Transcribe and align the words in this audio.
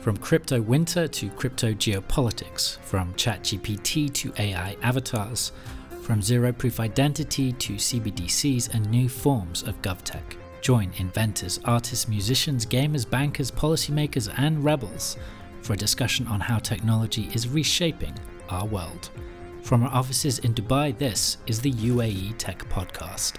From 0.00 0.16
crypto 0.16 0.62
winter 0.62 1.06
to 1.06 1.28
crypto 1.28 1.74
geopolitics, 1.74 2.78
from 2.78 3.12
ChatGPT 3.14 4.10
to 4.14 4.32
AI 4.38 4.74
avatars, 4.80 5.52
from 6.00 6.22
zero 6.22 6.52
proof 6.52 6.80
identity 6.80 7.52
to 7.52 7.74
CBDCs 7.74 8.72
and 8.72 8.90
new 8.90 9.10
forms 9.10 9.62
of 9.62 9.80
GovTech. 9.82 10.22
Join 10.62 10.90
inventors, 10.96 11.60
artists, 11.66 12.08
musicians, 12.08 12.64
gamers, 12.64 13.08
bankers, 13.08 13.50
policymakers, 13.50 14.32
and 14.38 14.64
rebels 14.64 15.18
for 15.60 15.74
a 15.74 15.76
discussion 15.76 16.26
on 16.28 16.40
how 16.40 16.58
technology 16.58 17.28
is 17.34 17.46
reshaping 17.46 18.14
our 18.48 18.64
world. 18.64 19.10
From 19.62 19.82
our 19.82 19.92
offices 19.92 20.38
in 20.38 20.54
Dubai, 20.54 20.96
this 20.96 21.36
is 21.46 21.60
the 21.60 21.72
UAE 21.72 22.38
Tech 22.38 22.66
Podcast. 22.70 23.34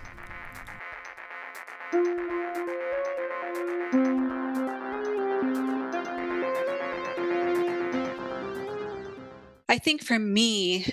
Think 9.82 10.04
for 10.04 10.18
me, 10.20 10.86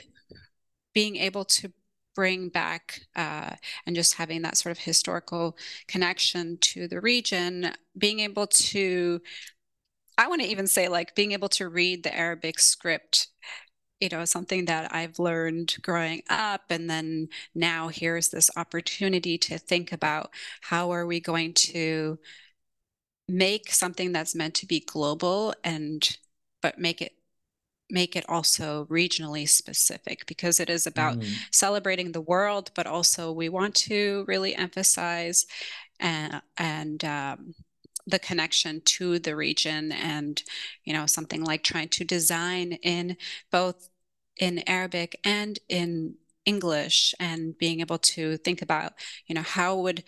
being 0.95 1.17
able 1.17 1.45
to 1.45 1.73
bring 2.15 2.49
back 2.49 3.03
uh, 3.15 3.51
and 3.87 3.95
just 3.95 4.15
having 4.15 4.43
that 4.43 4.57
sort 4.57 4.73
of 4.73 4.79
historical 4.79 5.57
connection 5.87 6.59
to 6.61 6.89
the 6.89 7.01
region, 7.01 7.73
being 7.97 8.21
able 8.21 8.47
to, 8.49 9.21
I 10.17 10.27
want 10.29 10.43
to 10.43 10.49
even 10.49 10.67
say, 10.67 10.89
like 10.89 11.15
being 11.15 11.33
able 11.33 11.49
to 11.51 11.69
read 11.69 12.03
the 12.03 12.17
Arabic 12.17 12.59
script 12.59 13.29
you 14.01 14.09
know 14.09 14.25
something 14.25 14.67
that 14.67 14.95
i've 14.95 15.19
learned 15.19 15.77
growing 15.83 16.23
up. 16.31 16.63
And 16.71 16.89
then 16.89 17.29
now 17.55 17.89
here's 17.89 18.29
this 18.29 18.51
opportunity 18.57 19.39
to 19.39 19.59
think 19.59 19.93
about 19.93 20.31
how 20.63 20.93
are 20.93 21.07
we 21.07 21.21
going 21.21 21.55
to 21.55 22.19
make 23.29 23.73
something 23.73 24.13
that's 24.13 24.35
meant 24.35 24.55
to 24.55 24.67
be 24.67 24.81
global 24.81 25.55
and 25.63 26.09
but 26.63 26.79
make 26.79 27.03
it 27.03 27.13
make 27.91 28.17
it 28.17 28.29
also 28.29 28.87
regionally 28.91 29.49
specific 29.49 30.27
because 30.27 30.61
it 30.61 30.69
is 30.69 30.87
about 30.87 31.19
mm. 31.19 31.27
celebrating 31.53 32.13
the 32.13 32.21
world, 32.21 32.71
but 32.75 32.87
also 32.87 33.33
we 33.33 33.49
want 33.49 33.75
to 33.75 34.25
really 34.29 34.55
emphasize 34.55 35.47
and, 36.01 36.43
and 36.57 37.05
um, 37.05 37.55
the 38.07 38.19
connection 38.19 38.81
to 38.85 39.19
the 39.19 39.37
region 39.37 39.93
and 39.93 40.43
you 40.85 40.95
know 40.95 41.05
something 41.05 41.45
like 41.45 41.63
trying 41.63 41.89
to 41.89 42.05
design 42.05 42.73
in 42.83 43.17
both 43.53 43.91
in 44.39 44.63
Arabic 44.67 45.21
and 45.25 45.59
in 45.69 46.15
English 46.49 47.15
and 47.21 47.59
being 47.59 47.81
able 47.81 47.99
to 47.99 48.39
think 48.39 48.63
about, 48.63 48.93
you 49.27 49.35
know, 49.35 49.43
how 49.57 49.71
would, 49.85 50.03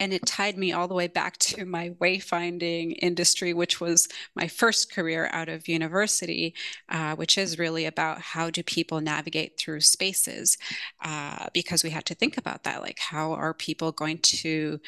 and 0.00 0.12
it 0.12 0.26
tied 0.26 0.56
me 0.58 0.72
all 0.72 0.88
the 0.88 1.00
way 1.02 1.08
back 1.08 1.36
to 1.38 1.64
my 1.64 1.90
wayfinding 2.02 2.86
industry, 3.00 3.54
which 3.54 3.80
was 3.80 4.08
my 4.34 4.48
first 4.48 4.92
career 4.94 5.22
out 5.32 5.48
of 5.48 5.68
university, 5.68 6.54
uh, 6.88 7.14
which 7.20 7.38
is 7.38 7.58
really 7.64 7.86
about 7.86 8.18
how 8.20 8.50
do 8.50 8.62
people 8.62 9.00
navigate 9.00 9.52
through 9.56 9.80
spaces, 9.80 10.58
uh, 11.04 11.46
because 11.52 11.84
we 11.84 11.90
had 11.90 12.06
to 12.06 12.14
think 12.14 12.36
about 12.36 12.64
that, 12.64 12.82
like 12.82 12.98
how 12.98 13.32
are 13.32 13.54
people 13.54 13.92
going 13.92 14.18
to 14.18 14.80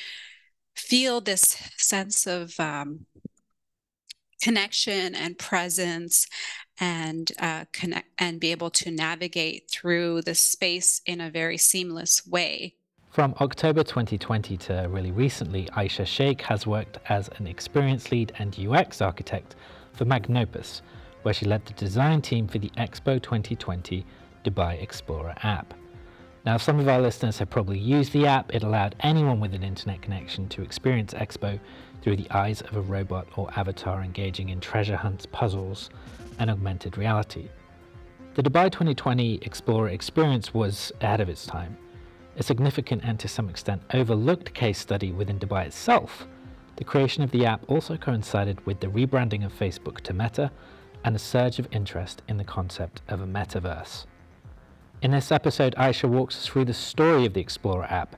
feel 0.75 1.21
this 1.21 1.57
sense 1.77 2.27
of 2.27 2.59
um, 2.59 3.07
connection 4.43 5.15
and 5.15 5.39
presence 5.39 6.27
and 6.79 7.33
uh, 7.39 7.65
connect 7.73 8.09
and 8.19 8.41
be 8.41 8.51
able 8.51 8.71
to 8.71 8.91
navigate 8.91 9.71
through 9.71 10.23
the 10.23 10.35
space 10.35 11.01
in 11.07 11.21
a 11.21 11.31
very 11.31 11.59
seamless 11.59 12.27
way. 12.27 12.75
From 13.11 13.35
October 13.41 13.83
2020 13.83 14.57
to 14.59 14.87
really 14.91 15.11
recently, 15.11 15.65
Aisha 15.73 16.07
Sheikh 16.07 16.43
has 16.43 16.67
worked 16.67 16.99
as 17.09 17.31
an 17.39 17.47
experience 17.47 18.13
lead 18.13 18.33
and 18.39 18.55
UX 18.59 19.01
architect 19.01 19.57
for 19.95 20.05
Magnopus, 20.05 20.83
where 21.23 21.33
she 21.33 21.47
led 21.47 21.65
the 21.65 21.73
design 21.73 22.21
team 22.21 22.47
for 22.47 22.59
the 22.59 22.69
Expo 22.77 23.23
2020 23.23 24.05
Dubai 24.45 24.87
Xplorer 24.87 25.35
app. 25.45 25.73
Now, 26.45 26.59
some 26.59 26.79
of 26.79 26.87
our 26.87 27.01
listeners 27.01 27.39
have 27.39 27.51
probably 27.51 27.79
used 27.79 28.13
the 28.13 28.27
app. 28.27 28.55
It 28.55 28.63
allowed 28.63 28.95
anyone 29.01 29.41
with 29.41 29.55
an 29.55 29.65
internet 29.65 30.03
connection 30.03 30.49
to 30.51 30.63
experience 30.63 31.13
Expo 31.15 31.59
through 32.03 32.17
the 32.17 32.31
eyes 32.31 32.61
of 32.61 32.77
a 32.77 32.83
robot 32.83 33.27
or 33.37 33.51
avatar 33.57 34.03
engaging 34.03 34.51
in 34.51 34.61
treasure 34.61 34.97
hunts, 34.97 35.27
puzzles, 35.27 35.91
and 36.39 36.51
augmented 36.51 36.99
reality. 36.99 37.49
The 38.35 38.43
Dubai 38.43 38.71
2020 38.71 39.39
Xplorer 39.39 39.91
experience 39.91 40.53
was 40.53 40.93
ahead 41.01 41.21
of 41.21 41.29
its 41.29 41.47
time. 41.47 41.77
A 42.37 42.43
significant 42.43 43.03
and 43.05 43.19
to 43.21 43.29
some 43.29 43.49
extent 43.49 43.83
overlooked 43.95 44.53
case 44.53 44.79
study 44.79 45.13
within 45.13 45.39
Dubai 45.39 45.67
itself, 45.67 46.27
the 46.77 46.85
creation 46.85 47.23
of 47.23 47.31
the 47.31 47.47
app 47.47 47.63
also 47.69 47.97
coincided 47.97 48.65
with 48.67 48.81
the 48.81 48.89
rebranding 48.89 49.45
of 49.45 49.59
Facebook 49.59 50.01
to 50.03 50.13
Meta 50.13 50.51
and 51.05 51.17
a 51.17 51.19
surge 51.19 51.59
of 51.59 51.69
interest 51.73 52.21
in 52.29 52.37
the 52.37 52.45
concept 52.45 53.01
of 53.09 53.23
a 53.23 53.27
metaverse. 53.27 54.05
In 55.01 55.13
this 55.13 55.33
episode, 55.33 55.75
Aisha 55.77 56.09
walks 56.09 56.37
us 56.37 56.47
through 56.47 56.67
the 56.67 56.75
story 56.75 57.25
of 57.25 57.33
the 57.33 57.45
Xplorer 57.45 57.91
app 57.91 58.17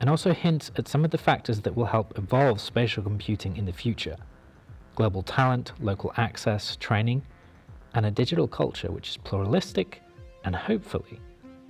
and 0.00 0.08
also 0.08 0.32
hints 0.32 0.70
at 0.76 0.88
some 0.88 1.04
of 1.04 1.10
the 1.10 1.18
factors 1.18 1.60
that 1.60 1.76
will 1.76 1.86
help 1.86 2.16
evolve 2.16 2.60
spatial 2.60 3.02
computing 3.02 3.56
in 3.56 3.66
the 3.66 3.72
future 3.72 4.16
global 4.96 5.22
talent, 5.22 5.72
local 5.80 6.12
access, 6.16 6.76
training, 6.76 7.22
and 7.94 8.06
a 8.06 8.10
digital 8.10 8.46
culture 8.46 8.90
which 8.90 9.08
is 9.10 9.16
pluralistic 9.16 10.02
and 10.44 10.54
hopefully 10.54 11.20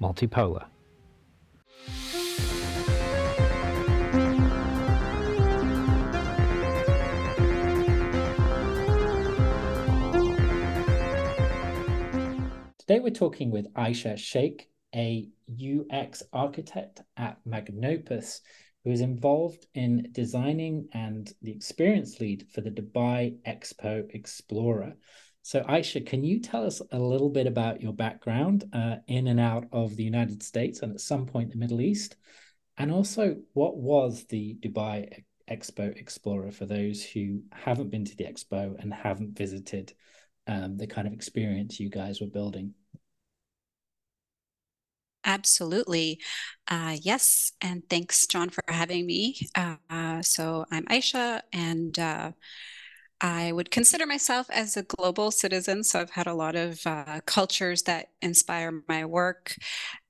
multipolar. 0.00 0.64
Today 12.78 12.98
we're 12.98 13.10
talking 13.10 13.52
with 13.52 13.72
Aisha 13.75 14.19
Sheikh, 14.19 14.69
a 14.94 15.28
UX 15.48 16.25
architect 16.32 17.02
at 17.16 17.38
Magnopus, 17.47 18.41
who 18.84 18.91
is 18.91 19.00
involved 19.00 19.66
in 19.75 20.08
designing 20.10 20.88
and 20.92 21.32
the 21.42 21.52
experience 21.52 22.19
lead 22.19 22.48
for 22.52 22.62
the 22.62 22.70
Dubai 22.70 23.37
Expo 23.47 24.10
Xplorer. 24.12 24.94
So, 25.42 25.62
Aisha, 25.62 26.04
can 26.04 26.22
you 26.22 26.38
tell 26.38 26.66
us 26.66 26.82
a 26.92 26.98
little 26.98 27.30
bit 27.30 27.46
about 27.46 27.80
your 27.80 27.92
background 27.92 28.64
uh, 28.72 28.96
in 29.06 29.26
and 29.26 29.40
out 29.40 29.66
of 29.72 29.96
the 29.96 30.04
United 30.04 30.42
States 30.42 30.80
and 30.80 30.92
at 30.92 31.00
some 31.00 31.26
point 31.26 31.50
the 31.50 31.56
Middle 31.56 31.80
East? 31.80 32.16
And 32.76 32.92
also, 32.92 33.36
what 33.54 33.76
was 33.76 34.24
the 34.24 34.56
Dubai 34.60 35.24
Expo 35.50 35.98
Xplorer 36.02 36.52
for 36.52 36.66
those 36.66 37.02
who 37.02 37.42
haven't 37.52 37.90
been 37.90 38.04
to 38.04 38.16
the 38.16 38.24
expo 38.24 38.78
and 38.80 38.92
haven't 38.92 39.36
visited 39.36 39.92
um, 40.46 40.76
the 40.76 40.86
kind 40.86 41.06
of 41.06 41.14
experience 41.14 41.80
you 41.80 41.88
guys 41.88 42.20
were 42.20 42.26
building? 42.26 42.74
Absolutely. 45.24 46.20
Uh, 46.68 46.96
yes. 47.00 47.52
And 47.60 47.82
thanks, 47.90 48.26
John, 48.26 48.48
for 48.48 48.64
having 48.68 49.06
me. 49.06 49.36
Uh, 49.54 50.22
so 50.22 50.64
I'm 50.70 50.86
Aisha, 50.86 51.42
and 51.52 51.98
uh, 51.98 52.32
I 53.20 53.53
would 53.53 53.70
consider 53.70 54.06
myself 54.06 54.48
as 54.50 54.76
a 54.76 54.82
global 54.82 55.31
citizen. 55.31 55.84
So 55.84 56.00
I've 56.00 56.10
had 56.10 56.26
a 56.26 56.34
lot 56.34 56.56
of 56.56 56.81
uh, 56.86 57.20
cultures 57.26 57.82
that 57.82 58.08
inspire 58.22 58.82
my 58.88 59.04
work. 59.04 59.56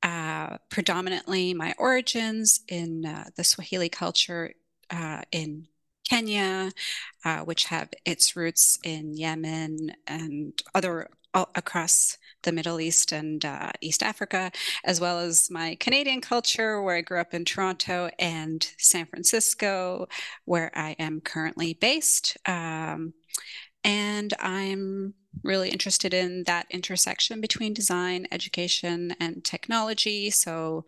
Uh, 0.03 0.59
predominantly, 0.69 1.53
my 1.55 1.75
origins 1.79 2.61
in 2.69 3.05
uh, 3.05 3.31
the 3.37 3.43
Swahili 3.43 3.89
culture 3.89 4.53
uh, 4.91 5.23
in 5.33 5.67
Kenya, 6.09 6.71
uh, 7.25 7.41
which 7.41 7.65
have 7.65 7.91
its 8.05 8.37
roots 8.37 8.79
in 8.85 9.17
Yemen 9.17 9.93
and 10.07 10.63
other 10.75 11.09
across 11.35 12.19
the 12.43 12.53
Middle 12.53 12.81
East 12.81 13.13
and 13.13 13.45
uh, 13.45 13.71
East 13.81 14.03
Africa, 14.03 14.51
as 14.85 15.01
well 15.01 15.19
as 15.19 15.51
my 15.51 15.77
Canadian 15.79 16.21
culture, 16.21 16.83
where 16.83 16.97
I 16.97 17.03
grew 17.03 17.21
up 17.21 17.35
in 17.35 17.45
Toronto 17.45 18.11
and 18.19 18.67
San 18.79 19.07
Francisco, 19.07 20.09
where 20.45 20.71
I 20.75 20.97
am 20.99 21.21
currently 21.21 21.75
based. 21.75 22.37
Um, 22.47 23.15
and 23.85 24.35
I'm 24.41 25.15
really 25.43 25.71
interested 25.71 26.13
in 26.13 26.45
that 26.45 26.67
intersection 26.71 27.41
between 27.41 27.73
design, 27.73 28.27
education, 28.33 29.15
and 29.21 29.45
technology. 29.45 30.31
So 30.31 30.85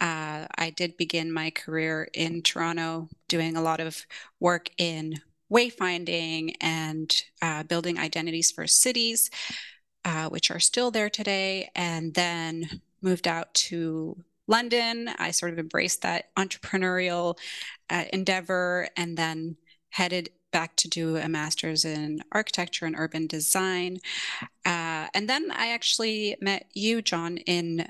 uh, 0.00 0.46
I 0.56 0.72
did 0.76 0.96
begin 0.96 1.32
my 1.32 1.50
career 1.50 2.08
in 2.12 2.42
Toronto 2.42 3.08
doing 3.28 3.56
a 3.56 3.62
lot 3.62 3.80
of 3.80 4.04
work 4.40 4.70
in 4.78 5.20
wayfinding 5.52 6.54
and 6.60 7.14
uh, 7.42 7.62
building 7.64 7.98
identities 7.98 8.50
for 8.50 8.66
cities 8.66 9.30
uh, 10.04 10.28
which 10.28 10.50
are 10.50 10.60
still 10.60 10.90
there 10.90 11.10
today, 11.10 11.70
and 11.74 12.14
then 12.14 12.80
moved 13.00 13.28
out 13.28 13.52
to 13.54 14.16
London. 14.46 15.08
I 15.18 15.30
sort 15.30 15.52
of 15.52 15.58
embraced 15.58 16.02
that 16.02 16.28
entrepreneurial 16.36 17.38
uh, 17.90 18.04
endeavor 18.12 18.88
and 18.96 19.16
then 19.16 19.56
headed 19.90 20.30
back 20.52 20.76
to 20.76 20.88
do 20.88 21.16
a 21.16 21.28
master's 21.28 21.84
in 21.84 22.22
architecture 22.30 22.86
and 22.86 22.94
urban 22.96 23.26
design. 23.26 23.98
Uh, 24.64 25.08
and 25.14 25.28
then 25.28 25.50
I 25.50 25.72
actually 25.72 26.36
met 26.40 26.66
you, 26.74 27.02
John, 27.02 27.38
in 27.38 27.88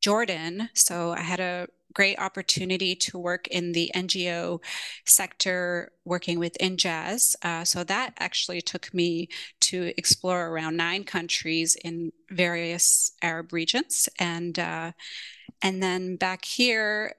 Jordan. 0.00 0.70
So 0.74 1.12
I 1.12 1.20
had 1.20 1.40
a 1.40 1.66
great 1.94 2.18
opportunity 2.18 2.94
to 2.94 3.18
work 3.18 3.46
in 3.48 3.72
the 3.72 3.90
NGO 3.94 4.62
sector, 5.06 5.92
working 6.04 6.38
with 6.38 6.58
INJAZ. 6.60 7.36
Uh, 7.42 7.64
so 7.64 7.84
that 7.84 8.14
actually 8.18 8.60
took 8.60 8.92
me 8.92 9.28
to 9.60 9.92
explore 9.96 10.48
around 10.48 10.76
nine 10.76 11.04
countries 11.04 11.76
in 11.84 12.12
various 12.30 13.12
Arab 13.22 13.52
regions, 13.52 14.08
and 14.18 14.58
uh, 14.58 14.92
and 15.62 15.82
then 15.82 16.16
back 16.16 16.44
here, 16.44 17.14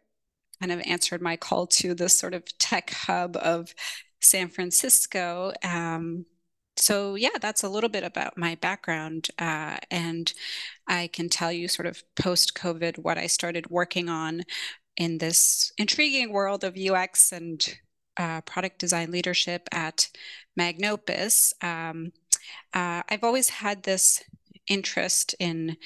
kind 0.59 0.71
of 0.71 0.81
answered 0.85 1.21
my 1.21 1.35
call 1.35 1.67
to 1.67 1.93
this 1.93 2.17
sort 2.17 2.33
of 2.33 2.43
tech 2.57 2.91
hub 2.91 3.37
of 3.37 3.73
San 4.19 4.49
Francisco. 4.49 5.53
Um, 5.63 6.25
so 6.77 7.15
yeah, 7.15 7.37
that's 7.41 7.63
a 7.63 7.69
little 7.69 7.89
bit 7.89 8.03
about 8.03 8.37
my 8.37 8.55
background, 8.55 9.29
uh, 9.39 9.77
and 9.91 10.31
I 10.87 11.07
can 11.07 11.29
tell 11.29 11.51
you 11.51 11.67
sort 11.67 11.85
of 11.85 12.03
post 12.15 12.55
COVID 12.55 12.97
what 12.99 13.17
I 13.17 13.27
started 13.27 13.69
working 13.69 14.09
on 14.09 14.43
in 14.97 15.17
this 15.17 15.71
intriguing 15.77 16.31
world 16.31 16.63
of 16.63 16.77
UX 16.77 17.31
and 17.31 17.65
uh, 18.17 18.41
product 18.41 18.79
design 18.79 19.11
leadership 19.11 19.67
at 19.71 20.09
Magnopus. 20.55 21.53
Um, 21.61 22.11
uh, 22.73 23.03
I've 23.09 23.23
always 23.23 23.49
had 23.49 23.83
this 23.83 24.23
interest 24.67 25.35
in 25.39 25.77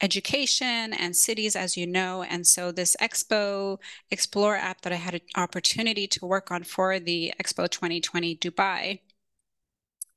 education 0.00 0.92
and 0.92 1.16
cities, 1.16 1.54
as 1.54 1.76
you 1.76 1.86
know. 1.86 2.24
And 2.24 2.46
so 2.46 2.72
this 2.72 2.96
Expo 3.00 3.78
Explore 4.10 4.56
app 4.56 4.80
that 4.82 4.92
I 4.92 4.96
had 4.96 5.14
an 5.14 5.20
opportunity 5.36 6.06
to 6.08 6.26
work 6.26 6.50
on 6.50 6.64
for 6.64 6.98
the 6.98 7.32
Expo 7.40 7.70
2020 7.70 8.36
Dubai 8.36 9.00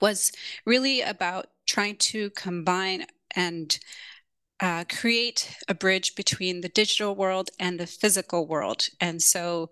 was 0.02 0.32
really 0.66 1.02
about 1.02 1.48
trying 1.68 1.98
to 1.98 2.30
combine 2.32 3.06
and 3.36 3.80
uh, 4.60 4.86
create 4.90 5.56
a 5.68 5.74
bridge 5.74 6.16
between 6.16 6.62
the 6.62 6.70
digital 6.70 7.16
world 7.16 7.50
and 7.60 7.80
the 7.80 7.88
physical 7.88 8.48
world. 8.48 8.88
And 9.02 9.22
so 9.22 9.70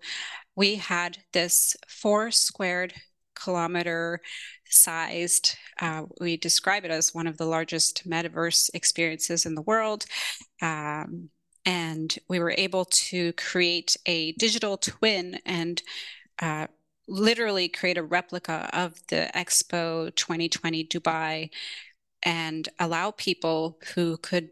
we 0.56 0.76
had 0.76 1.18
this 1.32 1.76
four 1.88 2.30
squared 2.30 2.94
kilometer 3.34 4.20
sized, 4.68 5.56
uh, 5.80 6.02
we 6.20 6.36
describe 6.36 6.84
it 6.84 6.90
as 6.90 7.14
one 7.14 7.26
of 7.26 7.36
the 7.36 7.46
largest 7.46 8.08
metaverse 8.08 8.70
experiences 8.74 9.46
in 9.46 9.54
the 9.54 9.62
world. 9.62 10.04
Um, 10.62 11.30
and 11.66 12.14
we 12.28 12.38
were 12.40 12.54
able 12.56 12.84
to 12.84 13.32
create 13.34 13.96
a 14.06 14.32
digital 14.32 14.76
twin 14.76 15.38
and 15.46 15.82
uh, 16.40 16.66
literally 17.06 17.68
create 17.68 17.98
a 17.98 18.02
replica 18.02 18.68
of 18.72 19.00
the 19.08 19.30
Expo 19.34 20.14
2020 20.14 20.84
Dubai 20.86 21.50
and 22.22 22.68
allow 22.78 23.10
people 23.12 23.78
who 23.94 24.16
could 24.18 24.50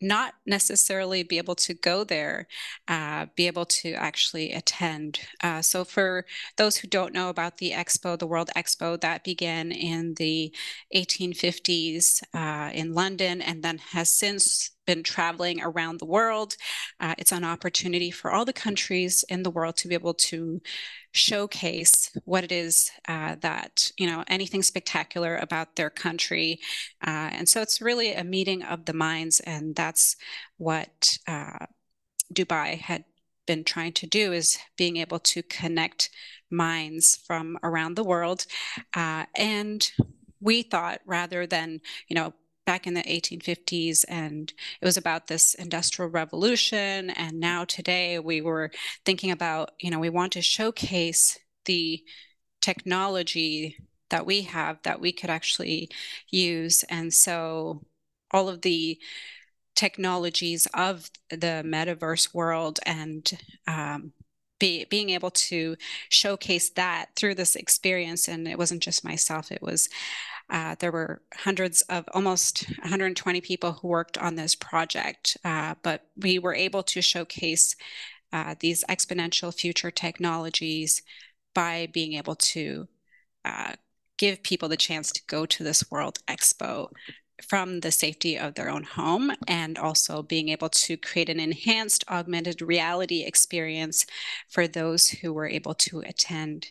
not 0.00 0.34
necessarily 0.44 1.22
be 1.22 1.38
able 1.38 1.54
to 1.54 1.72
go 1.74 2.04
there, 2.04 2.46
uh, 2.88 3.26
be 3.36 3.46
able 3.46 3.64
to 3.64 3.92
actually 3.94 4.52
attend. 4.52 5.20
Uh, 5.42 5.62
so, 5.62 5.84
for 5.84 6.26
those 6.56 6.76
who 6.76 6.88
don't 6.88 7.14
know 7.14 7.30
about 7.30 7.58
the 7.58 7.72
expo, 7.72 8.18
the 8.18 8.26
World 8.26 8.50
Expo, 8.56 9.00
that 9.00 9.24
began 9.24 9.72
in 9.72 10.14
the 10.14 10.54
1850s 10.92 12.22
uh, 12.34 12.70
in 12.74 12.92
London 12.92 13.40
and 13.40 13.62
then 13.62 13.78
has 13.78 14.10
since 14.10 14.72
been 14.86 15.02
traveling 15.02 15.60
around 15.62 15.98
the 15.98 16.04
world. 16.04 16.56
Uh, 17.00 17.14
it's 17.18 17.32
an 17.32 17.44
opportunity 17.44 18.10
for 18.10 18.30
all 18.30 18.44
the 18.44 18.52
countries 18.52 19.24
in 19.28 19.42
the 19.42 19.50
world 19.50 19.76
to 19.76 19.88
be 19.88 19.94
able 19.94 20.14
to 20.14 20.60
showcase 21.12 22.10
what 22.24 22.44
it 22.44 22.52
is 22.52 22.90
uh, 23.08 23.36
that, 23.40 23.90
you 23.98 24.06
know, 24.06 24.24
anything 24.28 24.62
spectacular 24.62 25.36
about 25.36 25.76
their 25.76 25.90
country. 25.90 26.58
Uh, 27.06 27.30
and 27.32 27.48
so 27.48 27.60
it's 27.60 27.80
really 27.80 28.12
a 28.12 28.24
meeting 28.24 28.62
of 28.62 28.84
the 28.84 28.92
minds. 28.92 29.40
And 29.40 29.76
that's 29.76 30.16
what 30.58 31.18
uh, 31.26 31.66
Dubai 32.32 32.78
had 32.78 33.04
been 33.46 33.64
trying 33.64 33.92
to 33.92 34.06
do 34.06 34.32
is 34.32 34.58
being 34.76 34.96
able 34.96 35.18
to 35.18 35.42
connect 35.42 36.10
minds 36.50 37.16
from 37.26 37.58
around 37.62 37.94
the 37.94 38.04
world. 38.04 38.46
Uh, 38.94 39.24
and 39.36 39.90
we 40.40 40.62
thought 40.62 41.00
rather 41.06 41.46
than, 41.46 41.80
you 42.08 42.14
know, 42.14 42.34
back 42.66 42.86
in 42.86 42.94
the 42.94 43.02
1850s 43.02 44.04
and 44.08 44.52
it 44.80 44.84
was 44.84 44.96
about 44.96 45.26
this 45.26 45.54
industrial 45.54 46.10
revolution 46.10 47.10
and 47.10 47.38
now 47.38 47.64
today 47.64 48.18
we 48.18 48.40
were 48.40 48.70
thinking 49.04 49.30
about 49.30 49.72
you 49.80 49.90
know 49.90 49.98
we 49.98 50.10
want 50.10 50.32
to 50.32 50.42
showcase 50.42 51.38
the 51.66 52.02
technology 52.64 53.76
that 54.10 54.24
we 54.24 54.42
have 54.42 54.78
that 54.84 55.00
we 55.00 55.12
could 55.12 55.28
actually 55.28 55.90
use. 56.30 56.82
And 56.84 57.12
so 57.12 57.82
all 58.30 58.48
of 58.48 58.62
the 58.62 58.98
technologies 59.74 60.66
of 60.72 61.10
the 61.30 61.62
metaverse 61.66 62.32
world 62.32 62.78
and 62.86 63.30
um, 63.66 64.12
be, 64.60 64.84
being 64.84 65.10
able 65.10 65.30
to 65.30 65.76
showcase 66.08 66.70
that 66.70 67.06
through 67.16 67.34
this 67.34 67.56
experience 67.56 68.28
and 68.28 68.46
it 68.46 68.56
wasn't 68.56 68.82
just 68.82 69.04
myself 69.04 69.50
it 69.50 69.60
was 69.60 69.88
uh, 70.50 70.76
there 70.78 70.92
were 70.92 71.22
hundreds 71.34 71.82
of 71.82 72.04
almost 72.12 72.68
120 72.80 73.40
people 73.40 73.72
who 73.72 73.88
worked 73.88 74.18
on 74.18 74.34
this 74.34 74.54
project, 74.54 75.36
uh, 75.44 75.74
but 75.82 76.06
we 76.16 76.38
were 76.38 76.54
able 76.54 76.82
to 76.82 77.00
showcase 77.00 77.76
uh, 78.32 78.54
these 78.60 78.84
exponential 78.88 79.54
future 79.54 79.90
technologies 79.90 81.02
by 81.54 81.88
being 81.92 82.14
able 82.14 82.34
to 82.34 82.88
uh, 83.44 83.72
give 84.18 84.42
people 84.42 84.68
the 84.68 84.76
chance 84.76 85.10
to 85.12 85.22
go 85.26 85.46
to 85.46 85.62
this 85.62 85.90
World 85.90 86.18
Expo 86.28 86.88
from 87.42 87.80
the 87.80 87.90
safety 87.90 88.38
of 88.38 88.54
their 88.54 88.70
own 88.70 88.84
home 88.84 89.32
and 89.48 89.76
also 89.78 90.22
being 90.22 90.50
able 90.50 90.68
to 90.68 90.96
create 90.96 91.28
an 91.28 91.40
enhanced 91.40 92.04
augmented 92.08 92.62
reality 92.62 93.24
experience 93.24 94.06
for 94.48 94.68
those 94.68 95.08
who 95.08 95.32
were 95.32 95.48
able 95.48 95.74
to 95.74 96.00
attend 96.00 96.70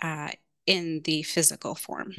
uh, 0.00 0.30
in 0.66 1.00
the 1.04 1.22
physical 1.22 1.74
form. 1.74 2.14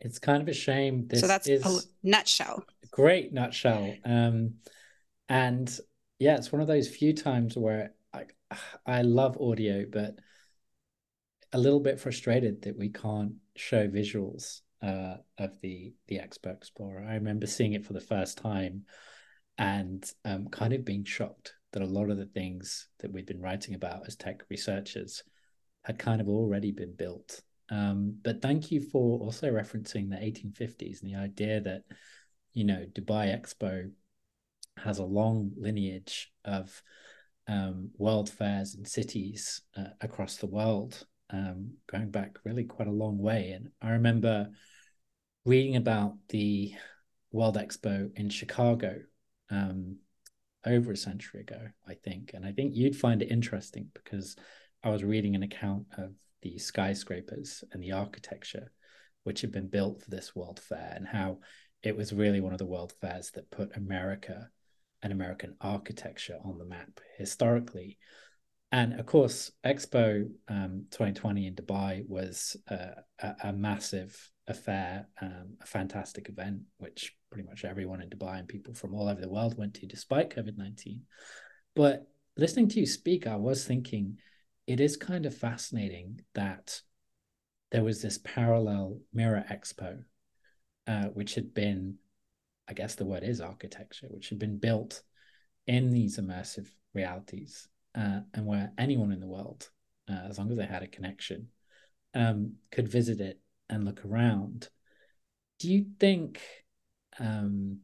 It's 0.00 0.18
kind 0.18 0.42
of 0.42 0.48
a 0.48 0.54
shame. 0.54 1.06
This 1.06 1.20
so 1.20 1.26
that's 1.26 1.48
is 1.48 1.64
a 1.64 1.80
nutshell. 2.02 2.64
Great 2.90 3.32
nutshell. 3.32 3.94
Um, 4.04 4.54
and 5.28 5.76
yeah, 6.18 6.36
it's 6.36 6.52
one 6.52 6.60
of 6.60 6.68
those 6.68 6.88
few 6.88 7.12
times 7.12 7.56
where 7.56 7.92
I 8.12 8.24
I 8.86 9.02
love 9.02 9.38
audio, 9.40 9.84
but 9.90 10.16
a 11.52 11.58
little 11.58 11.80
bit 11.80 12.00
frustrated 12.00 12.62
that 12.62 12.76
we 12.76 12.88
can't 12.88 13.34
show 13.56 13.86
visuals 13.88 14.60
uh, 14.82 15.16
of 15.38 15.60
the 15.60 15.94
the 16.08 16.16
Expo 16.16 16.56
Xplorer. 16.58 17.08
I 17.08 17.14
remember 17.14 17.46
seeing 17.46 17.72
it 17.72 17.86
for 17.86 17.92
the 17.92 18.00
first 18.00 18.38
time 18.38 18.84
and 19.56 20.04
um, 20.24 20.48
kind 20.48 20.72
of 20.72 20.84
being 20.84 21.04
shocked 21.04 21.54
that 21.72 21.82
a 21.82 21.86
lot 21.86 22.10
of 22.10 22.18
the 22.18 22.26
things 22.26 22.88
that 23.00 23.12
we've 23.12 23.26
been 23.26 23.40
writing 23.40 23.74
about 23.74 24.06
as 24.06 24.16
tech 24.16 24.42
researchers 24.50 25.22
had 25.82 25.98
kind 25.98 26.20
of 26.20 26.28
already 26.28 26.72
been 26.72 26.94
built 26.94 27.42
um, 27.70 28.18
but 28.22 28.42
thank 28.42 28.70
you 28.70 28.80
for 28.80 29.18
also 29.20 29.50
referencing 29.50 30.10
the 30.10 30.16
1850s 30.16 31.02
and 31.02 31.10
the 31.10 31.18
idea 31.18 31.60
that, 31.60 31.82
you 32.52 32.64
know, 32.64 32.86
Dubai 32.92 33.38
Expo 33.38 33.90
has 34.76 34.98
a 34.98 35.04
long 35.04 35.52
lineage 35.56 36.32
of 36.44 36.82
um, 37.46 37.90
world 37.96 38.28
fairs 38.28 38.74
and 38.74 38.86
cities 38.86 39.62
uh, 39.76 39.88
across 40.00 40.36
the 40.36 40.46
world, 40.46 41.06
um, 41.30 41.72
going 41.86 42.10
back 42.10 42.38
really 42.44 42.64
quite 42.64 42.88
a 42.88 42.92
long 42.92 43.18
way. 43.18 43.52
And 43.52 43.70
I 43.80 43.92
remember 43.92 44.50
reading 45.44 45.76
about 45.76 46.14
the 46.28 46.74
World 47.32 47.56
Expo 47.56 48.10
in 48.16 48.28
Chicago 48.28 49.00
um, 49.50 49.96
over 50.64 50.92
a 50.92 50.96
century 50.96 51.40
ago, 51.40 51.60
I 51.86 51.94
think. 51.94 52.32
And 52.34 52.44
I 52.44 52.52
think 52.52 52.74
you'd 52.74 52.96
find 52.96 53.22
it 53.22 53.30
interesting 53.30 53.88
because 53.94 54.36
I 54.82 54.90
was 54.90 55.02
reading 55.02 55.34
an 55.34 55.42
account 55.42 55.86
of 55.98 56.12
the 56.44 56.58
skyscrapers 56.58 57.64
and 57.72 57.82
the 57.82 57.92
architecture 57.92 58.70
which 59.24 59.40
had 59.40 59.50
been 59.50 59.68
built 59.68 60.02
for 60.02 60.10
this 60.10 60.36
World 60.36 60.60
Fair 60.60 60.92
and 60.94 61.08
how 61.08 61.38
it 61.82 61.96
was 61.96 62.12
really 62.12 62.40
one 62.40 62.52
of 62.52 62.58
the 62.58 62.66
World 62.66 62.92
Fairs 63.00 63.30
that 63.32 63.50
put 63.50 63.76
America 63.76 64.48
and 65.02 65.12
American 65.12 65.56
architecture 65.60 66.38
on 66.44 66.58
the 66.58 66.64
map 66.64 67.00
historically. 67.18 67.98
And 68.70 68.98
of 69.00 69.06
course, 69.06 69.50
Expo 69.64 70.28
um, 70.48 70.86
2020 70.90 71.46
in 71.46 71.54
Dubai 71.54 72.06
was 72.06 72.56
uh, 72.70 73.00
a, 73.20 73.34
a, 73.44 73.52
massive 73.52 74.30
affair, 74.48 75.06
um, 75.22 75.56
a 75.62 75.66
fantastic 75.66 76.28
event, 76.28 76.62
which 76.78 77.14
pretty 77.30 77.48
much 77.48 77.64
everyone 77.64 78.02
in 78.02 78.10
Dubai 78.10 78.38
and 78.38 78.48
people 78.48 78.74
from 78.74 78.94
all 78.94 79.08
over 79.08 79.20
the 79.20 79.28
world 79.28 79.56
went 79.56 79.74
to 79.74 79.86
despite 79.86 80.34
COVID 80.34 80.58
19. 80.58 81.02
But 81.76 82.06
listening 82.36 82.68
to 82.68 82.80
you 82.80 82.86
speak, 82.86 83.26
I 83.26 83.36
was 83.36 83.64
thinking, 83.64 84.18
it 84.66 84.80
is 84.80 84.96
kind 84.96 85.26
of 85.26 85.34
fascinating 85.34 86.20
that 86.34 86.80
there 87.70 87.84
was 87.84 88.00
this 88.00 88.18
parallel 88.18 89.00
mirror 89.12 89.44
expo, 89.50 90.04
uh, 90.86 91.06
which 91.06 91.34
had 91.34 91.54
been, 91.54 91.96
I 92.68 92.72
guess 92.72 92.94
the 92.94 93.04
word 93.04 93.24
is 93.24 93.40
architecture, 93.40 94.06
which 94.10 94.28
had 94.28 94.38
been 94.38 94.58
built 94.58 95.02
in 95.66 95.90
these 95.90 96.18
immersive 96.18 96.68
realities, 96.94 97.68
uh, 97.94 98.20
and 98.32 98.46
where 98.46 98.72
anyone 98.78 99.12
in 99.12 99.20
the 99.20 99.26
world, 99.26 99.68
uh, 100.08 100.28
as 100.28 100.38
long 100.38 100.50
as 100.50 100.56
they 100.56 100.66
had 100.66 100.82
a 100.82 100.88
connection, 100.88 101.48
um, 102.14 102.54
could 102.70 102.88
visit 102.88 103.20
it 103.20 103.40
and 103.68 103.84
look 103.84 104.04
around. 104.04 104.68
Do 105.58 105.72
you 105.72 105.86
think 105.98 106.40
um, 107.18 107.80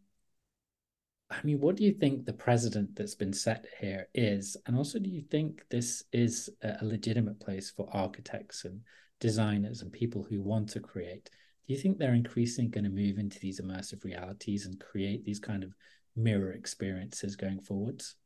I 1.30 1.40
mean, 1.44 1.60
what 1.60 1.76
do 1.76 1.84
you 1.84 1.92
think 1.92 2.24
the 2.24 2.32
precedent 2.32 2.96
that's 2.96 3.14
been 3.14 3.32
set 3.32 3.66
here 3.80 4.08
is? 4.14 4.56
And 4.66 4.76
also, 4.76 4.98
do 4.98 5.08
you 5.08 5.22
think 5.22 5.64
this 5.70 6.02
is 6.12 6.50
a 6.62 6.84
legitimate 6.84 7.38
place 7.38 7.70
for 7.70 7.88
architects 7.92 8.64
and 8.64 8.80
designers 9.20 9.82
and 9.82 9.92
people 9.92 10.24
who 10.24 10.42
want 10.42 10.70
to 10.70 10.80
create? 10.80 11.30
Do 11.66 11.74
you 11.74 11.78
think 11.78 11.98
they're 11.98 12.14
increasingly 12.14 12.70
going 12.70 12.84
to 12.84 12.90
move 12.90 13.18
into 13.18 13.38
these 13.38 13.60
immersive 13.60 14.02
realities 14.02 14.66
and 14.66 14.80
create 14.80 15.24
these 15.24 15.38
kind 15.38 15.62
of 15.62 15.72
mirror 16.16 16.50
experiences 16.50 17.36
going 17.36 17.60
forwards? 17.60 18.16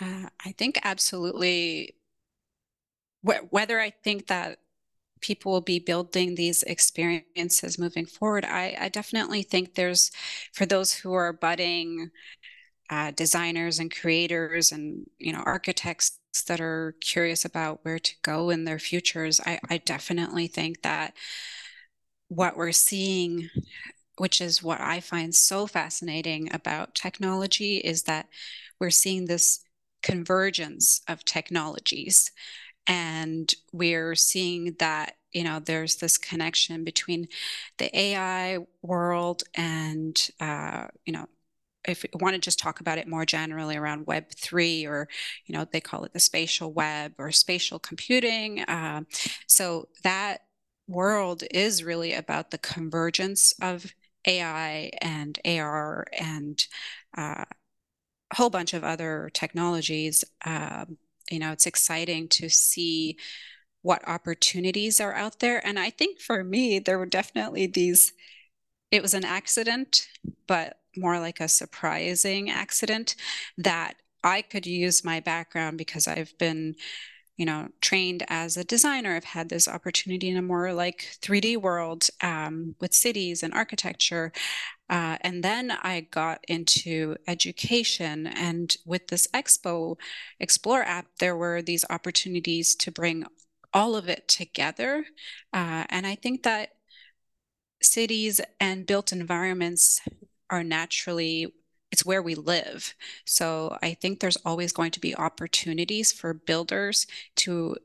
Uh, 0.00 0.28
I 0.44 0.52
think 0.52 0.78
absolutely. 0.84 1.94
Whether 3.22 3.80
I 3.80 3.90
think 3.90 4.26
that 4.28 4.60
people 5.20 5.52
will 5.52 5.60
be 5.60 5.78
building 5.78 6.34
these 6.34 6.62
experiences 6.64 7.78
moving 7.78 8.06
forward. 8.06 8.44
I, 8.44 8.76
I 8.80 8.88
definitely 8.88 9.42
think 9.42 9.74
there's, 9.74 10.10
for 10.52 10.66
those 10.66 10.92
who 10.92 11.12
are 11.14 11.32
budding 11.32 12.10
uh, 12.90 13.10
designers 13.12 13.78
and 13.78 13.94
creators 13.94 14.72
and 14.72 15.06
you 15.18 15.32
know 15.32 15.42
architects 15.44 16.18
that 16.46 16.60
are 16.60 16.94
curious 17.00 17.44
about 17.44 17.80
where 17.84 17.98
to 17.98 18.14
go 18.22 18.50
in 18.50 18.64
their 18.64 18.78
futures, 18.78 19.40
I, 19.44 19.60
I 19.68 19.78
definitely 19.78 20.46
think 20.46 20.82
that 20.82 21.14
what 22.28 22.56
we're 22.56 22.72
seeing, 22.72 23.48
which 24.18 24.40
is 24.40 24.62
what 24.62 24.80
I 24.80 25.00
find 25.00 25.34
so 25.34 25.66
fascinating 25.66 26.52
about 26.52 26.94
technology, 26.94 27.78
is 27.78 28.04
that 28.04 28.28
we're 28.80 28.90
seeing 28.90 29.26
this 29.26 29.60
convergence 30.02 31.00
of 31.08 31.24
technologies 31.24 32.30
and 32.88 33.54
we're 33.72 34.14
seeing 34.14 34.74
that 34.78 35.14
you 35.32 35.44
know 35.44 35.60
there's 35.60 35.96
this 35.96 36.18
connection 36.18 36.84
between 36.84 37.28
the 37.76 37.96
ai 37.96 38.58
world 38.82 39.42
and 39.54 40.30
uh, 40.40 40.86
you 41.04 41.12
know 41.12 41.26
if 41.86 42.02
you 42.02 42.10
want 42.20 42.34
to 42.34 42.40
just 42.40 42.58
talk 42.58 42.80
about 42.80 42.98
it 42.98 43.08
more 43.08 43.24
generally 43.24 43.76
around 43.76 44.06
web 44.06 44.24
3 44.34 44.86
or 44.86 45.08
you 45.46 45.54
know 45.54 45.66
they 45.70 45.80
call 45.80 46.04
it 46.04 46.12
the 46.12 46.20
spatial 46.20 46.72
web 46.72 47.12
or 47.18 47.30
spatial 47.30 47.78
computing 47.78 48.62
uh, 48.62 49.02
so 49.46 49.88
that 50.02 50.40
world 50.88 51.44
is 51.50 51.84
really 51.84 52.14
about 52.14 52.50
the 52.50 52.58
convergence 52.58 53.52
of 53.60 53.92
ai 54.26 54.90
and 55.02 55.38
ar 55.44 56.06
and 56.18 56.66
uh, 57.16 57.44
a 58.30 58.34
whole 58.36 58.50
bunch 58.50 58.74
of 58.74 58.84
other 58.84 59.30
technologies 59.32 60.24
um, 60.44 60.98
you 61.30 61.38
know, 61.38 61.52
it's 61.52 61.66
exciting 61.66 62.28
to 62.28 62.48
see 62.48 63.16
what 63.82 64.06
opportunities 64.08 65.00
are 65.00 65.14
out 65.14 65.40
there. 65.40 65.64
And 65.66 65.78
I 65.78 65.90
think 65.90 66.20
for 66.20 66.42
me, 66.44 66.78
there 66.78 66.98
were 66.98 67.06
definitely 67.06 67.66
these, 67.66 68.12
it 68.90 69.02
was 69.02 69.14
an 69.14 69.24
accident, 69.24 70.06
but 70.46 70.78
more 70.96 71.20
like 71.20 71.40
a 71.40 71.48
surprising 71.48 72.50
accident 72.50 73.14
that 73.58 73.94
I 74.24 74.42
could 74.42 74.66
use 74.66 75.04
my 75.04 75.20
background 75.20 75.78
because 75.78 76.08
I've 76.08 76.36
been, 76.38 76.74
you 77.36 77.46
know, 77.46 77.68
trained 77.80 78.24
as 78.28 78.56
a 78.56 78.64
designer. 78.64 79.14
I've 79.14 79.24
had 79.24 79.48
this 79.48 79.68
opportunity 79.68 80.28
in 80.28 80.36
a 80.36 80.42
more 80.42 80.72
like 80.72 81.16
3D 81.22 81.56
world 81.56 82.08
um, 82.22 82.74
with 82.80 82.94
cities 82.94 83.42
and 83.42 83.54
architecture. 83.54 84.32
Uh, 84.90 85.18
and 85.20 85.42
then 85.42 85.70
I 85.70 86.00
got 86.10 86.44
into 86.48 87.16
education. 87.26 88.26
And 88.26 88.74
with 88.84 89.08
this 89.08 89.26
Expo 89.28 89.96
Explore 90.40 90.82
app, 90.82 91.06
there 91.18 91.36
were 91.36 91.62
these 91.62 91.84
opportunities 91.90 92.74
to 92.76 92.90
bring 92.90 93.24
all 93.72 93.96
of 93.96 94.08
it 94.08 94.28
together. 94.28 95.04
Uh, 95.52 95.84
and 95.90 96.06
I 96.06 96.14
think 96.14 96.42
that 96.44 96.70
cities 97.82 98.40
and 98.58 98.86
built 98.86 99.12
environments 99.12 100.00
are 100.50 100.64
naturally 100.64 101.52
it's 101.90 102.04
where 102.04 102.22
we 102.22 102.34
live. 102.34 102.94
So 103.24 103.78
I 103.82 103.94
think 103.94 104.20
there's 104.20 104.36
always 104.44 104.72
going 104.72 104.90
to 104.92 105.00
be 105.00 105.16
opportunities 105.16 106.12
for 106.12 106.34
builders 106.34 107.06
to 107.36 107.76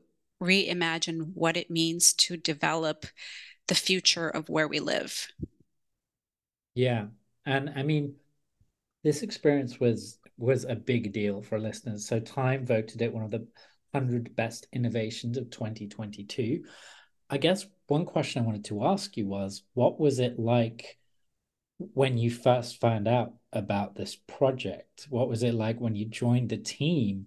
reimagine 0.42 1.32
what 1.34 1.56
it 1.56 1.70
means 1.70 2.12
to 2.12 2.36
develop 2.36 3.06
the 3.68 3.74
future 3.74 4.28
of 4.28 4.48
where 4.48 4.68
we 4.68 4.78
live. 4.78 5.28
Yeah. 6.74 7.06
And 7.46 7.70
I 7.74 7.82
mean, 7.82 8.16
this 9.02 9.22
experience 9.22 9.78
was 9.78 10.18
was 10.36 10.64
a 10.64 10.74
big 10.74 11.12
deal 11.12 11.42
for 11.42 11.60
listeners. 11.60 12.06
So 12.06 12.18
Time 12.18 12.66
voted 12.66 13.00
it 13.02 13.12
one 13.12 13.22
of 13.22 13.30
the 13.30 13.46
100 13.92 14.34
best 14.34 14.66
innovations 14.72 15.36
of 15.36 15.50
2022. 15.50 16.64
I 17.30 17.38
guess 17.38 17.66
one 17.86 18.04
question 18.04 18.42
I 18.42 18.46
wanted 18.46 18.64
to 18.66 18.84
ask 18.84 19.16
you 19.16 19.26
was 19.26 19.62
what 19.74 20.00
was 20.00 20.18
it 20.18 20.38
like 20.38 20.98
when 21.78 22.18
you 22.18 22.30
first 22.30 22.80
found 22.80 23.06
out 23.06 23.34
about 23.52 23.94
this 23.94 24.16
project? 24.16 25.06
What 25.08 25.28
was 25.28 25.42
it 25.42 25.54
like 25.54 25.80
when 25.80 25.94
you 25.94 26.06
joined 26.06 26.48
the 26.50 26.56
team? 26.56 27.26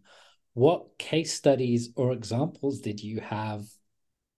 What 0.53 0.97
case 0.97 1.33
studies 1.33 1.89
or 1.95 2.11
examples 2.11 2.79
did 2.81 3.01
you 3.01 3.21
have 3.21 3.65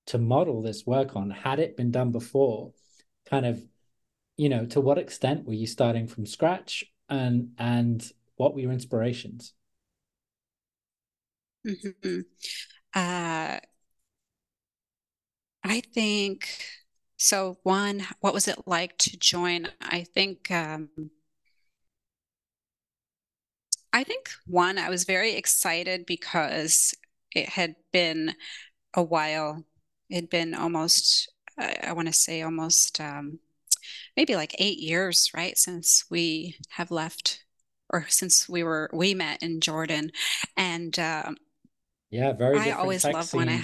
to 0.08 0.18
model 0.18 0.62
this 0.62 0.86
work 0.86 1.16
on? 1.16 1.30
Had 1.30 1.60
it 1.60 1.78
been 1.78 1.92
done 1.92 2.12
before? 2.12 2.74
Kind 3.26 3.46
of 3.46 3.64
you 4.40 4.48
know, 4.48 4.66
to 4.68 4.80
what 4.80 4.98
extent 4.98 5.46
were 5.46 5.54
you 5.54 5.68
starting 5.68 6.08
from 6.08 6.26
scratch 6.26 6.86
and 7.10 7.50
and 7.58 8.10
what 8.38 8.54
were 8.54 8.62
your 8.62 8.72
inspirations? 8.72 9.54
Mm-hmm. 11.68 12.22
Uh, 12.96 13.60
I 15.62 15.82
think 15.94 16.48
so. 17.18 17.58
One, 17.64 18.08
what 18.22 18.34
was 18.34 18.48
it 18.48 18.66
like 18.66 18.98
to 19.00 19.20
join? 19.20 19.68
I 19.82 20.06
think 20.06 20.50
um, 20.52 20.88
I 23.92 24.06
think 24.06 24.30
one, 24.48 24.78
I 24.78 24.90
was 24.90 25.04
very 25.04 25.34
excited 25.34 26.06
because 26.06 26.96
it 27.36 27.50
had 27.50 27.76
been 27.92 28.36
a 28.94 29.04
while. 29.04 29.66
It'd 30.10 30.30
been 30.30 30.56
almost, 30.56 31.30
I, 31.58 31.76
I 31.84 31.92
want 31.92 32.08
to 32.08 32.14
say 32.14 32.42
almost 32.42 33.02
um, 33.02 33.40
maybe 34.16 34.36
like 34.36 34.56
eight 34.60 34.80
years, 34.80 35.32
right, 35.34 35.58
since 35.58 36.06
we 36.10 36.56
have 36.70 36.92
left 36.92 37.44
or 37.90 38.06
since 38.08 38.48
we 38.48 38.64
were 38.64 38.90
we 38.94 39.14
met 39.14 39.42
in 39.42 39.62
Jordan, 39.62 40.12
and 40.56 40.98
um, 41.00 41.38
yeah, 42.12 42.34
very. 42.34 42.58
I 42.58 42.72
always 42.72 43.04
love 43.04 43.34
when 43.34 43.50
I 43.50 43.64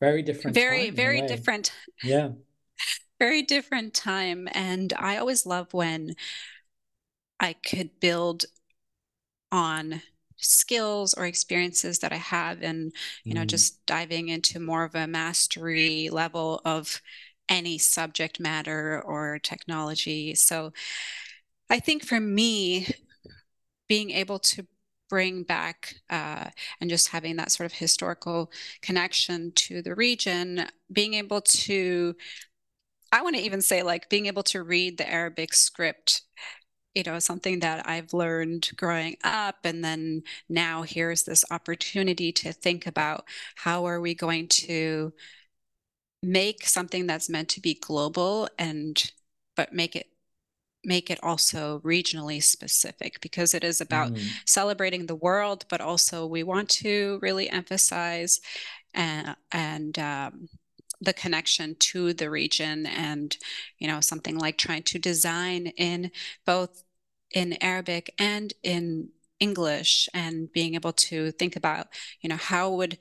very 0.00 0.22
different. 0.22 0.54
Very 0.54 0.90
very 0.90 1.22
different. 1.22 1.72
Yeah. 2.02 2.30
Very 3.18 3.42
different 3.42 3.92
time, 3.92 4.48
and 4.52 4.94
I 4.98 5.18
always 5.18 5.44
love 5.44 5.74
when 5.74 6.14
I 7.38 7.52
could 7.52 8.00
build 8.00 8.46
on 9.52 10.00
skills 10.38 11.12
or 11.14 11.26
experiences 11.26 11.98
that 11.98 12.12
I 12.12 12.16
have 12.16 12.62
and 12.62 12.92
you 13.24 13.34
know 13.34 13.42
mm. 13.42 13.46
just 13.46 13.84
diving 13.84 14.28
into 14.28 14.58
more 14.58 14.84
of 14.84 14.94
a 14.94 15.06
mastery 15.06 16.08
level 16.10 16.62
of 16.64 17.02
any 17.50 17.76
subject 17.76 18.40
matter 18.40 19.02
or 19.04 19.38
technology. 19.40 20.34
So 20.34 20.72
I 21.68 21.80
think 21.80 22.04
for 22.04 22.20
me, 22.20 22.88
being 23.88 24.10
able 24.10 24.38
to 24.38 24.66
bring 25.08 25.42
back 25.42 25.96
uh, 26.08 26.48
and 26.80 26.88
just 26.88 27.08
having 27.08 27.36
that 27.36 27.50
sort 27.50 27.66
of 27.66 27.72
historical 27.72 28.50
connection 28.80 29.52
to 29.56 29.82
the 29.82 29.94
region, 29.94 30.66
being 30.92 31.14
able 31.14 31.40
to, 31.40 32.14
I 33.12 33.22
want 33.22 33.36
to 33.36 33.42
even 33.42 33.60
say, 33.60 33.82
like 33.82 34.08
being 34.08 34.26
able 34.26 34.44
to 34.44 34.62
read 34.62 34.96
the 34.96 35.10
Arabic 35.10 35.52
script 35.52 36.22
you 36.94 37.04
know 37.04 37.18
something 37.18 37.60
that 37.60 37.88
i've 37.88 38.12
learned 38.12 38.70
growing 38.76 39.16
up 39.22 39.58
and 39.64 39.84
then 39.84 40.22
now 40.48 40.82
here's 40.82 41.22
this 41.22 41.44
opportunity 41.50 42.32
to 42.32 42.52
think 42.52 42.86
about 42.86 43.24
how 43.54 43.86
are 43.86 44.00
we 44.00 44.14
going 44.14 44.48
to 44.48 45.12
make 46.22 46.66
something 46.66 47.06
that's 47.06 47.28
meant 47.28 47.48
to 47.48 47.60
be 47.60 47.74
global 47.74 48.48
and 48.58 49.12
but 49.56 49.72
make 49.72 49.96
it 49.96 50.06
make 50.84 51.10
it 51.10 51.18
also 51.22 51.80
regionally 51.80 52.42
specific 52.42 53.20
because 53.20 53.52
it 53.52 53.62
is 53.62 53.80
about 53.80 54.12
mm. 54.12 54.26
celebrating 54.46 55.06
the 55.06 55.14
world 55.14 55.64
but 55.68 55.80
also 55.80 56.26
we 56.26 56.42
want 56.42 56.68
to 56.68 57.18
really 57.22 57.48
emphasize 57.50 58.40
and 58.94 59.36
and 59.52 59.98
um, 59.98 60.48
the 61.00 61.12
connection 61.12 61.74
to 61.78 62.12
the 62.12 62.30
region 62.30 62.86
and 62.86 63.36
you 63.78 63.88
know 63.88 64.00
something 64.00 64.38
like 64.38 64.58
trying 64.58 64.82
to 64.82 64.98
design 64.98 65.68
in 65.76 66.10
both 66.44 66.82
in 67.32 67.56
arabic 67.62 68.12
and 68.18 68.52
in 68.62 69.08
English 69.40 70.08
and 70.14 70.52
being 70.52 70.74
able 70.74 70.92
to 70.92 71.30
think 71.32 71.56
about, 71.56 71.88
you 72.20 72.28
know, 72.28 72.36
how 72.36 72.70
would, 72.70 72.98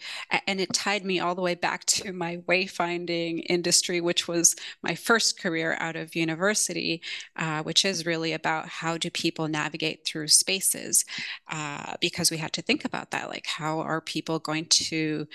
and 0.48 0.60
it 0.60 0.74
tied 0.74 1.06
me 1.06 1.20
all 1.20 1.36
the 1.36 1.42
way 1.42 1.56
back 1.56 1.86
to 1.86 2.14
my 2.26 2.38
wayfinding 2.48 3.46
industry, 3.50 4.02
which 4.02 4.28
was 4.28 4.56
my 4.82 4.96
first 4.96 5.40
career 5.40 5.78
out 5.80 5.96
of 5.96 6.16
university, 6.16 7.02
uh, 7.36 7.62
which 7.64 7.86
is 7.86 8.06
really 8.06 8.34
about 8.34 8.68
how 8.68 8.98
do 8.98 9.10
people 9.10 9.48
navigate 9.48 10.06
through 10.06 10.28
spaces, 10.28 11.06
uh, 11.52 11.94
because 12.02 12.32
we 12.32 12.38
had 12.38 12.54
to 12.54 12.62
think 12.62 12.86
about 12.86 13.12
that, 13.12 13.30
like 13.30 13.46
how 13.48 13.80
are 13.80 14.02
people 14.02 14.40
going 14.40 14.66
to 14.66 15.28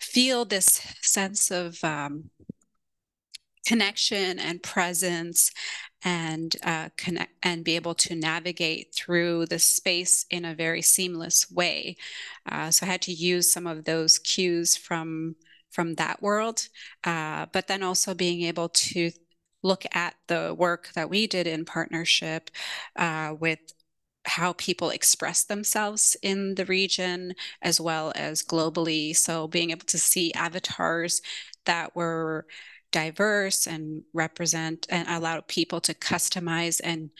feel 0.00 0.44
this 0.44 0.80
sense 1.02 1.50
of 1.50 1.82
um, 1.84 2.30
connection 3.66 4.38
and 4.38 4.62
presence 4.62 5.50
and 6.04 6.56
uh, 6.62 6.88
connect 6.96 7.32
and 7.42 7.64
be 7.64 7.76
able 7.76 7.94
to 7.94 8.14
navigate 8.14 8.94
through 8.94 9.46
the 9.46 9.58
space 9.58 10.26
in 10.30 10.44
a 10.44 10.54
very 10.54 10.82
seamless 10.82 11.50
way. 11.50 11.96
Uh, 12.50 12.70
so 12.70 12.86
I 12.86 12.90
had 12.90 13.02
to 13.02 13.12
use 13.12 13.52
some 13.52 13.66
of 13.66 13.84
those 13.84 14.18
cues 14.18 14.76
from 14.76 15.36
from 15.70 15.94
that 15.96 16.22
world, 16.22 16.68
uh, 17.04 17.46
but 17.52 17.66
then 17.68 17.82
also 17.82 18.14
being 18.14 18.42
able 18.42 18.70
to 18.70 19.10
look 19.62 19.84
at 19.92 20.14
the 20.28 20.54
work 20.56 20.90
that 20.94 21.10
we 21.10 21.26
did 21.26 21.46
in 21.46 21.64
partnership 21.64 22.50
uh, 22.96 23.34
with 23.38 23.58
how 24.24 24.52
people 24.54 24.90
express 24.90 25.44
themselves 25.44 26.16
in 26.22 26.54
the 26.54 26.64
region 26.66 27.34
as 27.62 27.80
well 27.80 28.12
as 28.14 28.42
globally. 28.42 29.16
So 29.16 29.48
being 29.48 29.70
able 29.70 29.86
to 29.86 29.98
see 29.98 30.32
avatars 30.34 31.22
that 31.64 31.96
were 31.96 32.46
diverse 32.90 33.66
and 33.66 34.02
represent 34.12 34.86
and 34.88 35.08
allow 35.08 35.40
people 35.42 35.80
to 35.82 35.94
customize 35.94 36.80
and 36.82 37.10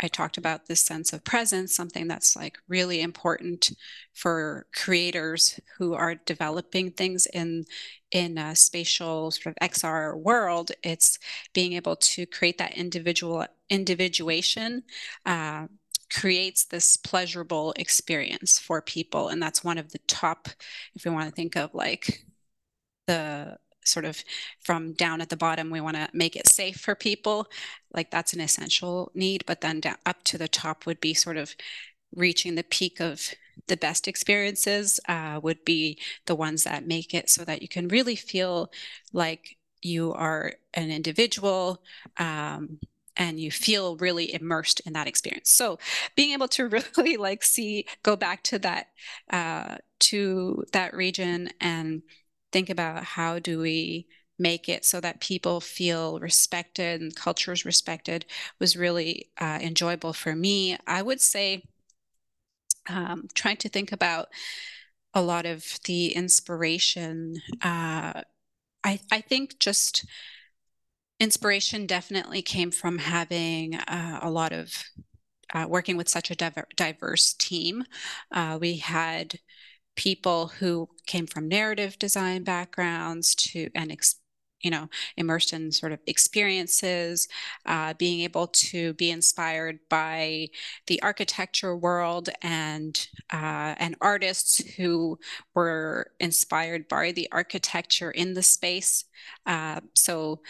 I 0.00 0.08
talked 0.08 0.36
about 0.36 0.66
this 0.66 0.80
sense 0.80 1.12
of 1.12 1.24
presence, 1.24 1.74
something 1.74 2.06
that's 2.06 2.36
like 2.36 2.58
really 2.68 3.00
important 3.00 3.72
for 4.14 4.66
creators 4.72 5.58
who 5.76 5.94
are 5.94 6.14
developing 6.14 6.92
things 6.92 7.26
in 7.26 7.64
in 8.10 8.38
a 8.38 8.54
spatial 8.54 9.30
sort 9.30 9.56
of 9.56 9.56
XR 9.60 10.16
world. 10.16 10.70
It's 10.82 11.18
being 11.52 11.72
able 11.72 11.96
to 11.96 12.26
create 12.26 12.58
that 12.58 12.74
individual 12.76 13.46
individuation. 13.70 14.84
Uh, 15.26 15.66
creates 16.10 16.64
this 16.64 16.96
pleasurable 16.96 17.74
experience 17.76 18.58
for 18.58 18.80
people 18.80 19.28
and 19.28 19.42
that's 19.42 19.62
one 19.62 19.76
of 19.76 19.92
the 19.92 19.98
top 20.06 20.48
if 20.94 21.04
we 21.04 21.10
want 21.10 21.28
to 21.28 21.34
think 21.34 21.54
of 21.54 21.74
like 21.74 22.24
the 23.06 23.58
sort 23.88 24.04
of 24.04 24.22
from 24.60 24.92
down 24.92 25.20
at 25.20 25.28
the 25.28 25.36
bottom, 25.36 25.70
we 25.70 25.80
want 25.80 25.96
to 25.96 26.08
make 26.12 26.36
it 26.36 26.48
safe 26.48 26.76
for 26.78 26.94
people. 26.94 27.48
Like 27.92 28.10
that's 28.10 28.32
an 28.32 28.40
essential 28.40 29.10
need. 29.14 29.44
But 29.46 29.60
then 29.60 29.80
down, 29.80 29.96
up 30.06 30.22
to 30.24 30.38
the 30.38 30.48
top 30.48 30.86
would 30.86 31.00
be 31.00 31.14
sort 31.14 31.36
of 31.36 31.54
reaching 32.14 32.54
the 32.54 32.64
peak 32.64 33.00
of 33.00 33.34
the 33.66 33.76
best 33.76 34.08
experiences 34.08 35.00
uh, 35.08 35.40
would 35.42 35.64
be 35.64 35.98
the 36.26 36.34
ones 36.34 36.64
that 36.64 36.86
make 36.86 37.12
it 37.14 37.28
so 37.28 37.44
that 37.44 37.62
you 37.62 37.68
can 37.68 37.88
really 37.88 38.16
feel 38.16 38.70
like 39.12 39.56
you 39.82 40.12
are 40.12 40.54
an 40.74 40.90
individual 40.90 41.82
um, 42.18 42.78
and 43.16 43.40
you 43.40 43.50
feel 43.50 43.96
really 43.96 44.32
immersed 44.32 44.80
in 44.86 44.92
that 44.92 45.06
experience 45.06 45.50
so 45.50 45.78
being 46.14 46.32
able 46.32 46.48
to 46.48 46.68
really 46.96 47.16
like 47.16 47.42
see 47.42 47.86
go 48.02 48.16
back 48.16 48.42
to 48.42 48.58
that 48.58 48.86
uh, 49.30 49.76
to 49.98 50.64
that 50.72 50.94
region 50.94 51.50
and 51.60 52.02
think 52.52 52.70
about 52.70 53.04
how 53.04 53.38
do 53.38 53.58
we 53.60 54.06
make 54.38 54.68
it 54.68 54.84
so 54.84 55.00
that 55.00 55.20
people 55.20 55.60
feel 55.60 56.20
respected 56.20 57.00
and 57.00 57.14
cultures 57.16 57.64
respected 57.64 58.24
was 58.60 58.76
really 58.76 59.30
uh, 59.40 59.58
enjoyable 59.60 60.12
for 60.12 60.34
me. 60.36 60.76
I 60.86 61.02
would 61.02 61.20
say 61.20 61.62
um, 62.88 63.28
trying 63.34 63.56
to 63.58 63.68
think 63.68 63.92
about 63.92 64.28
a 65.14 65.22
lot 65.22 65.46
of 65.46 65.64
the 65.84 66.08
inspiration. 66.14 67.36
Uh, 67.62 68.22
I, 68.84 69.00
I 69.12 69.20
think 69.22 69.58
just 69.58 70.06
inspiration 71.20 71.86
definitely 71.86 72.42
came 72.42 72.70
from 72.70 72.98
having 72.98 73.74
uh, 73.74 74.20
a 74.22 74.30
lot 74.30 74.52
of 74.52 74.84
uh, 75.54 75.66
working 75.68 75.96
with 75.96 76.08
such 76.08 76.30
a 76.30 76.36
diver 76.36 76.66
diverse 76.76 77.34
team. 77.34 77.84
Uh, 78.32 78.58
we 78.60 78.76
had 78.78 79.38
people 79.98 80.46
who 80.46 80.88
came 81.06 81.26
from 81.26 81.48
narrative 81.48 81.98
design 81.98 82.44
backgrounds 82.44 83.34
to 83.34 83.68
and 83.74 83.92
you 84.62 84.70
know 84.70 84.88
immersed 85.16 85.52
in 85.52 85.72
sort 85.72 85.90
of 85.90 85.98
experiences 86.06 87.26
uh, 87.66 87.92
being 87.94 88.20
able 88.20 88.46
to 88.46 88.92
be 88.94 89.10
inspired 89.10 89.80
by 89.90 90.46
the 90.86 91.02
architecture 91.02 91.76
world 91.76 92.28
and 92.42 93.08
uh, 93.32 93.74
and 93.78 93.96
artists 94.00 94.58
who 94.76 95.18
were 95.52 96.12
inspired 96.20 96.86
by 96.86 97.10
the 97.10 97.28
architecture 97.32 98.12
in 98.12 98.34
the 98.34 98.42
space. 98.42 99.04
Uh, 99.46 99.80
so 99.96 100.40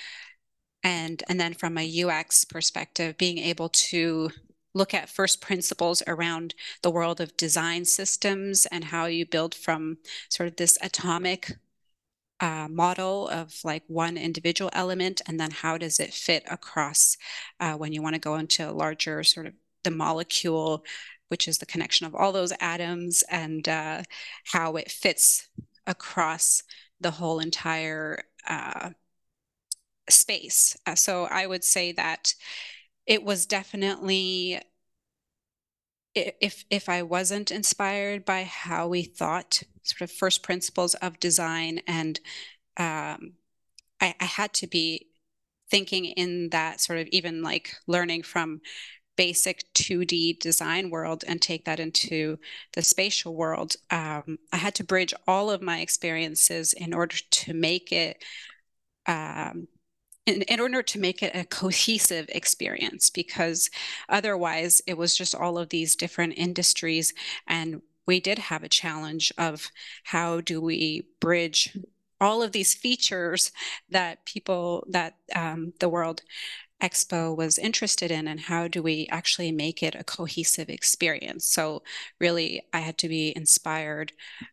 and 0.85 1.23
and 1.29 1.41
then 1.41 1.55
from 1.55 1.79
a 1.79 2.03
ux 2.05 2.45
perspective 2.45 3.17
being 3.17 3.39
able 3.39 3.71
to 3.71 4.31
look 4.79 4.95
at 4.95 5.11
first 5.11 5.41
principles 5.41 6.03
around 6.07 6.55
the 6.83 6.91
world 6.91 7.21
of 7.21 7.37
design 7.37 7.85
systems 7.85 8.67
and 8.67 8.85
how 8.85 9.07
you 9.07 9.27
build 9.27 9.55
from 9.55 9.99
sort 10.31 10.49
of 10.49 10.57
this 10.57 10.79
atomic 10.81 11.57
uh, 12.41 12.69
model 12.71 13.29
of 13.29 13.59
like 13.65 13.83
one 13.89 14.17
individual 14.17 14.71
element 14.73 15.21
and 15.27 15.41
then 15.41 15.51
how 15.51 15.77
does 15.77 15.99
it 15.99 16.15
fit 16.15 16.45
across 16.49 17.17
uh, 17.59 17.75
when 17.75 17.93
you 17.93 18.01
want 18.01 18.15
to 18.15 18.21
go 18.21 18.37
into 18.37 18.71
larger 18.71 19.25
sort 19.25 19.47
of 19.47 19.55
the 19.83 19.91
molecule 19.91 20.85
which 21.29 21.49
is 21.49 21.59
the 21.59 21.67
connection 21.67 22.07
of 22.07 22.15
all 22.15 22.33
those 22.33 22.53
atoms 22.61 23.25
and 23.29 23.69
uh, 23.69 24.03
how 24.45 24.77
it 24.77 24.91
fits 24.91 25.49
across 25.87 26.63
the 27.01 27.11
whole 27.11 27.39
entire 27.39 28.23
uh, 28.47 28.91
space. 30.09 30.77
Uh, 30.87 30.95
so 30.95 31.25
i 31.25 31.47
would 31.47 31.65
say 31.65 31.93
that 31.93 32.35
it 33.09 33.25
was 33.25 33.47
definitely 33.47 34.61
if 36.15 36.65
if 36.71 36.89
I 36.89 37.03
wasn't 37.03 37.51
inspired 37.51 38.25
by 38.25 38.45
how 38.45 38.87
we 38.89 39.03
thought 39.03 39.63
sort 39.83 40.03
of 40.03 40.13
first 40.13 40.43
principles 40.43 40.95
of 40.97 41.19
design 41.19 41.81
and 41.87 42.21
um, 42.77 43.33
I, 44.01 44.15
I 44.21 44.25
had 44.25 44.53
to 44.55 44.67
be 44.67 45.07
thinking 45.71 46.05
in 46.05 46.51
that 46.51 46.81
sort 46.81 46.99
of 46.99 47.09
even 47.09 47.43
like 47.43 47.75
learning 47.87 48.23
from 48.23 48.61
basic 49.17 49.65
2D 49.75 50.39
design 50.39 50.91
world 50.91 51.25
and 51.27 51.41
take 51.43 51.65
that 51.65 51.81
into 51.81 52.39
the 52.75 52.83
spatial 52.83 53.35
world. 53.35 53.77
Um, 53.91 54.39
I 54.53 54.59
had 54.59 54.75
to 54.77 54.85
bridge 54.85 55.15
all 55.27 55.51
of 55.51 55.63
my 55.63 55.81
experiences 55.81 56.73
in 56.73 56.95
order 56.95 57.17
to 57.31 57.55
make 57.55 57.91
it 57.91 58.23
um, 59.07 59.67
in, 60.29 60.43
in 60.43 60.61
order 60.61 60.83
to 60.83 60.99
make 60.99 61.23
it 61.23 61.35
a 61.35 61.45
cohesive 61.45 62.27
experience 62.29 63.09
because 63.09 63.71
otherwise 64.09 64.83
it 64.87 64.99
was 64.99 65.17
just 65.17 65.35
all 65.35 65.57
of 65.57 65.71
these 65.71 65.97
different 65.97 66.35
industries 66.37 67.15
and 67.47 67.81
we 68.07 68.21
did 68.21 68.39
have 68.39 68.63
a 68.63 68.69
challenge 68.69 69.33
of 69.39 69.71
how 70.05 70.41
do 70.41 70.61
we 70.61 71.07
bridge 71.21 71.77
all 72.21 72.43
of 72.43 72.53
these 72.53 72.75
features 72.75 73.53
that 73.91 74.25
people 74.27 74.87
that 74.91 75.15
um, 75.35 75.73
the 75.81 75.89
world 75.89 76.23
expo 76.83 77.35
was 77.35 77.59
interested 77.59 78.11
in 78.11 78.29
and 78.29 78.41
how 78.41 78.69
do 78.69 78.83
we 78.83 79.07
actually 79.11 79.51
make 79.51 79.83
it 79.83 79.95
a 79.95 80.05
cohesive 80.05 80.69
experience? 80.69 81.47
So 81.47 81.83
really 82.19 82.63
i 82.73 82.81
had 82.81 82.99
to 82.99 83.09
be 83.09 83.33
inspired 83.35 84.13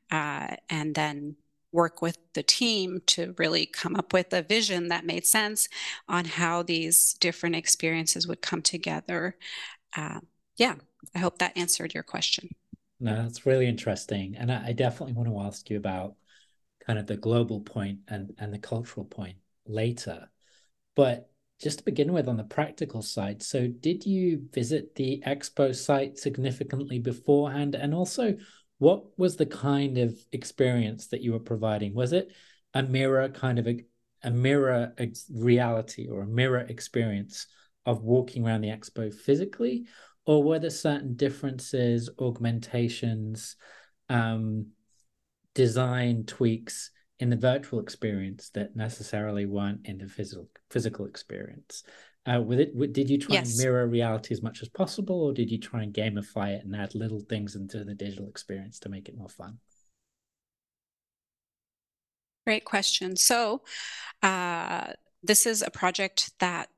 uh, 0.09 0.55
and 0.69 0.95
then 0.95 1.35
work 1.75 2.01
with 2.01 2.17
the 2.33 2.41
team 2.41 3.01
to 3.05 3.35
really 3.38 3.65
come 3.65 3.95
up 3.95 4.13
with 4.13 4.33
a 4.33 4.41
vision 4.41 4.88
that 4.88 5.05
made 5.05 5.25
sense 5.25 5.67
on 6.07 6.25
how 6.25 6.63
these 6.63 7.13
different 7.19 7.55
experiences 7.55 8.27
would 8.27 8.41
come 8.41 8.61
together. 8.61 9.35
Uh, 9.95 10.21
yeah, 10.57 10.75
I 11.13 11.19
hope 11.19 11.38
that 11.39 11.57
answered 11.57 11.93
your 11.93 12.03
question. 12.03 12.49
No, 12.99 13.15
that's 13.15 13.45
really 13.45 13.67
interesting. 13.67 14.35
And 14.38 14.51
I, 14.51 14.67
I 14.67 14.71
definitely 14.73 15.13
want 15.13 15.29
to 15.29 15.39
ask 15.41 15.69
you 15.69 15.77
about 15.77 16.15
kind 16.85 16.97
of 16.97 17.07
the 17.07 17.17
global 17.17 17.59
point 17.59 17.99
and, 18.07 18.33
and 18.39 18.53
the 18.53 18.59
cultural 18.59 19.05
point 19.05 19.35
later. 19.67 20.29
But 20.95 21.29
just 21.61 21.79
to 21.79 21.85
begin 21.85 22.13
with, 22.13 22.27
on 22.27 22.38
the 22.38 22.43
practical 22.43 23.01
side, 23.01 23.43
so 23.43 23.67
did 23.67 24.05
you 24.05 24.47
visit 24.53 24.95
the 24.95 25.21
expo 25.25 25.75
site 25.75 26.17
significantly 26.17 26.99
beforehand? 26.99 27.75
And 27.75 27.93
also, 27.93 28.35
what 28.77 29.17
was 29.17 29.38
the 29.38 29.45
kind 29.45 29.97
of 29.97 30.17
experience 30.31 31.07
that 31.07 31.21
you 31.21 31.33
were 31.33 31.39
providing? 31.39 31.93
Was 31.93 32.13
it 32.13 32.31
a 32.73 32.83
mirror 32.83 33.29
kind 33.29 33.59
of 33.59 33.67
a, 33.67 33.85
a 34.23 34.31
mirror 34.31 34.93
reality 35.33 36.07
or 36.09 36.21
a 36.21 36.27
mirror 36.27 36.65
experience 36.67 37.47
of 37.85 38.03
walking 38.03 38.45
around 38.45 38.61
the 38.61 38.69
expo 38.69 39.13
physically? 39.13 39.85
Or 40.25 40.43
were 40.43 40.59
there 40.59 40.71
certain 40.71 41.15
differences, 41.15 42.09
augmentations, 42.19 43.55
um, 44.09 44.67
design 45.53 46.25
tweaks 46.25 46.91
in 47.19 47.29
the 47.29 47.38
virtual 47.38 47.79
experience 47.79 48.49
that 48.49 48.75
necessarily 48.75 49.45
weren't 49.45 49.88
in 49.88 49.99
the 49.99 50.07
physical 50.07 50.49
physical 50.69 51.05
experience? 51.05 51.83
Uh, 52.27 52.41
with 52.41 52.59
it, 52.59 52.93
did 52.93 53.09
you 53.09 53.19
try 53.19 53.35
yes. 53.35 53.51
and 53.51 53.63
mirror 53.63 53.88
reality 53.88 54.33
as 54.33 54.41
much 54.41 54.61
as 54.63 54.69
possible, 54.69 55.23
or 55.23 55.33
did 55.33 55.51
you 55.51 55.59
try 55.59 55.83
and 55.83 55.93
gamify 55.93 56.55
it 56.55 56.65
and 56.65 56.75
add 56.75 56.95
little 56.95 57.19
things 57.19 57.55
into 57.55 57.83
the 57.83 57.93
digital 57.93 58.27
experience 58.27 58.79
to 58.79 58.89
make 58.89 59.07
it 59.07 59.15
more 59.15 59.29
fun? 59.29 59.59
Great 62.47 62.65
question. 62.65 63.15
So, 63.15 63.61
uh, 64.23 64.93
this 65.21 65.45
is 65.45 65.61
a 65.61 65.69
project 65.69 66.31
that 66.39 66.69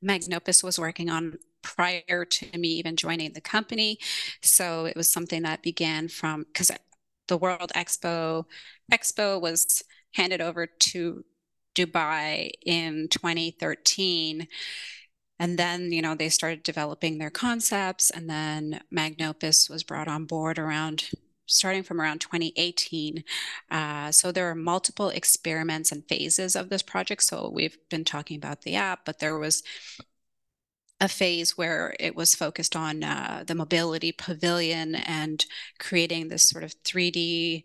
Magnopus 0.00 0.62
was 0.62 0.78
working 0.78 1.10
on 1.10 1.38
prior 1.62 2.24
to 2.24 2.58
me 2.58 2.68
even 2.68 2.96
joining 2.96 3.32
the 3.32 3.40
company. 3.40 3.98
So 4.42 4.86
it 4.86 4.96
was 4.96 5.12
something 5.12 5.42
that 5.42 5.62
began 5.62 6.08
from 6.08 6.44
because 6.44 6.70
the 7.26 7.36
World 7.36 7.72
Expo 7.74 8.44
Expo 8.92 9.40
was 9.40 9.82
handed 10.14 10.40
over 10.40 10.66
to 10.66 11.24
Dubai 11.78 12.50
in 12.64 13.08
2013. 13.08 14.48
and 15.38 15.58
then 15.58 15.92
you 15.92 16.02
know 16.02 16.14
they 16.14 16.28
started 16.28 16.62
developing 16.62 17.18
their 17.18 17.30
concepts 17.30 18.10
and 18.10 18.28
then 18.28 18.80
magnopus 18.90 19.68
was 19.70 19.84
brought 19.84 20.08
on 20.08 20.24
board 20.24 20.58
around 20.58 21.10
starting 21.46 21.82
from 21.82 22.00
around 22.00 22.20
2018 22.20 23.24
uh, 23.70 24.10
so 24.12 24.32
there 24.32 24.50
are 24.50 24.54
multiple 24.54 25.08
experiments 25.10 25.92
and 25.92 26.08
phases 26.08 26.56
of 26.56 26.68
this 26.70 26.82
project 26.82 27.22
so 27.22 27.50
we've 27.52 27.78
been 27.90 28.04
talking 28.04 28.36
about 28.36 28.62
the 28.62 28.74
app 28.76 29.00
but 29.04 29.18
there 29.20 29.38
was 29.38 29.62
a 31.00 31.08
phase 31.08 31.56
where 31.56 31.94
it 32.00 32.16
was 32.16 32.34
focused 32.34 32.74
on 32.74 33.04
uh, 33.04 33.44
the 33.46 33.54
mobility 33.54 34.10
pavilion 34.12 34.94
and 34.96 35.46
creating 35.78 36.28
this 36.28 36.48
sort 36.48 36.64
of 36.64 36.74
3d 36.82 37.64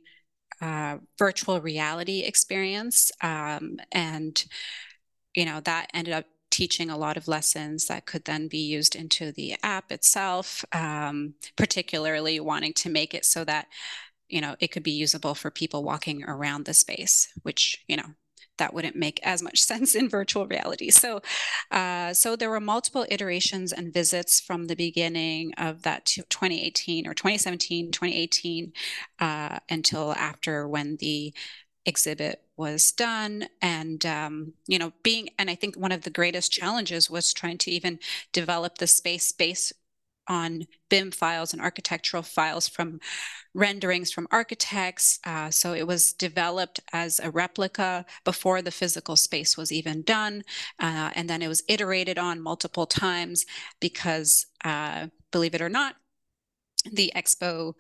uh, 0.64 0.98
virtual 1.20 1.60
reality 1.60 2.22
experience 2.22 3.12
um, 3.22 3.78
and 3.92 4.46
you 5.36 5.46
know 5.46 5.60
that 5.60 5.90
ended 5.94 6.14
up 6.14 6.26
teaching 6.54 6.92
a 6.92 6.98
lot 6.98 7.18
of 7.18 7.28
lessons 7.28 7.88
that 7.88 8.06
could 8.06 8.26
then 8.26 8.48
be 8.48 8.60
used 8.60 8.96
into 8.96 9.32
the 9.32 9.56
app 9.64 9.92
itself, 9.92 10.64
um, 10.72 11.34
particularly 11.56 12.40
wanting 12.40 12.74
to 12.74 12.92
make 12.92 13.16
it 13.16 13.26
so 13.26 13.44
that, 13.44 13.66
you 14.30 14.40
know, 14.40 14.56
it 14.60 14.68
could 14.68 14.84
be 14.84 14.92
usable 14.92 15.34
for 15.34 15.50
people 15.50 15.84
walking 15.84 16.24
around 16.26 16.66
the 16.66 16.74
space, 16.76 17.28
which, 17.42 17.84
you 17.88 17.98
know, 17.98 18.06
that 18.58 18.74
wouldn't 18.74 18.96
make 18.96 19.20
as 19.24 19.42
much 19.42 19.62
sense 19.62 19.96
in 19.96 20.10
virtual 20.10 20.48
reality. 20.48 20.90
So, 20.90 21.22
uh, 21.72 22.14
so 22.14 22.36
there 22.36 22.50
were 22.50 22.60
multiple 22.60 23.06
iterations 23.10 23.74
and 23.74 23.94
visits 23.94 24.40
from 24.40 24.66
the 24.66 24.76
beginning 24.76 25.54
of 25.56 25.84
that 25.84 26.06
2018 26.06 27.08
or 27.08 27.14
2017, 27.14 27.92
2018, 27.92 28.74
uh, 29.20 29.60
until 29.70 30.14
after 30.14 30.68
when 30.68 30.98
the 30.98 31.34
exhibit 31.86 32.42
was 32.56 32.92
done 32.92 33.48
and 33.62 34.06
um, 34.06 34.54
you 34.68 34.80
know 34.80 34.94
being 35.02 35.30
and 35.38 35.50
i 35.50 35.56
think 35.56 35.76
one 35.76 35.92
of 35.92 36.04
the 36.04 36.10
greatest 36.10 36.52
challenges 36.52 37.10
was 37.10 37.34
trying 37.34 37.58
to 37.58 37.72
even 37.72 38.00
develop 38.32 38.78
the 38.78 38.88
space 38.88 39.32
based 39.32 39.74
on 40.28 40.66
bim 40.90 41.12
files 41.12 41.54
and 41.54 41.62
architectural 41.62 42.24
files 42.24 42.68
from 42.68 43.00
renderings 43.54 44.12
from 44.12 44.28
architects 44.32 45.20
uh, 45.26 45.50
so 45.50 45.74
it 45.74 45.88
was 45.88 46.14
developed 46.14 46.80
as 46.92 47.20
a 47.20 47.30
replica 47.32 48.06
before 48.24 48.62
the 48.62 48.72
physical 48.72 49.16
space 49.16 49.58
was 49.58 49.72
even 49.72 50.02
done 50.04 50.44
uh, 50.80 51.10
and 51.16 51.30
then 51.30 51.42
it 51.42 51.48
was 51.48 51.64
iterated 51.68 52.18
on 52.18 52.42
multiple 52.42 52.86
times 52.86 53.46
because 53.80 54.48
uh, 54.64 55.08
believe 55.32 55.56
it 55.56 55.62
or 55.62 55.70
not 55.70 55.96
the 56.92 57.12
expo 57.16 57.74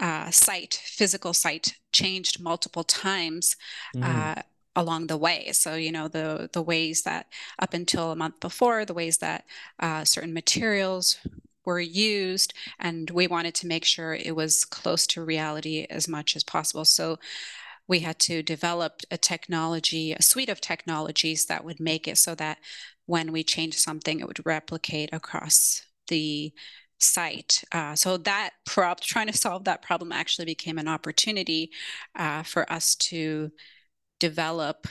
uh, 0.00 0.30
site, 0.30 0.80
physical 0.84 1.32
site, 1.32 1.76
changed 1.92 2.40
multiple 2.40 2.84
times 2.84 3.56
mm. 3.94 4.02
uh, 4.02 4.42
along 4.74 5.06
the 5.06 5.16
way. 5.16 5.50
So 5.52 5.74
you 5.74 5.92
know 5.92 6.08
the 6.08 6.48
the 6.52 6.62
ways 6.62 7.02
that 7.02 7.26
up 7.58 7.74
until 7.74 8.10
a 8.10 8.16
month 8.16 8.40
before, 8.40 8.84
the 8.84 8.94
ways 8.94 9.18
that 9.18 9.44
uh, 9.78 10.04
certain 10.04 10.32
materials 10.32 11.18
were 11.68 11.80
used, 11.80 12.54
and 12.78 13.10
we 13.10 13.26
wanted 13.26 13.54
to 13.56 13.66
make 13.66 13.84
sure 13.84 14.14
it 14.14 14.34
was 14.34 14.64
close 14.64 15.06
to 15.08 15.22
reality 15.22 15.86
as 15.90 16.08
much 16.08 16.34
as 16.34 16.42
possible. 16.42 16.86
So 16.86 17.18
we 17.86 18.00
had 18.00 18.18
to 18.20 18.42
develop 18.42 18.92
a 19.10 19.18
technology, 19.18 20.12
a 20.12 20.22
suite 20.22 20.48
of 20.48 20.60
technologies 20.60 21.46
that 21.46 21.64
would 21.64 21.78
make 21.78 22.08
it 22.08 22.16
so 22.16 22.34
that 22.36 22.58
when 23.04 23.32
we 23.32 23.44
change 23.44 23.74
something, 23.76 24.20
it 24.20 24.26
would 24.26 24.46
replicate 24.46 25.10
across 25.12 25.82
the 26.08 26.52
site. 26.98 27.62
Uh, 27.70 27.94
so 27.94 28.16
that 28.16 28.50
prob 28.64 29.00
trying 29.00 29.28
to 29.28 29.36
solve 29.36 29.64
that 29.64 29.82
problem 29.82 30.10
actually 30.10 30.46
became 30.46 30.78
an 30.78 30.88
opportunity 30.88 31.70
uh, 32.16 32.42
for 32.42 32.70
us 32.72 32.94
to 33.10 33.50
develop 34.20 34.86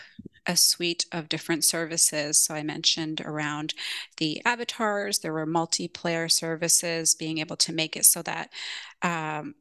a 0.48 0.56
suite 0.56 1.06
of 1.12 1.30
different 1.30 1.64
services. 1.64 2.40
So 2.40 2.56
I 2.56 2.64
mentioned 2.64 3.22
around 3.22 3.74
the 4.18 4.42
avatars, 4.46 5.20
there 5.20 5.34
were 5.34 5.46
multiplayer 5.46 6.32
services, 6.32 7.14
being 7.14 7.38
able 7.40 7.58
to 7.58 7.74
make 7.74 7.96
it 7.96 8.06
so 8.06 8.22
that 8.24 8.50
um, 9.02 9.56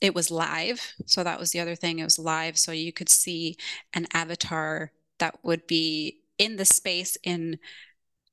it 0.00 0.14
was 0.14 0.30
live. 0.30 0.94
So 1.06 1.22
that 1.22 1.38
was 1.38 1.52
the 1.52 1.60
other 1.60 1.76
thing, 1.76 2.00
it 2.00 2.04
was 2.04 2.18
live. 2.18 2.58
So 2.58 2.72
you 2.72 2.92
could 2.92 3.08
see 3.08 3.56
an 3.94 4.06
avatar 4.12 4.90
that 5.18 5.36
would 5.44 5.66
be 5.66 6.18
in 6.38 6.56
the 6.56 6.64
space 6.64 7.16
in 7.22 7.58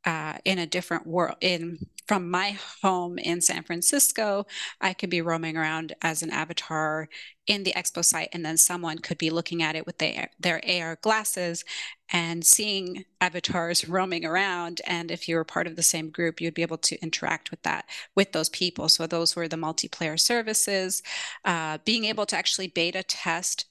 uh, 0.05 0.37
in 0.45 0.57
a 0.57 0.65
different 0.65 1.05
world 1.05 1.35
in 1.41 1.77
from 2.09 2.31
my 2.31 2.57
home 2.81 3.19
in 3.19 3.39
San 3.39 3.61
Francisco, 3.61 4.47
I 4.81 4.93
could 4.93 5.11
be 5.11 5.21
roaming 5.21 5.55
around 5.55 5.93
as 6.01 6.23
an 6.23 6.31
avatar 6.31 7.07
in 7.45 7.61
the 7.63 7.73
expo 7.73 8.03
site, 8.03 8.29
and 8.33 8.43
then 8.43 8.57
someone 8.57 8.97
could 8.97 9.19
be 9.19 9.29
looking 9.29 9.61
at 9.61 9.75
it 9.75 9.85
with 9.85 9.99
their, 9.99 10.31
their 10.39 10.59
AR 10.67 10.97
glasses 11.03 11.63
and 12.11 12.43
seeing 12.43 13.05
avatars 13.21 13.87
roaming 13.87 14.25
around. 14.25 14.81
And 14.87 15.11
if 15.11 15.29
you 15.29 15.35
were 15.35 15.43
part 15.43 15.67
of 15.67 15.75
the 15.75 15.83
same 15.83 16.09
group, 16.09 16.41
you'd 16.41 16.55
be 16.55 16.63
able 16.63 16.79
to 16.79 16.99
interact 16.99 17.51
with 17.51 17.61
that 17.61 17.85
with 18.15 18.31
those 18.31 18.49
people. 18.49 18.89
So 18.89 19.05
those 19.05 19.35
were 19.35 19.47
the 19.47 19.55
multiplayer 19.55 20.19
services. 20.19 21.03
Uh, 21.45 21.77
being 21.85 22.05
able 22.05 22.25
to 22.25 22.35
actually 22.35 22.69
beta 22.69 23.03
test 23.03 23.65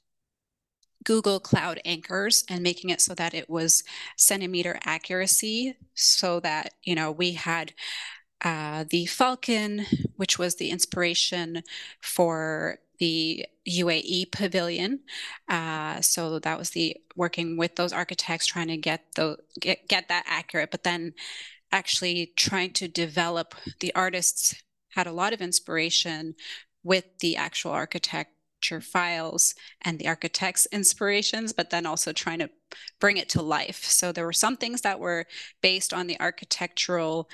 Google 1.05 1.41
Cloud 1.41 1.81
Anchors 1.85 2.45
and 2.49 2.63
making 2.63 2.91
it 2.91 3.01
so 3.01 3.15
that 3.15 3.35
it 3.35 3.49
was 3.49 3.83
centimeter 4.17 4.79
accuracy 4.85 5.77
so 5.95 6.39
that, 6.41 6.75
you 6.83 6.95
know, 6.95 7.11
we 7.11 7.33
had 7.33 7.73
uh, 8.45 8.85
the 8.89 9.07
Falcon, 9.07 9.87
which 10.17 10.39
was 10.39 10.57
the 10.57 10.71
inspiration 10.71 11.63
for 12.01 12.79
the 12.99 13.47
UAE 13.69 14.31
pavilion. 14.33 15.01
Uh, 15.49 16.01
so 16.01 16.39
that 16.41 16.59
was 16.59 16.71
the 16.71 16.97
working 17.17 17.57
with 17.57 17.77
those 17.77 17.93
architects, 17.93 18.47
trying 18.47 18.69
to 18.69 18.77
get 18.77 19.05
the 19.15 19.37
get, 19.61 19.89
get 19.89 20.09
that 20.09 20.25
accurate, 20.27 20.71
but 20.71 20.85
then 20.85 21.15
actually 21.71 22.33
trying 22.37 22.73
to 22.73 22.89
develop 22.89 23.55
the 23.81 23.95
artists 23.95 24.55
had 24.91 25.07
a 25.07 25.13
lot 25.13 25.33
of 25.33 25.41
inspiration 25.41 26.35
with 26.83 27.05
the 27.21 27.37
actual 27.37 27.73
architecture 27.73 28.81
files 28.81 29.55
and 29.83 29.99
the 29.99 30.09
architect's 30.09 30.67
inspirations, 30.73 31.53
but 31.53 31.71
then 31.71 31.87
also 31.87 32.13
trying 32.13 32.39
to 32.39 32.51
bring 32.99 33.17
it 33.17 33.29
to 33.29 33.43
life. 33.43 33.85
So 33.85 34.11
there 34.11 34.25
were 34.25 34.33
some 34.33 34.57
things 34.57 34.81
that 34.81 34.99
were 34.99 35.27
based 35.61 35.93
on 35.93 36.07
the 36.07 36.19
architectural 36.21 37.29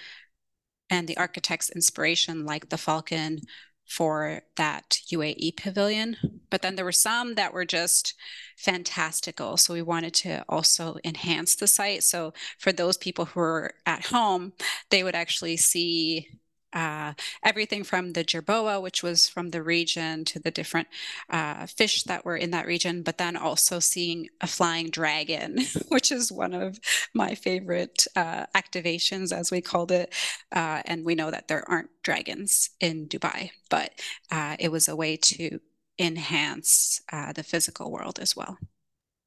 and 0.90 1.08
the 1.08 1.16
architect's 1.16 1.70
inspiration, 1.70 2.44
like 2.44 2.68
the 2.68 2.78
Falcon 2.78 3.40
for 3.86 4.42
that 4.56 4.98
UAE 5.12 5.56
pavilion. 5.56 6.16
But 6.50 6.62
then 6.62 6.74
there 6.74 6.84
were 6.84 6.92
some 6.92 7.34
that 7.34 7.52
were 7.52 7.66
just 7.66 8.14
fantastical. 8.56 9.56
So 9.56 9.74
we 9.74 9.82
wanted 9.82 10.14
to 10.14 10.44
also 10.48 10.96
enhance 11.04 11.56
the 11.56 11.66
site. 11.66 12.02
So 12.02 12.32
for 12.58 12.72
those 12.72 12.96
people 12.96 13.26
who 13.26 13.40
are 13.40 13.74
at 13.84 14.06
home, 14.06 14.52
they 14.90 15.02
would 15.02 15.14
actually 15.14 15.56
see 15.56 16.28
uh, 16.74 17.14
everything 17.42 17.84
from 17.84 18.12
the 18.12 18.24
jerboa, 18.24 18.82
which 18.82 19.02
was 19.02 19.28
from 19.28 19.50
the 19.50 19.62
region, 19.62 20.24
to 20.26 20.38
the 20.38 20.50
different 20.50 20.88
uh, 21.30 21.66
fish 21.66 22.02
that 22.04 22.24
were 22.24 22.36
in 22.36 22.50
that 22.50 22.66
region, 22.66 23.02
but 23.02 23.18
then 23.18 23.36
also 23.36 23.78
seeing 23.78 24.28
a 24.40 24.46
flying 24.46 24.90
dragon, 24.90 25.58
which 25.88 26.10
is 26.10 26.32
one 26.32 26.52
of 26.52 26.78
my 27.14 27.34
favorite 27.34 28.06
uh, 28.16 28.46
activations, 28.54 29.32
as 29.32 29.50
we 29.50 29.60
called 29.60 29.92
it. 29.92 30.12
Uh, 30.52 30.82
and 30.84 31.04
we 31.04 31.14
know 31.14 31.30
that 31.30 31.48
there 31.48 31.68
aren't 31.70 31.90
dragons 32.02 32.70
in 32.80 33.06
Dubai, 33.06 33.50
but 33.70 33.92
uh, 34.30 34.56
it 34.58 34.70
was 34.70 34.88
a 34.88 34.96
way 34.96 35.16
to 35.16 35.60
enhance 35.98 37.00
uh, 37.12 37.32
the 37.32 37.44
physical 37.44 37.90
world 37.92 38.18
as 38.18 38.34
well. 38.36 38.58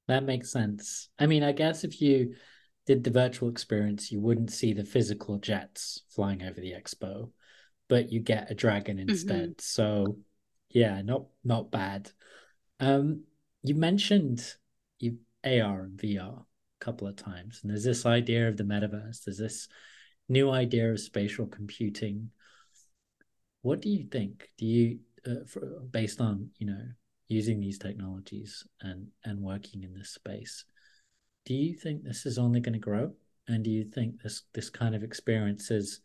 That 0.07 0.23
makes 0.23 0.51
sense. 0.51 1.09
I 1.19 1.25
mean, 1.27 1.43
I 1.43 1.51
guess 1.51 1.83
if 1.83 2.01
you 2.01 2.35
did 2.85 3.03
the 3.03 3.11
virtual 3.11 3.49
experience, 3.49 4.11
you 4.11 4.21
wouldn't 4.21 4.51
see 4.51 4.73
the 4.73 4.85
physical 4.85 5.37
jets 5.37 6.03
flying 6.09 6.41
over 6.41 6.59
the 6.59 6.71
expo 6.71 7.29
but 7.87 8.11
you 8.11 8.19
get 8.19 8.51
a 8.51 8.55
dragon 8.55 8.99
instead. 8.99 9.51
Mm-hmm. 9.51 9.59
So 9.59 10.17
yeah, 10.69 11.01
not 11.01 11.25
not 11.43 11.71
bad. 11.71 12.11
Um, 12.79 13.23
you 13.63 13.75
mentioned 13.75 14.43
you 14.99 15.17
AR 15.43 15.81
and 15.81 15.99
VR 15.99 16.39
a 16.39 16.45
couple 16.85 17.07
of 17.07 17.15
times, 17.15 17.59
and 17.61 17.71
there's 17.71 17.83
this 17.83 18.05
idea 18.05 18.47
of 18.47 18.57
the 18.57 18.63
metaverse. 18.63 19.23
There's 19.23 19.37
this 19.37 19.67
new 20.29 20.51
idea 20.51 20.91
of 20.91 20.99
spatial 20.99 21.47
computing. 21.47 22.31
What 23.61 23.81
do 23.81 23.89
you 23.89 24.03
think? 24.03 24.49
Do 24.57 24.65
you, 24.65 24.99
uh, 25.25 25.45
for, 25.47 25.81
based 25.91 26.21
on 26.21 26.49
you 26.57 26.67
know 26.67 26.81
using 27.29 27.59
these 27.59 27.79
technologies 27.79 28.65
and 28.81 29.07
and 29.23 29.39
working 29.39 29.83
in 29.83 29.93
this 29.93 30.11
space, 30.11 30.65
do 31.45 31.53
you 31.53 31.73
think 31.73 32.03
this 32.03 32.25
is 32.25 32.37
only 32.37 32.59
going 32.59 32.73
to 32.73 32.79
grow? 32.79 33.13
And 33.47 33.63
do 33.63 33.69
you 33.69 33.85
think 33.85 34.21
this 34.21 34.43
this 34.53 34.69
kind 34.69 34.93
of 34.95 35.03
experience 35.03 35.71
is 35.71 36.01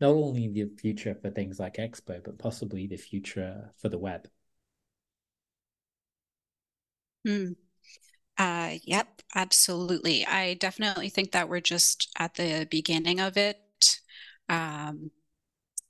not 0.00 0.10
only 0.10 0.48
the 0.48 0.68
future 0.78 1.14
for 1.14 1.30
things 1.30 1.58
like 1.60 1.76
Expo, 1.76 2.22
but 2.22 2.38
possibly 2.38 2.86
the 2.86 2.96
future 2.96 3.72
for 3.76 3.88
the 3.88 3.98
web. 3.98 4.28
Hmm. 7.26 7.52
Uh, 8.38 8.76
yep, 8.84 9.22
absolutely. 9.34 10.26
I 10.26 10.54
definitely 10.54 11.10
think 11.10 11.32
that 11.32 11.48
we're 11.48 11.60
just 11.60 12.10
at 12.18 12.34
the 12.34 12.66
beginning 12.70 13.20
of 13.20 13.36
it. 13.36 14.00
Um, 14.48 15.10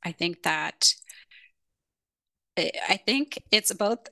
I 0.05 0.13
think 0.13 0.43
that 0.45 0.95
I 2.57 3.01
think 3.07 3.43
it's 3.51 3.73
both 3.73 4.09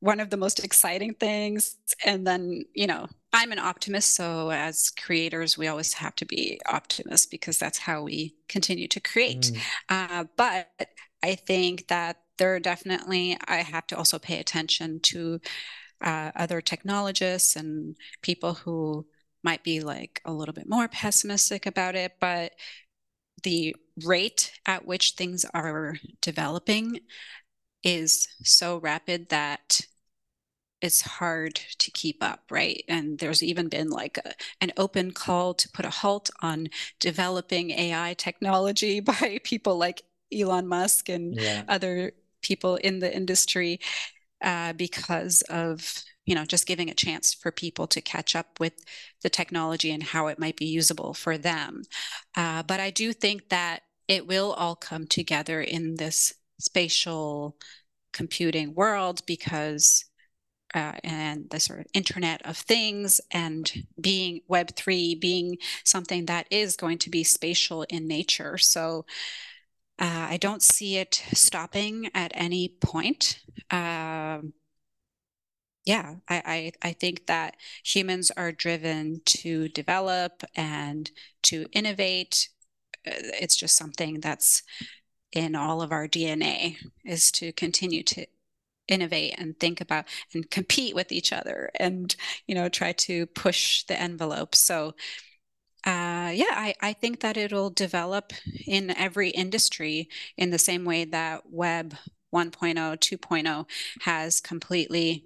one 0.00 0.20
of 0.20 0.30
the 0.30 0.36
most 0.36 0.64
exciting 0.64 1.14
things 1.14 1.76
and 2.04 2.26
then, 2.26 2.64
you 2.74 2.86
know, 2.86 3.08
I'm 3.32 3.52
an 3.52 3.58
optimist, 3.58 4.14
so 4.14 4.50
as 4.50 4.90
creators, 4.90 5.56
we 5.56 5.68
always 5.68 5.94
have 5.94 6.14
to 6.16 6.26
be 6.26 6.60
optimists 6.66 7.26
because 7.26 7.58
that's 7.58 7.78
how 7.78 8.02
we 8.02 8.34
continue 8.48 8.88
to 8.88 9.00
create. 9.00 9.52
Mm. 9.52 9.60
Uh, 9.88 10.24
but 10.36 10.68
I 11.22 11.34
think 11.34 11.88
that 11.88 12.18
there 12.36 12.54
are 12.54 12.60
definitely, 12.60 13.38
I 13.46 13.56
have 13.58 13.86
to 13.88 13.96
also 13.96 14.18
pay 14.18 14.38
attention 14.38 15.00
to 15.04 15.40
uh, 16.02 16.32
other 16.34 16.60
technologists 16.60 17.56
and 17.56 17.96
people 18.20 18.54
who 18.54 19.06
might 19.42 19.64
be 19.64 19.80
like 19.80 20.20
a 20.24 20.32
little 20.32 20.52
bit 20.52 20.68
more 20.68 20.88
pessimistic 20.88 21.64
about 21.64 21.94
it. 21.94 22.12
But 22.20 22.52
the 23.44 23.74
rate 24.04 24.52
at 24.66 24.86
which 24.86 25.12
things 25.12 25.46
are 25.54 25.96
developing 26.20 27.00
is 27.82 28.28
so 28.42 28.78
rapid 28.78 29.30
that 29.30 29.80
it's 30.82 31.00
hard 31.00 31.54
to 31.54 31.90
keep 31.92 32.22
up, 32.22 32.42
right? 32.50 32.84
And 32.88 33.18
there's 33.18 33.42
even 33.42 33.68
been 33.68 33.88
like 33.88 34.18
a, 34.18 34.34
an 34.60 34.72
open 34.76 35.12
call 35.12 35.54
to 35.54 35.68
put 35.68 35.84
a 35.84 35.90
halt 35.90 36.28
on 36.42 36.68
developing 36.98 37.70
AI 37.70 38.14
technology 38.14 39.00
by 39.00 39.40
people 39.44 39.78
like 39.78 40.02
Elon 40.32 40.66
Musk 40.66 41.08
and 41.08 41.34
yeah. 41.36 41.62
other 41.68 42.12
people 42.42 42.76
in 42.76 42.98
the 42.98 43.14
industry 43.14 43.78
uh, 44.42 44.72
because 44.72 45.42
of 45.42 46.02
you 46.26 46.34
know 46.34 46.44
just 46.44 46.66
giving 46.66 46.90
a 46.90 46.94
chance 46.94 47.32
for 47.32 47.52
people 47.52 47.86
to 47.86 48.00
catch 48.00 48.34
up 48.34 48.58
with 48.58 48.84
the 49.22 49.30
technology 49.30 49.92
and 49.92 50.02
how 50.02 50.26
it 50.26 50.38
might 50.38 50.56
be 50.56 50.66
usable 50.66 51.14
for 51.14 51.38
them. 51.38 51.82
Uh, 52.36 52.62
but 52.64 52.80
I 52.80 52.90
do 52.90 53.12
think 53.12 53.50
that 53.50 53.82
it 54.08 54.26
will 54.26 54.52
all 54.52 54.74
come 54.74 55.06
together 55.06 55.60
in 55.60 55.94
this 55.94 56.34
spatial 56.58 57.56
computing 58.12 58.74
world 58.74 59.22
because 59.26 60.04
uh, 60.74 60.92
and 61.04 61.48
the 61.50 61.60
sort 61.60 61.80
of 61.80 61.86
internet 61.94 62.40
of 62.46 62.56
things 62.56 63.20
and 63.30 63.84
being 64.00 64.40
web3 64.48 65.20
being 65.20 65.58
something 65.84 66.26
that 66.26 66.46
is 66.50 66.76
going 66.76 66.98
to 66.98 67.10
be 67.10 67.24
spatial 67.24 67.82
in 67.88 68.06
nature. 68.06 68.58
So 68.58 69.04
uh, 69.98 70.26
i 70.30 70.36
don't 70.38 70.62
see 70.62 70.96
it 70.96 71.22
stopping 71.32 72.10
at 72.14 72.32
any 72.34 72.68
point. 72.68 73.40
Uh, 73.70 74.40
yeah 75.84 76.14
I, 76.28 76.72
I 76.82 76.88
i 76.90 76.92
think 76.92 77.26
that 77.26 77.56
humans 77.84 78.30
are 78.36 78.52
driven 78.52 79.20
to 79.26 79.68
develop 79.68 80.44
and 80.54 81.10
to 81.44 81.66
innovate. 81.72 82.48
Uh, 83.06 83.34
it's 83.40 83.56
just 83.56 83.76
something 83.76 84.20
that's 84.20 84.62
in 85.32 85.54
all 85.56 85.82
of 85.82 85.92
our 85.92 86.06
dna 86.08 86.76
is 87.04 87.30
to 87.32 87.52
continue 87.52 88.02
to 88.04 88.26
innovate 88.88 89.34
and 89.38 89.58
think 89.58 89.80
about 89.80 90.06
and 90.34 90.50
compete 90.50 90.94
with 90.94 91.12
each 91.12 91.32
other 91.32 91.70
and 91.78 92.16
you 92.46 92.54
know 92.54 92.68
try 92.68 92.92
to 92.92 93.26
push 93.26 93.84
the 93.84 94.00
envelope. 94.00 94.54
So 94.54 94.94
uh, 95.84 96.30
yeah 96.34 96.52
I, 96.52 96.74
I 96.80 96.92
think 96.92 97.20
that 97.20 97.36
it'll 97.36 97.70
develop 97.70 98.32
in 98.66 98.90
every 98.96 99.30
industry 99.30 100.08
in 100.36 100.50
the 100.50 100.58
same 100.58 100.84
way 100.84 101.04
that 101.06 101.42
web 101.50 101.96
1.0 102.30 102.98
2.0 103.00 103.66
has 104.02 104.40
completely 104.40 105.24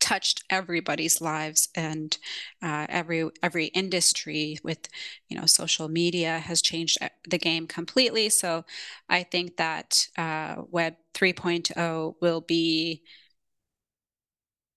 touched 0.00 0.44
everybody's 0.50 1.20
lives 1.20 1.68
and 1.74 2.18
uh, 2.62 2.86
every 2.88 3.28
every 3.42 3.66
industry 3.66 4.58
with 4.62 4.88
you 5.28 5.38
know 5.38 5.46
social 5.46 5.88
media 5.88 6.38
has 6.38 6.60
changed 6.60 6.98
uh, 7.00 7.08
the 7.28 7.38
game 7.38 7.66
completely. 7.66 8.28
So 8.28 8.64
i 9.08 9.22
think 9.22 9.56
that 9.56 10.08
uh, 10.18 10.56
web 10.70 10.94
3.0 11.14 12.14
will 12.20 12.40
be 12.40 13.02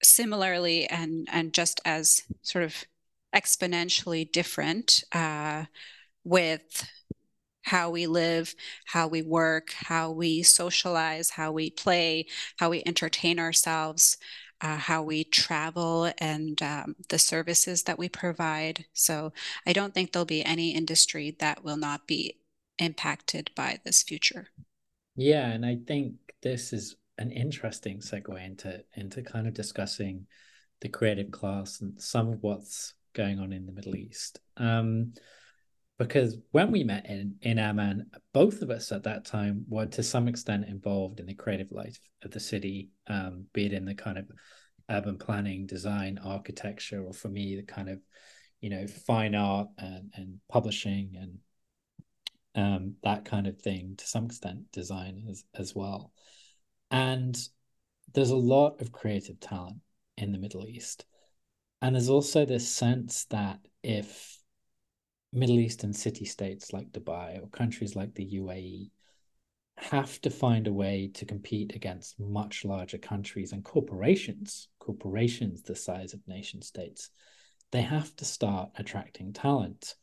similarly 0.04 0.86
and 0.88 1.28
and 1.32 1.54
just 1.54 1.82
as 1.84 2.21
sort 2.41 2.63
of 2.63 2.86
exponentially 3.36 4.32
different 4.32 5.04
uh, 5.12 5.65
with 6.23 6.88
how 7.63 7.89
we 7.89 8.08
live, 8.08 8.56
how 8.86 9.08
we 9.08 9.21
work, 9.21 9.71
how 9.73 10.10
we 10.12 10.41
socialize, 10.41 11.32
how 11.32 11.52
we 11.52 11.69
play, 11.69 12.26
how 12.58 12.69
we 12.69 12.82
entertain 12.86 13.39
ourselves 13.39 14.17
uh, 14.62 14.78
how 14.78 15.04
we 15.04 15.23
travel 15.23 16.12
and 16.17 16.62
um, 16.62 16.95
the 17.10 17.19
services 17.19 17.84
that 17.84 18.00
we 18.00 18.10
provide. 18.10 18.86
So 18.93 19.34
I 19.65 19.73
don't 19.73 19.93
think 19.93 20.12
there'll 20.12 20.26
be 20.26 20.43
any 20.43 20.71
industry 20.71 21.36
that 21.39 21.63
will 21.63 21.78
not 21.78 22.08
be 22.08 22.39
impacted 22.80 23.52
by 23.56 23.80
this 23.84 24.04
future. 24.04 24.47
Yeah, 25.17 25.47
and 25.47 25.65
I 25.65 25.77
think 25.88 26.13
this 26.43 26.71
is 26.71 26.95
an 27.17 27.32
interesting 27.32 27.99
segue 27.99 28.45
into 28.45 28.84
into 28.93 29.23
kind 29.23 29.47
of 29.47 29.53
discussing 29.56 30.27
the 30.80 30.89
creative 30.89 31.32
class 31.32 31.82
and 31.82 31.99
some 31.99 32.30
of 32.30 32.38
what's 32.41 32.93
going 33.13 33.39
on 33.39 33.51
in 33.51 33.65
the 33.65 33.71
Middle 33.71 33.95
East. 33.95 34.39
Um, 34.58 35.13
because 35.97 36.38
when 36.51 36.71
we 36.71 36.84
met 36.84 37.08
in 37.08 37.36
in 37.41 37.58
Amman, 37.58 38.12
both 38.32 38.62
of 38.62 38.69
us 38.69 38.91
at 38.91 39.03
that 39.03 39.25
time 39.25 39.65
were 39.67 39.88
to 39.88 40.03
some 40.03 40.27
extent 40.27 40.67
involved 40.67 41.19
in 41.19 41.25
the 41.25 41.34
creative 41.34 41.71
life 41.71 41.99
of 42.23 42.30
the 42.30 42.39
city, 42.39 42.91
um, 43.08 43.45
be 43.53 43.65
it 43.65 43.73
in 43.73 43.86
the 43.86 43.95
kind 43.95 44.19
of 44.19 44.30
urban 44.88 45.17
planning, 45.17 45.65
design, 45.65 46.19
architecture, 46.23 47.03
or 47.03 47.13
for 47.13 47.30
me, 47.30 47.56
the 47.56 47.63
kind 47.63 47.89
of 47.89 47.99
you 48.62 48.69
know 48.69 48.86
fine 48.86 49.34
art 49.34 49.69
and, 49.80 50.12
and 50.13 50.39
publishing 50.47 51.15
and 51.19 51.39
um, 52.58 52.96
that 53.04 53.24
kind 53.24 53.48
of 53.48 53.62
thing 53.62 53.96
to 53.98 54.08
some 54.08 54.26
extent, 54.26 54.72
design 54.74 55.28
as 55.30 55.46
as 55.54 55.74
well. 55.74 56.12
And 56.91 57.38
there's 58.13 58.32
a 58.32 58.36
lot 58.36 58.82
of 58.82 58.91
creative 58.91 59.39
talent 59.39 59.78
in 60.17 60.32
the 60.34 60.39
Middle 60.39 60.67
East, 60.67 61.06
and 61.82 61.96
there's 61.96 62.10
also 62.10 62.43
this 62.43 62.67
sense 62.67 63.26
that 63.26 63.60
if 63.84 64.38
Middle 65.32 65.60
Eastern 65.60 65.93
city 65.93 66.26
states 66.26 66.74
like 66.74 66.91
Dubai 66.91 67.41
or 67.41 67.48
countries 67.48 67.96
like 67.96 68.13
the 68.15 68.26
UAE 68.26 68.89
have 69.78 70.20
to 70.22 70.32
find 70.32 70.65
a 70.65 70.74
way 70.74 71.12
to 71.13 71.26
compete 71.26 71.76
against 71.76 72.20
much 72.20 72.65
larger 72.65 72.98
countries 72.98 73.52
and 73.52 73.63
corporations, 73.63 74.70
corporations 74.80 75.62
the 75.62 75.76
size 75.76 76.13
of 76.13 76.28
nation 76.28 76.62
states. 76.62 77.12
They 77.72 77.82
have 77.82 78.15
to 78.15 78.26
start 78.26 78.72
attracting 78.78 79.34
talent. 79.34 79.96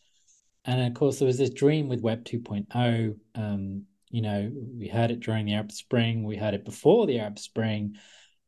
And 0.64 0.87
of 0.87 0.94
course, 0.94 1.18
there 1.18 1.27
was 1.27 1.38
this 1.38 1.50
dream 1.50 1.88
with 1.88 2.00
Web 2.00 2.24
2.0. 2.24 3.16
Um, 3.35 3.85
you 4.11 4.22
know, 4.22 4.50
we 4.79 4.88
heard 4.88 5.11
it 5.11 5.20
during 5.20 5.46
the 5.46 5.55
Arab 5.55 5.72
Spring, 5.72 6.24
we 6.24 6.37
heard 6.37 6.55
it 6.55 6.64
before 6.64 7.07
the 7.07 7.18
Arab 7.18 7.38
Spring, 7.38 7.96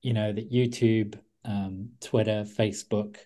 you 0.00 0.12
know, 0.12 0.32
that 0.32 0.50
YouTube, 0.50 1.18
um, 1.44 1.90
Twitter, 2.00 2.44
Facebook, 2.46 3.16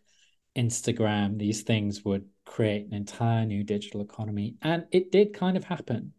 Instagram, 0.56 1.38
these 1.38 1.62
things 1.62 2.04
would 2.04 2.24
create 2.44 2.86
an 2.86 2.94
entire 2.94 3.46
new 3.46 3.62
digital 3.62 4.00
economy. 4.00 4.56
And 4.62 4.86
it 4.90 5.12
did 5.12 5.34
kind 5.34 5.56
of 5.56 5.64
happen. 5.64 6.12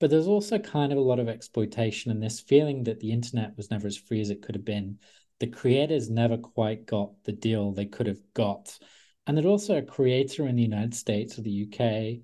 But 0.00 0.10
there's 0.10 0.26
also 0.26 0.58
kind 0.58 0.92
of 0.92 0.98
a 0.98 1.02
lot 1.02 1.18
of 1.18 1.28
exploitation 1.28 2.10
and 2.10 2.22
this 2.22 2.40
feeling 2.40 2.84
that 2.84 3.00
the 3.00 3.10
internet 3.10 3.56
was 3.56 3.70
never 3.70 3.86
as 3.86 3.96
free 3.96 4.20
as 4.20 4.30
it 4.30 4.42
could 4.42 4.54
have 4.54 4.64
been. 4.64 4.98
The 5.40 5.48
creators 5.48 6.08
never 6.08 6.36
quite 6.36 6.86
got 6.86 7.10
the 7.24 7.32
deal 7.32 7.72
they 7.72 7.86
could 7.86 8.06
have 8.06 8.20
got. 8.34 8.78
And 9.28 9.36
that 9.36 9.44
also 9.44 9.76
a 9.76 9.82
creator 9.82 10.46
in 10.46 10.56
the 10.56 10.62
United 10.62 10.94
States 10.94 11.38
or 11.38 11.42
the 11.42 11.68
UK 11.68 12.22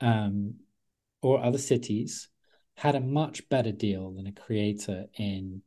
um, 0.00 0.54
or 1.20 1.44
other 1.44 1.58
cities 1.58 2.28
had 2.76 2.94
a 2.94 3.00
much 3.00 3.46
better 3.50 3.72
deal 3.72 4.12
than 4.12 4.26
a 4.26 4.32
creator 4.32 5.04
in 5.18 5.60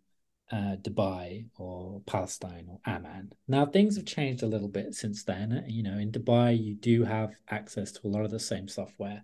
uh, 0.52 0.78
Dubai 0.82 1.46
or 1.58 2.02
Palestine 2.08 2.66
or 2.68 2.80
Amman. 2.88 3.34
Now 3.48 3.68
things 3.68 3.98
have 3.98 4.06
changed 4.08 4.42
a 4.42 4.48
little 4.48 4.68
bit 4.68 4.96
since 4.96 5.24
then. 5.24 5.64
You 5.68 5.84
know, 5.84 6.00
in 6.00 6.12
Dubai 6.12 6.60
you 6.60 6.74
do 6.74 7.04
have 7.04 7.36
access 7.52 7.92
to 7.92 8.08
a 8.08 8.10
lot 8.10 8.26
of 8.26 8.32
the 8.32 8.40
same 8.40 8.68
software 8.68 9.24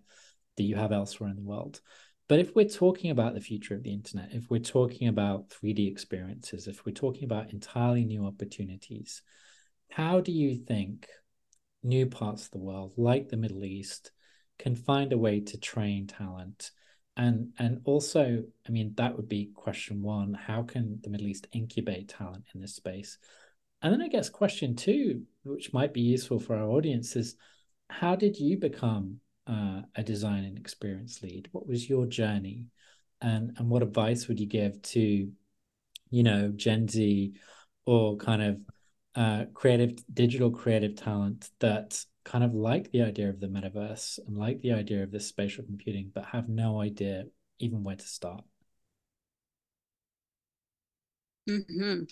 that 0.58 0.64
you 0.64 0.76
have 0.76 0.92
elsewhere 0.92 1.32
in 1.32 1.36
the 1.36 1.42
world. 1.42 1.82
But 2.28 2.40
if 2.40 2.56
we're 2.56 2.70
talking 2.70 3.10
about 3.10 3.34
the 3.34 3.42
future 3.42 3.74
of 3.74 3.82
the 3.82 3.94
internet, 3.94 4.30
if 4.34 4.52
we're 4.52 4.60
talking 4.60 5.08
about 5.08 5.50
3D 5.50 5.88
experiences, 5.88 6.68
if 6.68 6.86
we're 6.86 6.94
talking 6.94 7.24
about 7.24 7.52
entirely 7.52 8.06
new 8.06 8.28
opportunities, 8.28 9.24
how 9.90 10.22
do 10.22 10.32
you 10.32 10.58
think 10.58 11.08
new 11.86 12.06
parts 12.08 12.46
of 12.46 12.52
the 12.52 12.58
world, 12.58 12.94
like 12.98 13.30
the 13.30 13.38
Middle 13.38 13.64
East, 13.64 14.12
can 14.58 14.76
find 14.76 15.14
a 15.14 15.18
way 15.18 15.40
to 15.40 15.58
train 15.58 16.08
talent. 16.08 16.72
And 17.18 17.54
and 17.58 17.80
also 17.86 18.44
i 18.68 18.72
mean 18.72 18.94
that 18.98 19.16
would 19.16 19.30
be 19.30 19.52
question 19.56 20.02
one 20.02 20.34
how 20.34 20.64
can 20.64 21.00
the 21.02 21.10
middle 21.10 21.28
east 21.28 21.48
incubate 21.54 22.10
talent 22.10 22.44
in 22.54 22.60
this 22.60 22.76
space? 22.76 23.18
And 23.82 23.94
then 23.94 24.02
i 24.02 24.10
guess 24.10 24.28
question 24.30 24.76
two 24.76 25.24
which 25.44 25.72
might 25.72 25.94
be 25.94 26.02
useful 26.02 26.40
for 26.40 26.58
our 26.58 26.68
audience 26.70 27.16
is 27.16 27.38
how 27.90 28.18
did 28.18 28.38
you 28.38 28.58
become 28.58 29.22
uh, 29.48 29.82
a 29.96 30.04
design 30.04 30.44
and 30.44 30.58
experience 30.58 31.22
lead? 31.22 31.48
What 31.52 31.68
was 31.68 31.88
your 31.88 32.06
journey? 32.06 32.66
And 33.22 33.54
and 33.58 33.70
what 33.70 33.84
advice 33.84 34.28
would 34.28 34.40
you 34.40 34.48
give 34.48 34.82
to 34.82 35.32
you 36.10 36.24
know 36.24 36.52
gen 36.56 36.88
z 36.88 37.34
or 37.86 38.18
kind 38.18 38.42
of 38.42 38.60
uh, 39.16 39.46
creative 39.54 40.04
digital 40.14 40.52
creative 40.52 40.96
talent 40.96 41.50
that 41.60 42.04
kind 42.26 42.44
of 42.44 42.54
like 42.54 42.92
the 42.92 43.02
idea 43.04 43.30
of 43.30 43.40
the 43.40 43.48
metaverse 43.48 44.20
and 44.28 44.38
like 44.38 44.62
the 44.62 44.74
idea 44.74 45.04
of 45.04 45.12
this 45.12 45.28
spatial 45.28 45.64
computing, 45.64 46.12
but 46.14 46.26
have 46.26 46.50
no 46.50 46.82
idea 46.82 47.26
even 47.60 47.84
where 47.84 47.96
to 47.96 48.08
start. 48.08 48.44
Mm-hmm. 51.50 52.04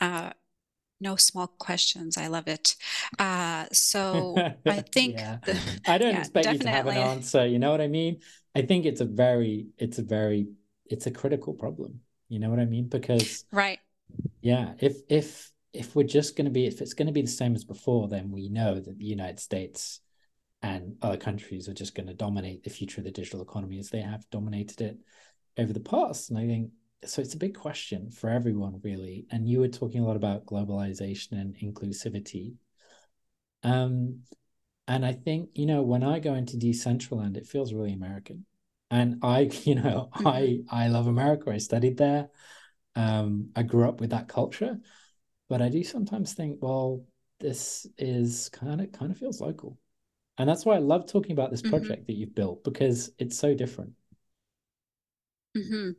Uh, 0.00 0.32
no 1.00 1.16
small 1.16 1.48
questions. 1.48 2.18
I 2.18 2.28
love 2.28 2.48
it. 2.48 2.76
Uh, 3.18 3.66
so 3.72 4.46
I 4.68 4.80
think 4.92 5.22
yeah. 5.22 5.38
I 5.86 5.98
don't 5.98 6.14
yeah, 6.14 6.18
expect 6.18 6.50
you 6.50 6.58
to 6.60 6.68
have 6.68 6.86
an 6.86 6.96
answer. 6.96 7.46
You 7.46 7.58
know 7.58 7.70
what 7.70 7.80
I 7.80 7.88
mean? 7.88 8.20
I 8.54 8.62
think 8.62 8.86
it's 8.86 9.00
a 9.00 9.04
very, 9.04 9.68
it's 9.78 9.98
a 9.98 10.02
very, 10.02 10.48
it's 10.86 11.06
a 11.06 11.10
critical 11.10 11.54
problem. 11.54 12.00
You 12.28 12.38
know 12.38 12.50
what 12.50 12.60
I 12.60 12.64
mean? 12.66 12.88
Because 12.88 13.44
Right. 13.52 13.80
yeah, 14.42 14.74
if 14.80 14.96
if 15.08 15.52
if 15.72 15.94
we're 15.94 16.02
just 16.04 16.36
going 16.36 16.46
to 16.46 16.50
be, 16.50 16.66
if 16.66 16.80
it's 16.80 16.94
going 16.94 17.06
to 17.06 17.12
be 17.12 17.22
the 17.22 17.28
same 17.28 17.54
as 17.54 17.64
before, 17.64 18.08
then 18.08 18.30
we 18.30 18.48
know 18.48 18.80
that 18.80 18.98
the 18.98 19.04
United 19.04 19.38
States 19.38 20.00
and 20.62 20.96
other 21.00 21.16
countries 21.16 21.68
are 21.68 21.74
just 21.74 21.94
going 21.94 22.08
to 22.08 22.14
dominate 22.14 22.62
the 22.62 22.70
future 22.70 23.00
of 23.00 23.04
the 23.04 23.10
digital 23.10 23.42
economy 23.42 23.78
as 23.78 23.90
they 23.90 24.00
have 24.00 24.28
dominated 24.30 24.80
it 24.80 24.98
over 25.58 25.72
the 25.72 25.80
past. 25.80 26.30
And 26.30 26.38
I 26.38 26.46
think 26.46 26.70
so. 27.04 27.22
It's 27.22 27.34
a 27.34 27.38
big 27.38 27.56
question 27.56 28.10
for 28.10 28.28
everyone, 28.28 28.80
really. 28.82 29.26
And 29.30 29.48
you 29.48 29.60
were 29.60 29.68
talking 29.68 30.02
a 30.02 30.06
lot 30.06 30.16
about 30.16 30.46
globalization 30.46 31.32
and 31.32 31.56
inclusivity. 31.56 32.54
Um, 33.62 34.20
and 34.88 35.06
I 35.06 35.12
think 35.12 35.50
you 35.54 35.66
know 35.66 35.82
when 35.82 36.02
I 36.02 36.18
go 36.18 36.34
into 36.34 36.56
Decentraland, 36.56 37.36
it 37.36 37.46
feels 37.46 37.72
really 37.72 37.92
American. 37.92 38.44
And 38.90 39.20
I, 39.22 39.50
you 39.64 39.76
know. 39.76 40.10
I 40.12 40.60
I 40.70 40.88
love 40.88 41.06
America. 41.06 41.50
I 41.50 41.58
studied 41.58 41.96
there. 41.96 42.28
Um, 42.96 43.50
I 43.54 43.62
grew 43.62 43.88
up 43.88 44.00
with 44.00 44.10
that 44.10 44.28
culture, 44.28 44.78
but 45.50 45.62
I 45.62 45.70
do 45.70 45.84
sometimes 45.84 46.34
think, 46.34 46.62
well, 46.62 47.04
this 47.40 47.86
is 47.98 48.50
kind 48.50 48.82
of 48.82 48.92
kind 48.92 49.12
of 49.12 49.18
feels 49.18 49.42
local. 49.42 49.78
And 50.38 50.48
that's 50.48 50.66
why 50.66 50.76
I 50.76 50.80
love 50.80 51.06
talking 51.06 51.32
about 51.32 51.50
this 51.52 51.62
Mhm. 51.62 51.92
project 51.92 52.06
that 52.08 52.14
you've 52.14 52.34
built 52.34 52.64
because 52.64 53.12
it's 53.18 53.38
so 53.38 53.54
different. 53.54 53.92
hmm 55.54 55.90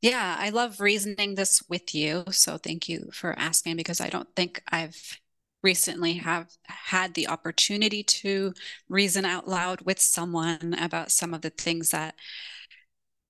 Yeah, 0.00 0.36
I 0.38 0.50
love 0.50 0.80
reasoning 0.80 1.34
this 1.34 1.62
with 1.68 1.94
you. 1.94 2.24
So 2.30 2.56
thank 2.58 2.88
you 2.88 3.10
for 3.12 3.36
asking 3.38 3.76
because 3.76 4.00
I 4.00 4.08
don't 4.08 4.28
think 4.36 4.62
I've 4.68 5.18
recently 5.62 6.14
have 6.14 6.48
had 6.64 7.14
the 7.14 7.26
opportunity 7.28 8.04
to 8.04 8.54
reason 8.88 9.24
out 9.24 9.48
loud 9.48 9.80
with 9.82 9.98
someone 10.00 10.74
about 10.80 11.10
some 11.10 11.34
of 11.34 11.42
the 11.42 11.50
things 11.50 11.90
that 11.90 12.14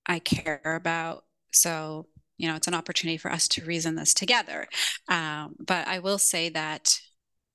I 0.07 0.19
care 0.19 0.61
about. 0.65 1.25
So, 1.53 2.07
you 2.39 2.49
know, 2.49 2.55
it's 2.55 2.69
an 2.69 2.75
opportunity 2.75 3.19
for 3.19 3.31
us 3.31 3.49
to 3.49 3.65
reason 3.65 3.97
this 3.97 4.15
together. 4.15 4.67
Um, 5.09 5.57
but 5.59 5.87
I 5.87 5.99
will 5.99 6.19
say 6.19 6.49
that 6.51 7.01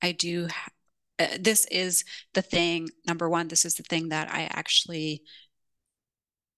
I 0.01 0.11
do, 0.11 0.49
uh, 1.17 1.27
this 1.39 1.65
is 1.71 2.03
the 2.33 2.41
thing, 2.41 2.89
number 3.07 3.29
one, 3.29 3.47
this 3.47 3.65
is 3.65 3.75
the 3.75 3.83
thing 3.83 4.09
that 4.09 4.29
I 4.31 4.43
actually 4.51 5.23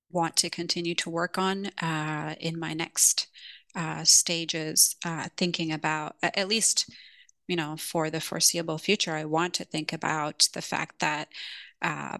want 0.10 0.36
to 0.38 0.50
continue 0.50 0.96
to 0.96 1.10
work 1.10 1.38
on 1.38 1.68
uh, 1.82 2.36
in 2.40 2.60
my 2.60 2.74
next 2.74 3.28
uh, 3.76 4.04
stages, 4.04 4.96
uh, 5.06 5.28
thinking 5.38 5.72
about 5.72 6.16
at 6.24 6.48
least, 6.48 6.90
you 7.48 7.56
know, 7.56 7.76
for 7.78 8.10
the 8.10 8.22
foreseeable 8.22 8.78
future, 8.78 9.14
I 9.14 9.26
want 9.26 9.54
to 9.56 9.66
think 9.66 9.94
about 9.94 10.50
the 10.54 10.62
fact 10.62 11.00
that 11.00 11.28
uh, 11.82 12.18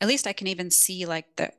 at 0.00 0.08
least 0.08 0.26
I 0.26 0.32
can 0.32 0.46
even 0.48 0.70
see 0.70 1.06
like 1.06 1.26
the 1.36 1.52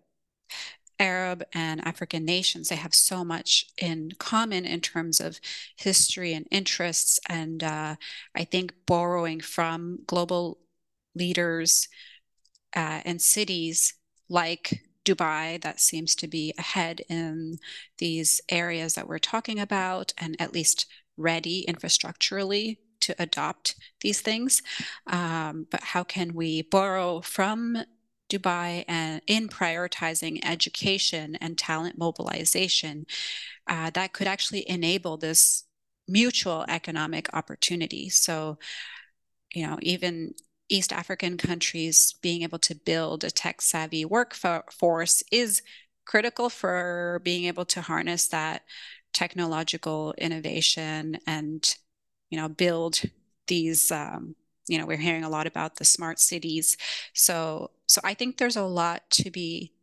Arab 0.99 1.43
and 1.53 1.85
African 1.85 2.25
nations, 2.25 2.69
they 2.69 2.75
have 2.75 2.93
so 2.93 3.23
much 3.23 3.67
in 3.77 4.11
common 4.17 4.65
in 4.65 4.81
terms 4.81 5.19
of 5.19 5.39
history 5.75 6.33
and 6.33 6.47
interests. 6.51 7.19
And 7.29 7.63
uh, 7.63 7.95
I 8.35 8.43
think 8.43 8.73
borrowing 8.85 9.39
from 9.39 9.99
global 10.07 10.59
leaders 11.15 11.87
uh, 12.75 13.01
and 13.05 13.21
cities 13.21 13.93
like 14.29 14.83
Dubai, 15.05 15.61
that 15.61 15.79
seems 15.79 16.15
to 16.15 16.27
be 16.27 16.53
ahead 16.57 17.01
in 17.09 17.59
these 17.97 18.41
areas 18.49 18.95
that 18.95 19.07
we're 19.07 19.19
talking 19.19 19.59
about, 19.59 20.13
and 20.17 20.35
at 20.39 20.53
least 20.53 20.85
ready 21.15 21.65
infrastructurally 21.67 22.77
to 22.99 23.15
adopt 23.17 23.75
these 24.01 24.21
things. 24.21 24.61
Um, 25.07 25.67
but 25.71 25.81
how 25.81 26.03
can 26.03 26.33
we 26.33 26.61
borrow 26.61 27.21
from 27.21 27.77
Dubai 28.29 28.83
and 28.87 29.21
in 29.27 29.47
prioritizing 29.47 30.39
education 30.43 31.35
and 31.35 31.57
talent 31.57 31.97
mobilization 31.97 33.05
uh, 33.67 33.89
that 33.91 34.13
could 34.13 34.27
actually 34.27 34.69
enable 34.69 35.17
this 35.17 35.65
mutual 36.07 36.65
economic 36.67 37.29
opportunity. 37.33 38.09
So, 38.09 38.57
you 39.53 39.65
know, 39.65 39.77
even 39.81 40.33
East 40.69 40.91
African 40.91 41.37
countries 41.37 42.15
being 42.21 42.43
able 42.43 42.59
to 42.59 42.75
build 42.75 43.23
a 43.23 43.31
tech 43.31 43.61
savvy 43.61 44.05
workforce 44.05 45.23
is 45.31 45.61
critical 46.05 46.49
for 46.49 47.21
being 47.23 47.45
able 47.45 47.65
to 47.65 47.81
harness 47.81 48.27
that 48.29 48.63
technological 49.13 50.13
innovation 50.17 51.19
and, 51.25 51.75
you 52.29 52.37
know, 52.37 52.47
build 52.47 53.01
these 53.47 53.91
um, 53.91 54.35
you 54.67 54.77
know 54.77 54.85
we're 54.85 54.97
hearing 54.97 55.23
a 55.23 55.29
lot 55.29 55.47
about 55.47 55.75
the 55.77 55.85
smart 55.85 56.19
cities. 56.19 56.77
So 57.13 57.71
so 57.87 58.01
i 58.03 58.13
think 58.13 58.37
there's 58.37 58.55
a 58.57 58.63
lot 58.63 59.09
to 59.09 59.31
be 59.31 59.73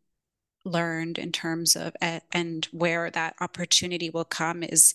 learned 0.65 1.19
in 1.19 1.33
terms 1.33 1.77
of 1.77 1.95
and 2.01 2.67
where 2.73 3.11
that 3.11 3.35
opportunity 3.41 4.11
will 4.11 4.25
come 4.25 4.63
is 4.63 4.95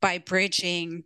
by 0.00 0.18
bridging 0.18 1.04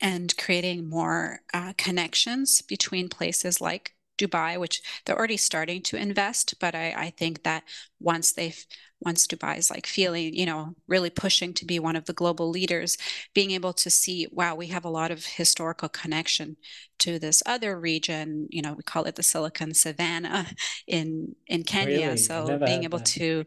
and 0.00 0.36
creating 0.36 0.88
more 0.88 1.40
uh, 1.54 1.72
connections 1.78 2.60
between 2.62 3.08
places 3.08 3.60
like 3.60 3.94
Dubai, 4.18 4.58
which 4.58 4.80
they're 5.04 5.18
already 5.18 5.36
starting 5.36 5.82
to 5.82 5.96
invest. 5.96 6.54
But 6.60 6.74
I, 6.74 6.94
I 6.96 7.10
think 7.10 7.42
that 7.44 7.64
once 8.00 8.32
they've 8.32 8.64
once 9.00 9.26
Dubai 9.26 9.58
is 9.58 9.70
like 9.70 9.86
feeling, 9.86 10.34
you 10.34 10.46
know, 10.46 10.74
really 10.88 11.10
pushing 11.10 11.52
to 11.54 11.66
be 11.66 11.78
one 11.78 11.94
of 11.96 12.06
the 12.06 12.14
global 12.14 12.48
leaders, 12.48 12.96
being 13.34 13.50
able 13.50 13.74
to 13.74 13.90
see, 13.90 14.26
wow, 14.32 14.54
we 14.54 14.68
have 14.68 14.84
a 14.84 14.90
lot 14.90 15.10
of 15.10 15.26
historical 15.26 15.90
connection 15.90 16.56
to 17.00 17.18
this 17.18 17.42
other 17.44 17.78
region. 17.78 18.46
You 18.50 18.62
know, 18.62 18.72
we 18.72 18.82
call 18.82 19.04
it 19.04 19.16
the 19.16 19.22
Silicon 19.22 19.74
Savannah 19.74 20.46
in 20.86 21.34
in 21.46 21.64
Kenya. 21.64 22.06
Really? 22.06 22.16
So 22.16 22.60
being 22.64 22.84
able 22.84 22.98
that. 22.98 23.06
to, 23.06 23.44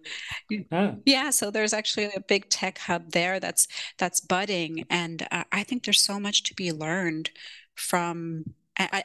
Ah, 0.71 0.95
yeah, 1.05 1.29
so 1.29 1.51
there's 1.51 1.73
actually 1.73 2.05
a 2.05 2.19
big 2.27 2.49
tech 2.49 2.77
hub 2.79 3.11
there 3.11 3.39
that's 3.39 3.67
that's 3.97 4.19
budding, 4.19 4.85
and 4.89 5.27
uh, 5.31 5.43
I 5.51 5.63
think 5.63 5.83
there's 5.83 6.01
so 6.01 6.19
much 6.19 6.43
to 6.43 6.53
be 6.53 6.71
learned 6.71 7.31
from. 7.75 8.45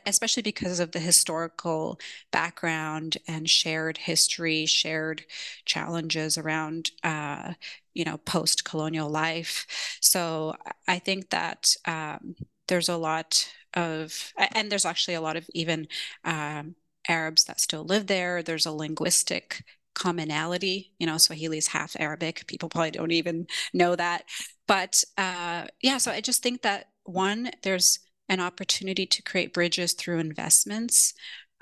Especially 0.07 0.43
because 0.43 0.81
of 0.81 0.93
the 0.93 0.99
historical 0.99 1.99
background 2.31 3.17
and 3.27 3.49
shared 3.49 3.97
history, 3.99 4.67
shared 4.67 5.25
challenges 5.65 6.37
around, 6.37 6.91
uh, 7.03 7.55
you 7.95 8.05
know, 8.05 8.19
post-colonial 8.19 9.09
life. 9.09 9.67
So 10.01 10.55
I 10.87 10.99
think 10.99 11.31
that 11.31 11.75
um, 11.87 12.37
there's 12.69 12.91
a 12.91 12.97
lot 12.97 13.51
of, 13.75 14.33
and 14.55 14.71
there's 14.71 14.85
actually 14.85 15.15
a 15.15 15.21
lot 15.23 15.37
of 15.37 15.47
even 15.55 15.89
um, 16.25 16.75
Arabs 17.09 17.45
that 17.45 17.61
still 17.61 17.85
live 17.85 18.07
there. 18.07 18.43
There's 18.43 18.67
a 18.67 18.73
linguistic 18.73 19.65
commonality. 19.95 20.93
You 20.99 21.07
know, 21.07 21.19
Swahili 21.19 21.59
is 21.59 21.69
half 21.69 21.97
Arabic. 21.99 22.47
People 22.47 22.69
probably 22.69 22.91
don't 22.91 23.13
even 23.13 23.47
know 23.73 23.97
that. 23.97 24.25
But 24.67 25.03
uh, 25.17 25.67
yeah, 25.81 25.99
so 25.99 26.11
I 26.13 26.21
just 26.21 26.43
think 26.43 26.63
that 26.63 26.89
one, 27.05 27.51
there's 27.63 28.01
an 28.33 28.41
opportunity 28.41 29.07
to 29.07 29.23
create 29.23 29.55
bridges 29.55 29.95
through 29.95 30.19
investments 30.19 31.15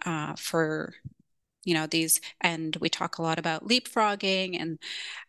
uh, 0.07 0.35
for 0.37 0.95
you 1.65 1.75
know 1.75 1.87
these 1.87 2.21
and 2.41 2.77
we 2.81 2.89
talk 2.89 3.19
a 3.19 3.23
lot 3.23 3.39
about 3.39 3.69
leapfrogging 3.69 4.61
and 4.61 4.79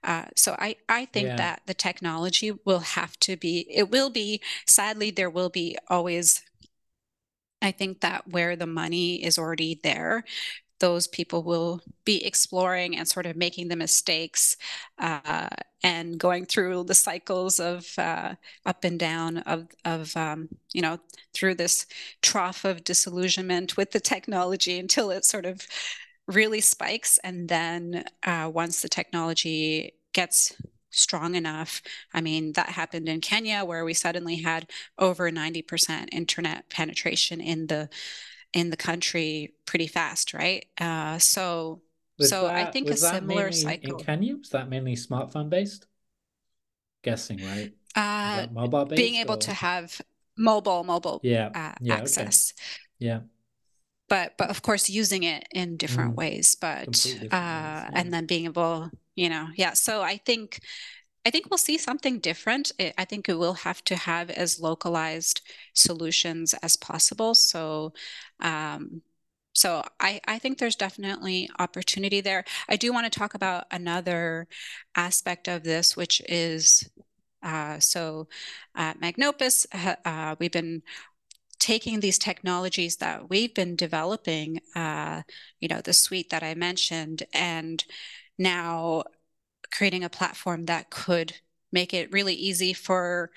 uh, 0.04 0.26
so 0.36 0.56
I, 0.60 0.78
I 0.90 1.06
think 1.06 1.28
Yeah. 1.28 1.38
that 1.38 1.62
the 1.68 1.74
technology 1.74 2.52
will 2.66 2.80
have 2.80 3.18
to 3.22 3.38
be 3.38 3.68
it 3.70 3.92
will 3.92 4.10
be 4.12 4.42
sadly 4.68 5.12
there 5.12 5.30
will 5.32 5.50
be 5.50 5.78
always 5.90 6.44
i 7.62 7.72
think 7.72 8.02
that 8.02 8.28
where 8.30 8.56
the 8.56 8.68
money 8.68 9.24
is 9.24 9.38
already 9.38 9.80
there 9.84 10.24
those 10.82 11.08
people 11.08 11.44
will 11.44 11.80
be 12.06 12.26
exploring 12.26 12.98
and 12.98 13.08
sort 13.08 13.28
of 13.28 13.38
making 13.38 13.68
the 13.68 13.76
mistakes 13.76 14.58
uh, 14.98 15.48
and 15.84 16.18
going 16.20 16.46
through 16.46 16.84
the 16.84 16.96
cycles 16.96 17.60
of 17.60 17.88
uh, 18.00 18.34
up 18.66 18.84
and 18.84 19.00
down 19.00 19.38
of, 19.40 19.68
of 19.86 20.18
um, 20.18 20.50
you 20.74 20.82
know, 20.82 21.00
through 21.34 21.54
this 21.56 21.86
trough 22.24 22.66
of 22.66 22.84
disillusionment 22.84 23.78
with 23.78 23.92
the 23.92 24.00
technology 24.00 24.80
until 24.80 25.12
it 25.12 25.24
sort 25.24 25.46
of 25.46 25.68
really 26.28 26.62
spikes. 26.62 27.20
And 27.24 27.48
then 27.48 28.04
uh, 28.24 28.50
once 28.52 28.82
the 28.82 28.90
technology 28.90 29.94
gets 30.14 30.52
strong 30.90 31.36
enough, 31.36 31.84
I 32.12 32.22
mean, 32.22 32.54
that 32.54 32.70
happened 32.70 33.08
in 33.08 33.22
Kenya 33.22 33.64
where 33.64 33.86
we 33.86 33.94
suddenly 33.94 34.38
had 34.38 34.68
over 34.98 35.30
90% 35.32 36.10
internet 36.12 36.70
penetration 36.70 37.40
in 37.40 37.68
the 37.68 37.88
in 38.54 38.70
the 38.70 38.78
country 38.78 39.54
pretty 39.66 39.88
fast, 39.88 40.34
right? 40.34 40.66
Uh, 40.80 41.20
so 41.20 41.82
Was 42.18 42.30
so 42.30 42.48
I 42.48 42.66
think 42.66 42.92
a 42.92 42.98
similar 42.98 43.52
mainly 43.52 43.82
in 43.84 43.98
cycle. 43.98 43.98
Kenya? 43.98 44.38
Was 44.38 44.50
that 44.52 44.70
mainly 44.70 44.96
smartphone 44.96 45.50
based? 45.50 45.88
Guessing, 47.04 47.42
right? 47.42 47.74
Uh, 47.96 48.44
that 48.44 48.52
mobile 48.54 48.86
being 48.96 49.16
able 49.16 49.38
or 49.38 49.38
to 49.38 49.54
have 49.54 50.02
mobile 50.38 50.84
mobile 50.84 51.24
yeah, 51.24 51.54
uh, 51.54 51.74
yeah, 51.80 52.04
okay. 52.04 52.30
access, 52.30 52.54
Yeah, 53.00 53.22
but 54.08 54.34
but 54.38 54.50
of 54.50 54.62
course 54.62 54.90
using 54.90 55.24
it 55.24 55.48
in 55.52 55.78
different 55.78 56.16
Mm, 56.16 56.18
ways. 56.18 56.56
But 56.60 57.16
different 57.18 57.22
ways, 57.22 57.32
uh, 57.32 57.90
yeah. 57.90 57.96
and 57.96 58.14
then 58.14 58.26
being 58.26 58.46
able, 58.46 58.92
you 59.16 59.30
know, 59.30 59.48
yeah. 59.56 59.74
So 59.74 60.02
I 60.02 60.18
think 60.18 60.60
I 61.26 61.30
think 61.30 61.50
we'll 61.50 61.58
see 61.58 61.78
something 61.78 62.20
different. 62.20 62.72
I 62.98 63.06
think 63.06 63.30
it 63.30 63.38
will 63.38 63.54
have 63.54 63.84
to 63.86 63.96
have 63.96 64.30
as 64.32 64.60
localized 64.60 65.42
solutions 65.74 66.54
as 66.64 66.76
possible. 66.76 67.36
So, 67.36 67.94
um, 68.40 69.02
so 69.54 69.84
I, 70.00 70.20
I 70.28 70.40
think 70.40 70.58
there's 70.58 70.76
definitely 70.76 71.50
opportunity 71.60 72.22
there. 72.22 72.44
I 72.68 72.76
do 72.76 72.92
want 72.92 73.12
to 73.12 73.20
talk 73.20 73.36
about 73.36 73.66
another 73.70 74.48
aspect 74.96 75.48
of 75.48 75.64
this, 75.64 75.96
which 75.96 76.22
is 76.28 76.90
uh, 77.44 77.80
so 77.80 78.28
at 78.76 79.02
Magnopus, 79.02 79.66
uh, 80.06 80.36
we've 80.40 80.52
been 80.52 80.84
taking 81.60 82.00
these 82.00 82.18
technologies 82.18 82.98
that 82.98 83.30
we've 83.30 83.54
been 83.54 83.76
developing, 83.76 84.60
uh, 84.76 85.22
you 85.60 85.68
know, 85.68 85.82
the 85.82 85.94
suite 85.94 86.30
that 86.30 86.44
I 86.44 86.56
mentioned, 86.56 87.24
and 87.34 87.84
now 88.38 89.04
creating 89.72 90.04
a 90.04 90.10
platform 90.10 90.66
that 90.66 90.90
could 90.90 91.34
make 91.72 91.94
it 91.94 92.12
really 92.12 92.34
easy 92.34 92.74
for 92.74 93.32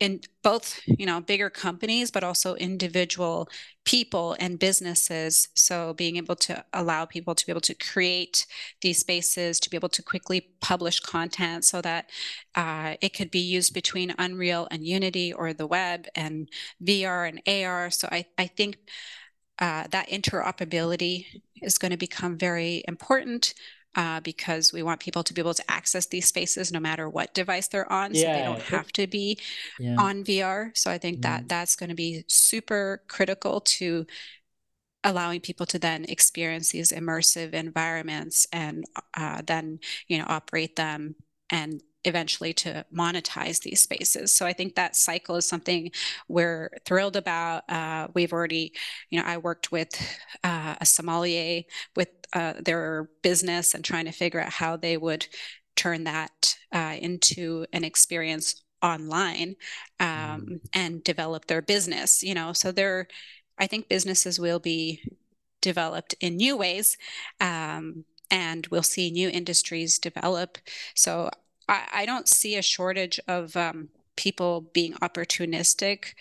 in 0.00 0.20
both 0.42 0.80
you 0.86 1.06
know 1.06 1.20
bigger 1.20 1.48
companies 1.48 2.10
but 2.10 2.24
also 2.24 2.56
individual 2.56 3.48
people 3.84 4.36
and 4.40 4.58
businesses. 4.58 5.48
So 5.54 5.94
being 5.94 6.16
able 6.16 6.36
to 6.36 6.64
allow 6.72 7.04
people 7.04 7.34
to 7.34 7.46
be 7.46 7.52
able 7.52 7.60
to 7.62 7.74
create 7.74 8.46
these 8.80 8.98
spaces 8.98 9.60
to 9.60 9.70
be 9.70 9.76
able 9.76 9.88
to 9.90 10.02
quickly 10.02 10.48
publish 10.60 11.00
content 11.00 11.64
so 11.64 11.80
that 11.82 12.10
uh, 12.54 12.94
it 13.00 13.10
could 13.10 13.30
be 13.30 13.40
used 13.40 13.72
between 13.74 14.14
unreal 14.18 14.66
and 14.70 14.86
unity 14.86 15.32
or 15.32 15.52
the 15.52 15.66
web 15.66 16.06
and 16.14 16.48
vr 16.82 17.28
and 17.28 17.42
ar 17.64 17.90
so 17.90 18.08
i, 18.10 18.24
I 18.38 18.46
think 18.46 18.78
uh, 19.58 19.86
that 19.90 20.08
interoperability 20.08 21.26
is 21.62 21.78
going 21.78 21.92
to 21.92 21.96
become 21.96 22.36
very 22.36 22.82
important 22.88 23.54
uh, 23.96 24.20
because 24.20 24.72
we 24.72 24.82
want 24.82 25.00
people 25.00 25.22
to 25.22 25.34
be 25.34 25.40
able 25.40 25.54
to 25.54 25.70
access 25.70 26.06
these 26.06 26.26
spaces 26.26 26.72
no 26.72 26.80
matter 26.80 27.08
what 27.08 27.34
device 27.34 27.68
they're 27.68 27.90
on 27.92 28.14
yeah, 28.14 28.20
so 28.20 28.26
they 28.26 28.44
don't 28.44 28.62
have 28.62 28.92
to 28.92 29.06
be 29.06 29.38
yeah. 29.78 29.96
on 29.98 30.24
vr 30.24 30.76
so 30.76 30.90
i 30.90 30.98
think 30.98 31.22
that 31.22 31.40
mm-hmm. 31.40 31.48
that's 31.48 31.76
going 31.76 31.90
to 31.90 31.94
be 31.94 32.24
super 32.28 33.02
critical 33.08 33.60
to 33.60 34.06
allowing 35.04 35.40
people 35.40 35.66
to 35.66 35.78
then 35.78 36.04
experience 36.08 36.70
these 36.70 36.90
immersive 36.90 37.52
environments 37.52 38.46
and 38.52 38.84
uh, 39.14 39.42
then 39.46 39.78
you 40.08 40.18
know 40.18 40.24
operate 40.28 40.76
them 40.76 41.14
and 41.50 41.82
eventually 42.04 42.52
to 42.52 42.84
monetize 42.94 43.60
these 43.60 43.82
spaces. 43.82 44.32
So 44.32 44.46
I 44.46 44.52
think 44.52 44.74
that 44.74 44.96
cycle 44.96 45.36
is 45.36 45.46
something 45.46 45.90
we're 46.28 46.70
thrilled 46.84 47.16
about. 47.16 47.68
Uh, 47.68 48.08
we've 48.14 48.32
already, 48.32 48.72
you 49.10 49.20
know, 49.20 49.26
I 49.26 49.38
worked 49.38 49.72
with 49.72 49.90
uh, 50.42 50.74
a 50.80 50.86
sommelier 50.86 51.62
with 51.96 52.08
uh, 52.32 52.54
their 52.60 53.10
business 53.22 53.74
and 53.74 53.84
trying 53.84 54.04
to 54.06 54.12
figure 54.12 54.40
out 54.40 54.52
how 54.52 54.76
they 54.76 54.96
would 54.96 55.26
turn 55.76 56.04
that 56.04 56.56
uh, 56.72 56.96
into 57.00 57.66
an 57.72 57.84
experience 57.84 58.62
online 58.82 59.56
um, 59.98 60.08
mm. 60.08 60.60
and 60.72 61.02
develop 61.04 61.46
their 61.46 61.62
business. 61.62 62.22
You 62.22 62.34
know, 62.34 62.52
so 62.52 62.70
there, 62.70 63.08
I 63.58 63.66
think 63.66 63.88
businesses 63.88 64.38
will 64.38 64.58
be 64.58 65.02
developed 65.60 66.14
in 66.20 66.36
new 66.36 66.56
ways. 66.56 66.96
Um, 67.40 68.04
and 68.30 68.66
we'll 68.68 68.82
see 68.82 69.10
new 69.10 69.28
industries 69.28 69.98
develop. 69.98 70.58
So 70.94 71.30
I, 71.68 71.88
I 71.92 72.06
don't 72.06 72.28
see 72.28 72.56
a 72.56 72.62
shortage 72.62 73.20
of 73.28 73.56
um, 73.56 73.88
people 74.16 74.70
being 74.72 74.94
opportunistic 74.94 76.14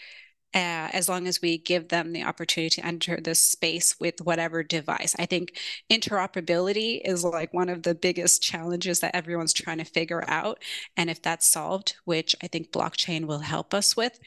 uh, 0.53 0.87
as 0.93 1.09
long 1.09 1.25
as 1.27 1.41
we 1.41 1.57
give 1.57 1.89
them 1.89 2.13
the 2.13 2.23
opportunity 2.23 2.69
to 2.69 2.85
enter 2.85 3.19
this 3.19 3.39
space 3.39 3.99
with 3.99 4.21
whatever 4.21 4.61
device. 4.61 5.15
I 5.17 5.25
think 5.25 5.57
interoperability 5.89 7.01
is 7.03 7.23
like 7.23 7.53
one 7.53 7.69
of 7.69 7.81
the 7.81 7.95
biggest 7.95 8.43
challenges 8.43 8.99
that 8.99 9.15
everyone's 9.15 9.53
trying 9.53 9.79
to 9.79 9.83
figure 9.83 10.23
out. 10.27 10.59
And 10.95 11.09
if 11.09 11.21
that's 11.21 11.49
solved, 11.49 11.95
which 12.05 12.35
I 12.43 12.47
think 12.47 12.71
blockchain 12.71 13.25
will 13.25 13.39
help 13.39 13.73
us 13.73 13.97
with, 13.97 14.19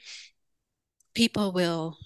people 1.14 1.52
will 1.52 1.96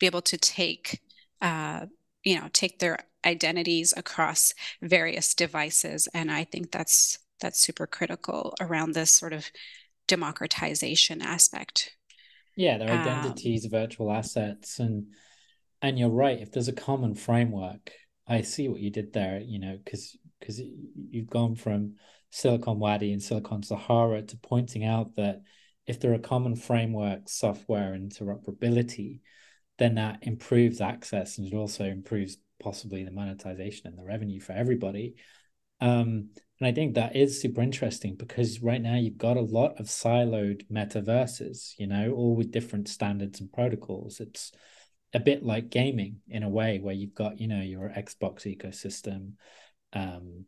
be 0.00 0.06
able 0.06 0.22
to 0.22 0.36
take, 0.36 1.00
uh, 1.40 1.86
you 2.24 2.40
know, 2.40 2.48
take 2.52 2.80
their 2.80 2.98
identities 3.24 3.94
across 3.96 4.52
various 4.82 5.32
devices. 5.34 6.08
And 6.12 6.30
I 6.30 6.42
think 6.42 6.72
that's 6.72 7.18
that's 7.40 7.60
super 7.60 7.86
critical 7.86 8.54
around 8.60 8.92
this 8.92 9.10
sort 9.10 9.32
of 9.32 9.50
democratization 10.06 11.22
aspect. 11.22 11.96
Yeah, 12.56 12.78
their 12.78 12.90
um, 12.90 12.98
identities, 12.98 13.64
um, 13.64 13.70
virtual 13.70 14.12
assets, 14.12 14.78
and 14.78 15.06
and 15.82 15.98
you're 15.98 16.10
right. 16.10 16.40
If 16.40 16.52
there's 16.52 16.68
a 16.68 16.72
common 16.72 17.14
framework, 17.14 17.92
I 18.26 18.42
see 18.42 18.68
what 18.68 18.80
you 18.80 18.90
did 18.90 19.12
there. 19.12 19.40
You 19.40 19.58
know, 19.58 19.78
because 19.82 20.16
because 20.38 20.60
you've 20.60 21.30
gone 21.30 21.54
from 21.54 21.94
Silicon 22.30 22.78
Wadi 22.78 23.12
and 23.12 23.22
Silicon 23.22 23.62
Sahara 23.62 24.22
to 24.22 24.36
pointing 24.36 24.84
out 24.84 25.16
that 25.16 25.42
if 25.86 26.00
there 26.00 26.12
are 26.14 26.18
common 26.18 26.56
frameworks, 26.56 27.32
software, 27.32 27.96
interoperability, 27.98 29.20
then 29.78 29.96
that 29.96 30.18
improves 30.22 30.80
access 30.80 31.38
and 31.38 31.46
it 31.46 31.54
also 31.54 31.84
improves 31.84 32.36
possibly 32.62 33.02
the 33.02 33.10
monetization 33.10 33.86
and 33.86 33.98
the 33.98 34.04
revenue 34.04 34.40
for 34.40 34.52
everybody. 34.52 35.16
Um, 35.80 36.30
and 36.60 36.68
I 36.68 36.72
think 36.72 36.94
that 36.94 37.16
is 37.16 37.40
super 37.40 37.62
interesting 37.62 38.16
because 38.16 38.60
right 38.60 38.82
now 38.82 38.96
you've 38.96 39.16
got 39.16 39.38
a 39.38 39.42
lot 39.42 39.80
of 39.80 39.86
siloed 39.86 40.66
metaverses, 40.70 41.72
you 41.78 41.86
know, 41.86 42.12
all 42.12 42.36
with 42.36 42.50
different 42.50 42.88
standards 42.88 43.40
and 43.40 43.50
protocols. 43.50 44.20
It's 44.20 44.52
a 45.14 45.20
bit 45.20 45.42
like 45.42 45.70
gaming 45.70 46.18
in 46.28 46.42
a 46.42 46.50
way 46.50 46.78
where 46.78 46.94
you've 46.94 47.14
got, 47.14 47.40
you 47.40 47.48
know, 47.48 47.62
your 47.62 47.88
Xbox 47.88 48.44
ecosystem, 48.44 49.32
um, 49.94 50.44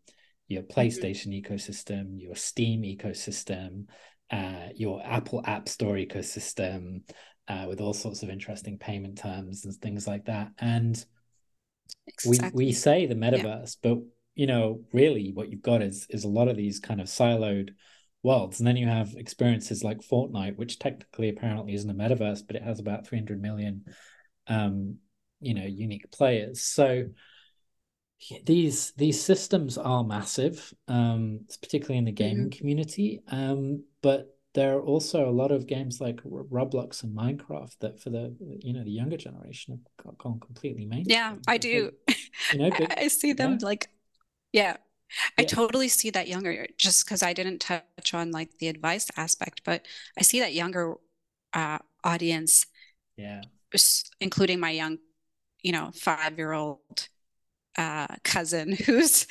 your 0.48 0.62
mm-hmm. 0.62 0.78
PlayStation 0.78 1.28
mm-hmm. 1.28 1.54
ecosystem, 1.54 2.20
your 2.20 2.36
Steam 2.36 2.82
ecosystem, 2.82 3.86
uh, 4.30 4.68
your 4.74 5.02
Apple 5.02 5.42
App 5.46 5.66
Store 5.66 5.94
ecosystem, 5.94 7.02
uh, 7.48 7.64
with 7.68 7.80
all 7.80 7.94
sorts 7.94 8.22
of 8.22 8.28
interesting 8.28 8.76
payment 8.76 9.16
terms 9.16 9.64
and 9.64 9.74
things 9.76 10.06
like 10.06 10.26
that. 10.26 10.50
And 10.58 11.02
exactly. 12.06 12.50
we 12.54 12.66
we 12.66 12.72
say 12.72 13.06
the 13.06 13.14
metaverse, 13.14 13.78
yeah. 13.82 13.94
but 13.94 13.98
you 14.34 14.46
know, 14.46 14.82
really 14.92 15.32
what 15.32 15.50
you've 15.50 15.62
got 15.62 15.82
is 15.82 16.06
is 16.10 16.24
a 16.24 16.28
lot 16.28 16.48
of 16.48 16.56
these 16.56 16.80
kind 16.80 17.00
of 17.00 17.06
siloed 17.06 17.70
worlds. 18.22 18.60
And 18.60 18.66
then 18.66 18.76
you 18.76 18.86
have 18.86 19.14
experiences 19.16 19.82
like 19.82 20.00
Fortnite, 20.00 20.56
which 20.56 20.78
technically 20.78 21.28
apparently 21.28 21.74
isn't 21.74 21.90
a 21.90 21.94
metaverse, 21.94 22.46
but 22.46 22.56
it 22.56 22.62
has 22.62 22.78
about 22.78 23.06
300 23.06 23.40
million 23.40 23.84
um, 24.46 24.96
you 25.40 25.54
know, 25.54 25.64
unique 25.64 26.10
players. 26.10 26.62
So 26.62 27.06
these 28.44 28.92
these 28.92 29.22
systems 29.22 29.76
are 29.76 30.04
massive, 30.04 30.72
um, 30.86 31.40
particularly 31.60 31.98
in 31.98 32.04
the 32.04 32.12
gaming 32.12 32.50
mm-hmm. 32.50 32.58
community. 32.58 33.22
Um, 33.28 33.84
but 34.02 34.28
there 34.54 34.76
are 34.76 34.82
also 34.82 35.28
a 35.28 35.32
lot 35.32 35.50
of 35.50 35.66
games 35.66 36.00
like 36.00 36.22
Roblox 36.22 37.02
and 37.02 37.16
Minecraft 37.16 37.76
that 37.80 38.00
for 38.00 38.10
the 38.10 38.34
you 38.60 38.72
know 38.72 38.84
the 38.84 38.90
younger 38.90 39.16
generation 39.16 39.80
have 40.04 40.18
gone 40.18 40.38
completely 40.40 40.86
mainstream. 40.86 41.18
Yeah, 41.18 41.34
I 41.48 41.58
do. 41.58 41.90
You 42.52 42.58
know, 42.58 42.70
but, 42.78 42.98
I 42.98 43.08
see 43.08 43.32
them 43.32 43.58
yeah. 43.60 43.66
like 43.66 43.88
yeah. 44.52 44.76
I 45.36 45.44
totally 45.44 45.88
see 45.88 46.08
that 46.10 46.28
younger 46.28 46.66
just 46.78 47.04
because 47.04 47.22
I 47.22 47.34
didn't 47.34 47.58
touch 47.58 48.14
on 48.14 48.30
like 48.30 48.58
the 48.58 48.68
advice 48.68 49.08
aspect, 49.16 49.60
but 49.64 49.86
I 50.18 50.22
see 50.22 50.40
that 50.40 50.54
younger 50.54 50.94
uh, 51.52 51.78
audience. 52.02 52.66
Yeah. 53.16 53.42
Including 54.20 54.60
my 54.60 54.70
young, 54.70 54.98
you 55.62 55.72
know, 55.72 55.90
five 55.94 56.38
year 56.38 56.52
old 56.52 57.08
uh, 57.76 58.06
cousin 58.24 58.72
who's 58.86 59.26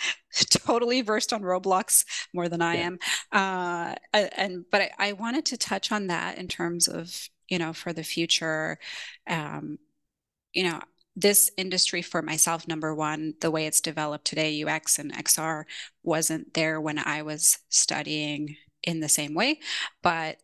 totally 0.49 1.01
versed 1.01 1.33
on 1.33 1.41
Roblox 1.41 2.05
more 2.33 2.49
than 2.49 2.61
I 2.61 2.75
yeah. 2.75 2.81
am. 2.81 2.99
Uh, 3.31 3.95
and 4.13 4.65
but 4.71 4.81
I, 4.81 4.91
I, 4.97 5.13
wanted 5.13 5.45
to 5.47 5.57
touch 5.57 5.91
on 5.91 6.07
that 6.07 6.37
in 6.37 6.47
terms 6.47 6.87
of 6.87 7.29
you 7.49 7.59
know 7.59 7.73
for 7.73 7.93
the 7.93 8.03
future. 8.03 8.79
Um, 9.27 9.77
you 10.53 10.63
know, 10.63 10.81
this 11.15 11.51
industry 11.57 12.01
for 12.01 12.21
myself, 12.21 12.67
number 12.67 12.95
one, 12.95 13.33
the 13.41 13.51
way 13.51 13.65
it's 13.65 13.81
developed 13.81 14.25
today, 14.25 14.63
UX 14.63 14.97
and 14.97 15.13
XR 15.13 15.63
wasn't 16.03 16.53
there 16.53 16.79
when 16.79 16.97
I 16.97 17.21
was 17.21 17.59
studying 17.69 18.55
in 18.83 18.99
the 18.99 19.09
same 19.09 19.33
way. 19.33 19.59
But 20.01 20.37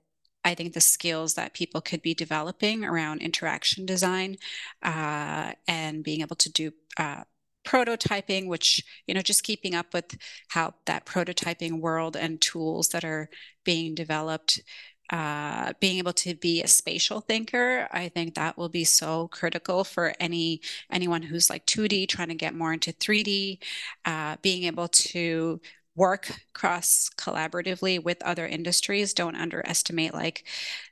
I 0.43 0.55
think 0.55 0.73
the 0.73 0.81
skills 0.81 1.33
that 1.33 1.53
people 1.53 1.81
could 1.81 2.01
be 2.01 2.13
developing 2.13 2.85
around 2.85 3.21
interaction 3.21 3.85
design 3.85 4.37
uh, 4.81 5.53
and 5.67 6.03
being 6.03 6.21
able 6.21 6.37
to 6.37 6.51
do 6.51 6.71
uh, 6.97 7.23
prototyping, 7.65 8.47
which, 8.47 8.81
you 9.07 9.13
know, 9.13 9.21
just 9.21 9.43
keeping 9.43 9.75
up 9.75 9.93
with 9.93 10.17
how 10.49 10.73
that 10.85 11.05
prototyping 11.05 11.81
world 11.81 12.15
and 12.15 12.39
tools 12.39 12.89
that 12.89 13.03
are 13.03 13.29
being 13.65 13.93
developed 13.93 14.61
uh, 15.09 15.73
being 15.79 15.97
able 15.97 16.13
to 16.13 16.35
be 16.35 16.61
a 16.61 16.67
spatial 16.67 17.21
thinker 17.21 17.87
i 17.91 18.09
think 18.09 18.35
that 18.35 18.57
will 18.57 18.69
be 18.69 18.83
so 18.83 19.27
critical 19.29 19.83
for 19.83 20.13
any 20.19 20.59
anyone 20.91 21.21
who's 21.21 21.49
like 21.49 21.65
2d 21.65 22.05
trying 22.07 22.27
to 22.27 22.35
get 22.35 22.53
more 22.55 22.73
into 22.73 22.91
3d 22.93 23.59
uh, 24.05 24.35
being 24.41 24.63
able 24.65 24.87
to 24.87 25.59
work 25.95 26.29
cross 26.53 27.09
collaboratively 27.17 28.01
with 28.03 28.21
other 28.21 28.45
industries. 28.45 29.13
Don't 29.15 29.35
underestimate 29.35 30.13
like 30.13 30.43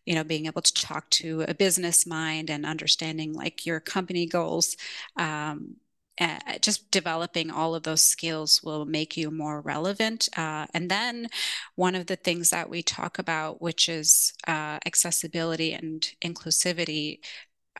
you 0.05 0.15
know 0.15 0.23
being 0.23 0.45
able 0.47 0.61
to 0.61 0.73
talk 0.73 1.09
to 1.11 1.45
a 1.47 1.53
business 1.53 2.05
mind 2.05 2.49
and 2.49 2.65
understanding 2.65 3.33
like 3.33 3.65
your 3.65 3.79
company 3.79 4.25
goals 4.25 4.75
um, 5.17 5.75
uh, 6.19 6.39
just 6.61 6.89
developing 6.91 7.51
all 7.51 7.75
of 7.75 7.83
those 7.83 8.01
skills 8.01 8.63
will 8.63 8.85
make 8.85 9.17
you 9.17 9.29
more 9.31 9.61
relevant. 9.61 10.29
Uh, 10.37 10.65
and 10.73 10.89
then 10.89 11.27
one 11.75 11.95
of 11.95 12.07
the 12.07 12.15
things 12.15 12.49
that 12.51 12.69
we 12.69 12.81
talk 12.81 13.19
about, 13.19 13.61
which 13.61 13.89
is 13.89 14.33
uh, 14.47 14.79
accessibility 14.85 15.73
and 15.73 16.13
inclusivity, 16.23 17.19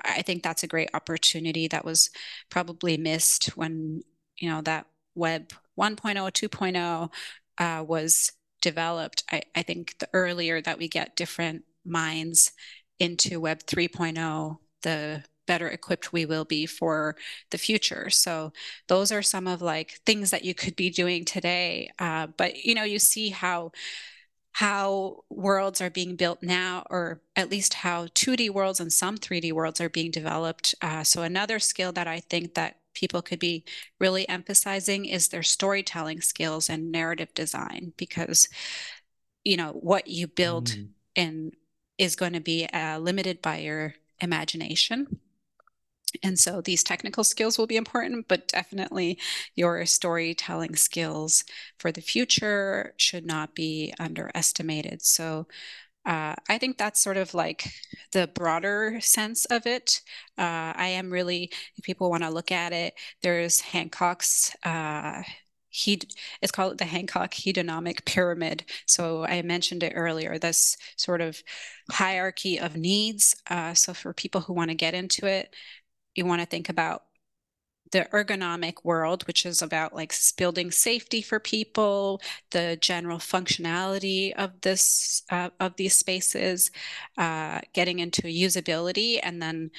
I 0.01 0.21
think 0.21 0.43
that's 0.43 0.63
a 0.63 0.67
great 0.67 0.89
opportunity 0.93 1.67
that 1.69 1.85
was 1.85 2.09
probably 2.49 2.97
missed 2.97 3.55
when, 3.57 4.03
you 4.37 4.49
know, 4.49 4.61
that 4.61 4.87
web 5.15 5.53
1.0, 5.79 6.15
2.0 6.15 7.09
uh, 7.57 7.83
was 7.83 8.31
developed. 8.61 9.23
I, 9.31 9.43
I 9.55 9.61
think 9.61 9.97
the 9.99 10.09
earlier 10.13 10.61
that 10.61 10.77
we 10.77 10.89
get 10.89 11.15
different 11.15 11.63
minds 11.85 12.51
into 12.99 13.39
web 13.39 13.59
3.0, 13.59 14.57
the 14.81 15.23
better 15.45 15.67
equipped 15.67 16.13
we 16.13 16.25
will 16.25 16.45
be 16.45 16.65
for 16.65 17.15
the 17.51 17.57
future. 17.57 18.09
So 18.09 18.53
those 18.87 19.11
are 19.11 19.21
some 19.21 19.47
of 19.47 19.61
like 19.61 19.99
things 20.05 20.31
that 20.31 20.45
you 20.45 20.53
could 20.53 20.75
be 20.75 20.89
doing 20.89 21.25
today. 21.25 21.91
Uh, 21.99 22.27
but 22.37 22.63
you 22.63 22.75
know, 22.75 22.83
you 22.83 22.99
see 22.99 23.29
how 23.29 23.71
how 24.55 25.25
worlds 25.29 25.81
are 25.81 25.89
being 25.89 26.15
built 26.15 26.41
now, 26.41 26.85
or 26.89 27.19
at 27.35 27.49
least 27.49 27.73
how 27.73 28.05
2D 28.07 28.49
worlds 28.49 28.79
and 28.79 28.93
some 28.93 29.17
3D 29.17 29.51
worlds 29.51 29.81
are 29.81 29.89
being 29.89 30.11
developed. 30.11 30.73
Uh, 30.81 31.03
so 31.03 31.23
another 31.23 31.59
skill 31.59 31.91
that 31.91 32.07
I 32.07 32.21
think 32.21 32.53
that 32.53 32.77
people 32.93 33.21
could 33.21 33.39
be 33.39 33.65
really 33.99 34.27
emphasizing 34.29 35.03
is 35.03 35.27
their 35.27 35.43
storytelling 35.43 36.21
skills 36.21 36.69
and 36.69 36.89
narrative 36.89 37.33
design 37.33 37.91
because 37.97 38.47
you 39.43 39.57
know 39.57 39.71
what 39.73 40.07
you 40.07 40.25
build 40.25 40.69
mm. 40.69 40.87
in 41.15 41.51
is 41.97 42.15
going 42.15 42.33
to 42.33 42.39
be 42.39 42.65
uh, 42.67 42.97
limited 42.97 43.41
by 43.41 43.57
your 43.57 43.95
imagination 44.21 45.19
and 46.23 46.37
so 46.39 46.61
these 46.61 46.83
technical 46.83 47.23
skills 47.23 47.57
will 47.57 47.67
be 47.67 47.75
important, 47.77 48.27
but 48.27 48.47
definitely 48.47 49.19
your 49.55 49.85
storytelling 49.85 50.75
skills 50.75 51.43
for 51.79 51.91
the 51.91 52.01
future 52.01 52.93
should 52.97 53.25
not 53.25 53.55
be 53.55 53.93
underestimated. 53.99 55.01
So 55.01 55.47
uh, 56.05 56.35
I 56.47 56.57
think 56.59 56.77
that's 56.77 57.01
sort 57.01 57.17
of 57.17 57.33
like 57.33 57.71
the 58.11 58.27
broader 58.27 58.99
sense 59.01 59.45
of 59.45 59.65
it. 59.65 60.01
Uh, 60.37 60.73
I 60.75 60.87
am 60.89 61.11
really, 61.11 61.51
if 61.77 61.83
people 61.83 62.09
want 62.11 62.23
to 62.23 62.29
look 62.29 62.51
at 62.51 62.73
it, 62.73 62.93
there's 63.21 63.59
Hancock's. 63.59 64.55
Uh, 64.63 65.23
he 65.69 65.99
it's 66.41 66.53
called 66.53 66.77
the 66.77 66.85
Hancock 66.85 67.33
hedonomic 67.33 68.05
pyramid. 68.05 68.63
So 68.85 69.25
I 69.25 69.41
mentioned 69.41 69.83
it 69.83 69.91
earlier. 69.95 70.39
This 70.39 70.77
sort 70.95 71.19
of 71.21 71.41
hierarchy 71.91 72.59
of 72.59 72.77
needs. 72.77 73.35
Uh, 73.49 73.73
so 73.73 73.93
for 73.93 74.13
people 74.13 74.41
who 74.41 74.53
want 74.53 74.69
to 74.69 74.75
get 74.75 74.93
into 74.93 75.25
it, 75.25 75.53
you 76.15 76.25
want 76.25 76.41
to 76.41 76.47
think 76.47 76.69
about 76.69 77.03
the 77.91 78.07
ergonomic 78.11 78.83
world, 78.83 79.25
which 79.27 79.45
is 79.45 79.61
about 79.61 79.93
like 79.95 80.13
building 80.37 80.71
safety 80.71 81.21
for 81.21 81.39
people, 81.39 82.21
the 82.51 82.77
general 82.81 83.19
functionality 83.19 84.33
of 84.33 84.59
this 84.61 85.21
uh, 85.29 85.49
of 85.59 85.75
these 85.75 85.95
spaces, 85.95 86.71
uh, 87.17 87.61
getting 87.73 87.99
into 87.99 88.23
usability, 88.23 89.19
and 89.21 89.41
then 89.41 89.69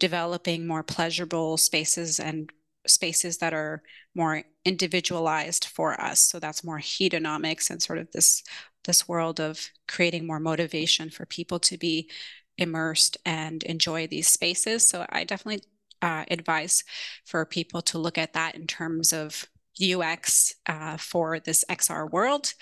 developing 0.00 0.66
more 0.66 0.82
pleasurable 0.82 1.56
spaces 1.56 2.18
and 2.18 2.50
spaces 2.86 3.38
that 3.38 3.54
are 3.54 3.82
more 4.14 4.42
individualized 4.64 5.66
for 5.66 5.98
us. 6.00 6.20
So 6.20 6.40
that's 6.40 6.64
more 6.64 6.80
hedonomics 6.80 7.70
and 7.70 7.80
sort 7.80 7.98
of 8.00 8.10
this 8.12 8.42
this 8.84 9.08
world 9.08 9.40
of 9.40 9.70
creating 9.86 10.26
more 10.26 10.40
motivation 10.40 11.10
for 11.10 11.24
people 11.26 11.60
to 11.60 11.78
be 11.78 12.10
immersed 12.58 13.16
and 13.24 13.62
enjoy 13.62 14.06
these 14.08 14.28
spaces. 14.28 14.84
So 14.86 15.06
I 15.08 15.24
definitely 15.24 15.62
uh, 16.02 16.24
advice 16.30 16.84
for 17.24 17.46
people 17.46 17.80
to 17.82 17.98
look 17.98 18.18
at 18.18 18.34
that 18.34 18.54
in 18.54 18.66
terms 18.66 19.12
of 19.12 19.46
UX 19.80 20.54
uh, 20.66 20.96
for 20.98 21.40
this 21.40 21.64
XR 21.68 22.06
world 22.06 22.54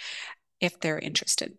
if 0.61 0.78
they're 0.78 0.99
interested. 0.99 1.57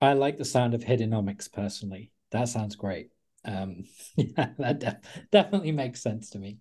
I 0.00 0.12
like 0.12 0.36
the 0.36 0.44
sound 0.44 0.74
of 0.74 0.82
hedonomics 0.82 1.50
personally. 1.50 2.12
That 2.32 2.48
sounds 2.48 2.76
great. 2.76 3.10
Um, 3.44 3.84
yeah, 4.16 4.50
that 4.58 4.80
def- 4.80 5.26
definitely 5.30 5.72
makes 5.72 6.02
sense 6.02 6.30
to 6.30 6.38
me. 6.38 6.58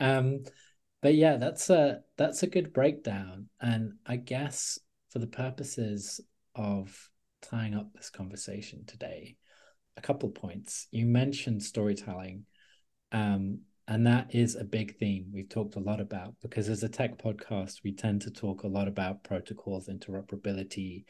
Um, 0.00 0.44
but 1.02 1.14
yeah, 1.14 1.36
that's 1.36 1.70
a 1.70 2.02
that's 2.16 2.42
a 2.42 2.46
good 2.46 2.72
breakdown. 2.72 3.48
And 3.60 3.94
I 4.06 4.16
guess 4.16 4.78
for 5.10 5.18
the 5.18 5.26
purposes 5.26 6.20
of 6.54 7.10
tying 7.42 7.74
up 7.74 7.92
this 7.92 8.10
conversation 8.10 8.84
today, 8.86 9.36
a 9.96 10.00
couple 10.00 10.30
points. 10.30 10.88
You 10.90 11.06
mentioned 11.06 11.62
storytelling 11.62 12.46
um, 13.14 13.60
and 13.86 14.06
that 14.06 14.34
is 14.34 14.56
a 14.56 14.64
big 14.64 14.98
theme 14.98 15.26
we've 15.32 15.48
talked 15.48 15.76
a 15.76 15.80
lot 15.80 16.00
about 16.00 16.34
because 16.42 16.68
as 16.68 16.82
a 16.82 16.88
tech 16.88 17.16
podcast, 17.16 17.84
we 17.84 17.92
tend 17.92 18.22
to 18.22 18.30
talk 18.30 18.64
a 18.64 18.68
lot 18.68 18.88
about 18.88 19.22
protocols, 19.22 19.88
interoperability, 19.88 21.04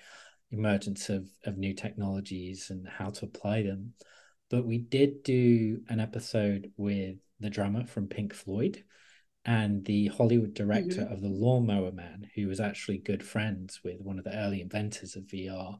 emergence 0.50 1.08
of, 1.08 1.26
of 1.46 1.56
new 1.56 1.72
technologies 1.72 2.68
and 2.68 2.86
how 2.86 3.08
to 3.08 3.24
apply 3.24 3.62
them. 3.62 3.94
But 4.50 4.66
we 4.66 4.78
did 4.78 5.22
do 5.22 5.80
an 5.88 5.98
episode 5.98 6.72
with 6.76 7.16
the 7.40 7.48
drummer 7.48 7.86
from 7.86 8.06
Pink 8.06 8.34
Floyd 8.34 8.84
and 9.46 9.82
the 9.84 10.08
Hollywood 10.08 10.52
director 10.52 11.02
mm-hmm. 11.02 11.12
of 11.12 11.22
The 11.22 11.28
Lawnmower 11.28 11.92
Man, 11.92 12.28
who 12.34 12.48
was 12.48 12.60
actually 12.60 12.98
good 12.98 13.22
friends 13.22 13.80
with 13.82 14.00
one 14.00 14.18
of 14.18 14.24
the 14.24 14.36
early 14.36 14.60
inventors 14.60 15.16
of 15.16 15.24
VR. 15.24 15.78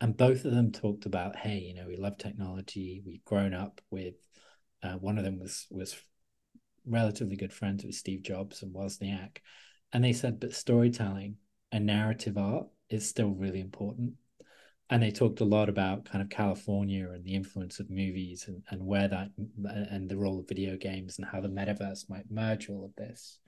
And 0.00 0.16
both 0.16 0.44
of 0.44 0.52
them 0.52 0.72
talked 0.72 1.06
about, 1.06 1.36
hey, 1.36 1.58
you 1.58 1.74
know, 1.74 1.86
we 1.86 1.96
love 1.96 2.18
technology. 2.18 3.02
We've 3.06 3.24
grown 3.24 3.54
up 3.54 3.80
with 3.90 4.14
uh, 4.84 4.94
one 4.94 5.18
of 5.18 5.24
them 5.24 5.40
was 5.40 5.66
was 5.70 5.96
relatively 6.86 7.36
good 7.36 7.52
friends 7.52 7.84
with 7.84 7.94
Steve 7.94 8.22
Jobs 8.22 8.62
and 8.62 8.74
Wozniak, 8.74 9.38
and 9.92 10.04
they 10.04 10.12
said, 10.12 10.40
but 10.40 10.54
storytelling 10.54 11.36
and 11.72 11.86
narrative 11.86 12.36
art 12.36 12.66
is 12.90 13.08
still 13.08 13.30
really 13.30 13.60
important. 13.60 14.12
And 14.90 15.02
they 15.02 15.10
talked 15.10 15.40
a 15.40 15.46
lot 15.46 15.70
about 15.70 16.04
kind 16.04 16.20
of 16.20 16.28
California 16.28 17.08
and 17.10 17.24
the 17.24 17.34
influence 17.34 17.80
of 17.80 17.88
movies 17.88 18.44
and, 18.46 18.62
and 18.68 18.84
where 18.84 19.08
that 19.08 19.30
and 19.64 20.08
the 20.08 20.16
role 20.16 20.38
of 20.38 20.46
video 20.46 20.76
games 20.76 21.18
and 21.18 21.26
how 21.26 21.40
the 21.40 21.48
metaverse 21.48 22.10
might 22.10 22.30
merge 22.30 22.68
all 22.68 22.84
of 22.84 22.94
this. 22.96 23.38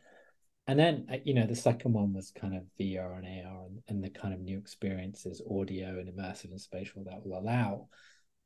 And 0.67 0.79
then, 0.79 1.07
uh, 1.13 1.19
you 1.25 1.35
know, 1.35 1.47
the 1.47 1.55
second 1.55 1.93
one 1.93 2.13
was 2.13 2.33
kind 2.33 2.57
of 2.57 2.63
VR 2.81 3.19
and 3.19 3.27
AR 3.27 3.67
and, 3.67 3.83
and 3.89 4.03
the 4.03 4.11
kind 4.11 4.35
of 4.35 4.41
new 4.41 4.59
experiences, 4.59 5.43
audio 5.49 5.99
and 6.01 6.09
immersive 6.09 6.51
and 6.51 6.61
spatial 6.61 7.05
that 7.05 7.25
will 7.25 7.39
allow. 7.39 7.89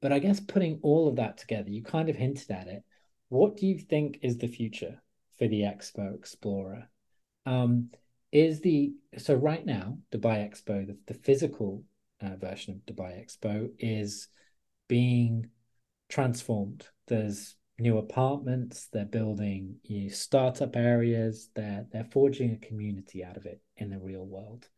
But 0.01 0.13
I 0.13 0.19
guess 0.19 0.41
putting 0.41 0.79
all 0.83 1.09
of 1.09 1.17
that 1.17 1.39
together, 1.39 1.71
you 1.71 1.83
kind 1.83 2.09
of 2.09 2.17
hinted 2.17 2.51
at 2.51 2.69
it. 2.69 2.83
What 3.29 3.57
do 3.57 3.67
you 3.67 3.79
think 3.79 4.19
is 4.23 4.39
the 4.39 4.49
future 4.49 5.01
for 5.39 5.47
the 5.47 5.63
Expo 5.63 6.19
Xplorer? 6.19 6.87
Um, 7.47 7.91
is 8.33 8.61
the 8.61 8.93
so 9.19 9.35
right 9.35 9.65
now 9.65 9.99
Dubai 10.13 10.49
Expo, 10.49 10.87
the, 10.87 10.97
the 11.07 11.15
physical 11.15 11.85
uh, 12.21 12.37
version 12.37 12.75
of 12.75 12.95
Dubai 12.95 13.25
Expo, 13.25 13.71
is 13.79 14.29
being 14.89 15.49
transformed. 16.09 16.87
There's 17.09 17.57
new 17.79 17.99
apartments. 17.99 18.89
They're 18.93 19.05
building 19.05 19.77
new 19.89 20.11
startup 20.11 20.77
areas. 20.77 21.51
They're 21.55 21.87
they're 21.93 22.05
forging 22.05 22.53
a 22.53 22.67
community 22.67 23.25
out 23.25 23.37
of 23.37 23.47
it 23.47 23.61
in 23.77 23.91
the 23.91 23.99
real 23.99 24.25
world. 24.25 24.69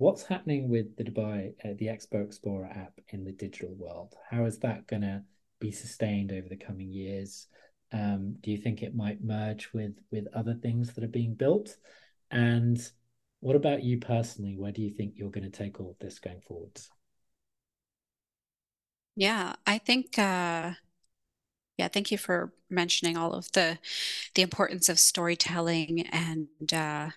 What's 0.00 0.22
happening 0.22 0.70
with 0.70 0.96
the 0.96 1.04
Dubai, 1.04 1.52
uh, 1.62 1.74
the 1.76 1.88
Expo 1.88 2.26
Xplorer 2.26 2.74
app 2.74 2.98
in 3.10 3.22
the 3.22 3.32
digital 3.32 3.74
world? 3.74 4.14
How 4.30 4.46
is 4.46 4.58
that 4.60 4.86
going 4.86 5.02
to 5.02 5.22
be 5.58 5.70
sustained 5.70 6.32
over 6.32 6.48
the 6.48 6.56
coming 6.56 6.90
years? 6.90 7.48
Um, 7.92 8.36
do 8.40 8.50
you 8.50 8.56
think 8.56 8.82
it 8.82 8.94
might 8.94 9.22
merge 9.22 9.68
with 9.74 9.92
with 10.10 10.24
other 10.34 10.54
things 10.54 10.94
that 10.94 11.04
are 11.04 11.08
being 11.08 11.34
built? 11.34 11.76
And 12.30 12.80
what 13.40 13.56
about 13.56 13.82
you 13.82 13.98
personally? 13.98 14.56
Where 14.56 14.72
do 14.72 14.80
you 14.80 14.88
think 14.88 15.16
you're 15.16 15.30
going 15.30 15.44
to 15.44 15.50
take 15.50 15.78
all 15.78 15.90
of 15.90 15.98
this 15.98 16.18
going 16.18 16.40
forwards? 16.48 16.88
Yeah, 19.16 19.52
I 19.66 19.76
think 19.76 20.18
uh, 20.18 20.72
yeah, 21.76 21.88
thank 21.88 22.10
you 22.10 22.16
for 22.16 22.54
mentioning 22.70 23.18
all 23.18 23.34
of 23.34 23.52
the 23.52 23.78
the 24.34 24.40
importance 24.40 24.88
of 24.88 24.98
storytelling 24.98 26.06
and 26.06 26.48
uh, 26.72 27.10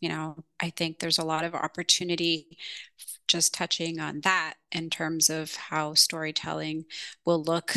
you 0.00 0.08
know, 0.08 0.44
I 0.60 0.70
think 0.70 0.98
there's 0.98 1.18
a 1.18 1.24
lot 1.24 1.44
of 1.44 1.54
opportunity 1.54 2.58
just 3.28 3.54
touching 3.54 3.98
on 4.00 4.20
that 4.22 4.54
in 4.72 4.90
terms 4.90 5.30
of 5.30 5.54
how 5.54 5.94
storytelling 5.94 6.84
will 7.24 7.42
look, 7.42 7.74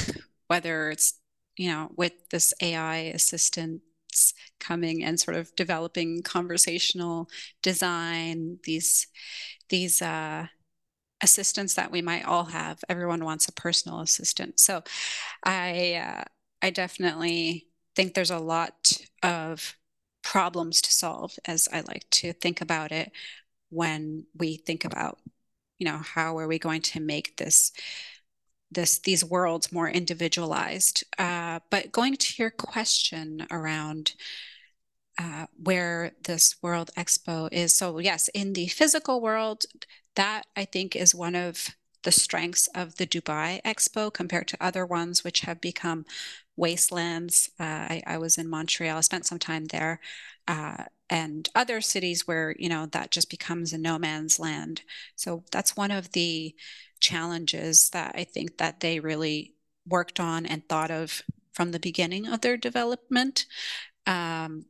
whether 0.47 0.91
it's, 0.91 1.19
you 1.57 1.69
know, 1.69 1.91
with 1.95 2.13
this 2.29 2.53
AI 2.61 2.97
assistance 2.97 3.81
coming 4.59 5.03
and 5.03 5.19
sort 5.19 5.37
of 5.37 5.55
developing 5.55 6.21
conversational 6.23 7.29
design, 7.61 8.59
these, 8.63 9.07
these, 9.69 10.01
uh, 10.01 10.47
assistants 11.21 11.73
that 11.75 11.91
we 11.91 12.01
might 12.01 12.25
all 12.25 12.45
have. 12.45 12.79
Everyone 12.89 13.23
wants 13.25 13.47
a 13.47 13.51
personal 13.53 13.99
assistant. 14.01 14.59
So 14.59 14.83
I, 15.45 15.95
uh, 15.95 16.23
I 16.61 16.69
definitely 16.71 17.67
think 17.95 18.13
there's 18.13 18.31
a 18.31 18.39
lot 18.39 18.93
of 19.23 19.75
problems 20.21 20.81
to 20.81 20.91
solve 20.91 21.37
as 21.45 21.67
I 21.71 21.81
like 21.81 22.05
to 22.11 22.33
think 22.33 22.61
about 22.61 22.91
it 22.91 23.11
when 23.69 24.25
we 24.37 24.57
think 24.57 24.85
about 24.85 25.19
you 25.77 25.85
know 25.85 25.97
how 25.97 26.37
are 26.37 26.47
we 26.47 26.59
going 26.59 26.81
to 26.81 26.99
make 26.99 27.37
this 27.37 27.71
this 28.71 28.99
these 28.99 29.23
worlds 29.23 29.71
more 29.71 29.89
individualized 29.89 31.03
uh, 31.17 31.59
but 31.69 31.91
going 31.91 32.15
to 32.15 32.33
your 32.37 32.51
question 32.51 33.47
around 33.49 34.13
uh, 35.19 35.47
where 35.61 36.13
this 36.23 36.55
World 36.61 36.91
Expo 36.97 37.49
is. 37.51 37.75
So, 37.75 37.99
yes, 37.99 38.29
in 38.29 38.53
the 38.53 38.67
physical 38.67 39.19
world, 39.19 39.65
that 40.15 40.45
I 40.55 40.63
think 40.63 40.95
is 40.95 41.13
one 41.13 41.35
of 41.35 41.75
the 42.03 42.11
strengths 42.11 42.67
of 42.73 42.95
the 42.95 43.05
Dubai 43.05 43.61
Expo 43.63 44.13
compared 44.13 44.47
to 44.47 44.63
other 44.63 44.85
ones 44.85 45.23
which 45.23 45.41
have 45.41 45.59
become 45.59 46.05
wastelands. 46.59 47.49
Uh, 47.59 47.63
I, 47.63 48.03
I, 48.05 48.17
was 48.17 48.37
in 48.37 48.49
Montreal, 48.49 48.97
I 48.97 49.01
spent 49.01 49.25
some 49.25 49.39
time 49.39 49.65
there, 49.65 49.99
uh, 50.47 50.83
and 51.09 51.49
other 51.55 51.81
cities 51.81 52.27
where 52.27 52.55
you 52.59 52.69
know 52.69 52.85
that 52.87 53.11
just 53.11 53.29
becomes 53.29 53.73
a 53.73 53.77
no 53.77 53.97
man's 53.97 54.39
land. 54.39 54.81
So 55.15 55.43
that's 55.51 55.77
one 55.77 55.91
of 55.91 56.11
the 56.11 56.55
challenges 56.99 57.89
that 57.91 58.13
I 58.15 58.25
think 58.25 58.57
that 58.57 58.81
they 58.81 58.99
really 58.99 59.55
worked 59.87 60.19
on 60.19 60.45
and 60.45 60.67
thought 60.67 60.91
of 60.91 61.23
from 61.53 61.71
the 61.71 61.79
beginning 61.79 62.27
of 62.27 62.41
their 62.41 62.57
development. 62.57 63.45
Um, 64.05 64.65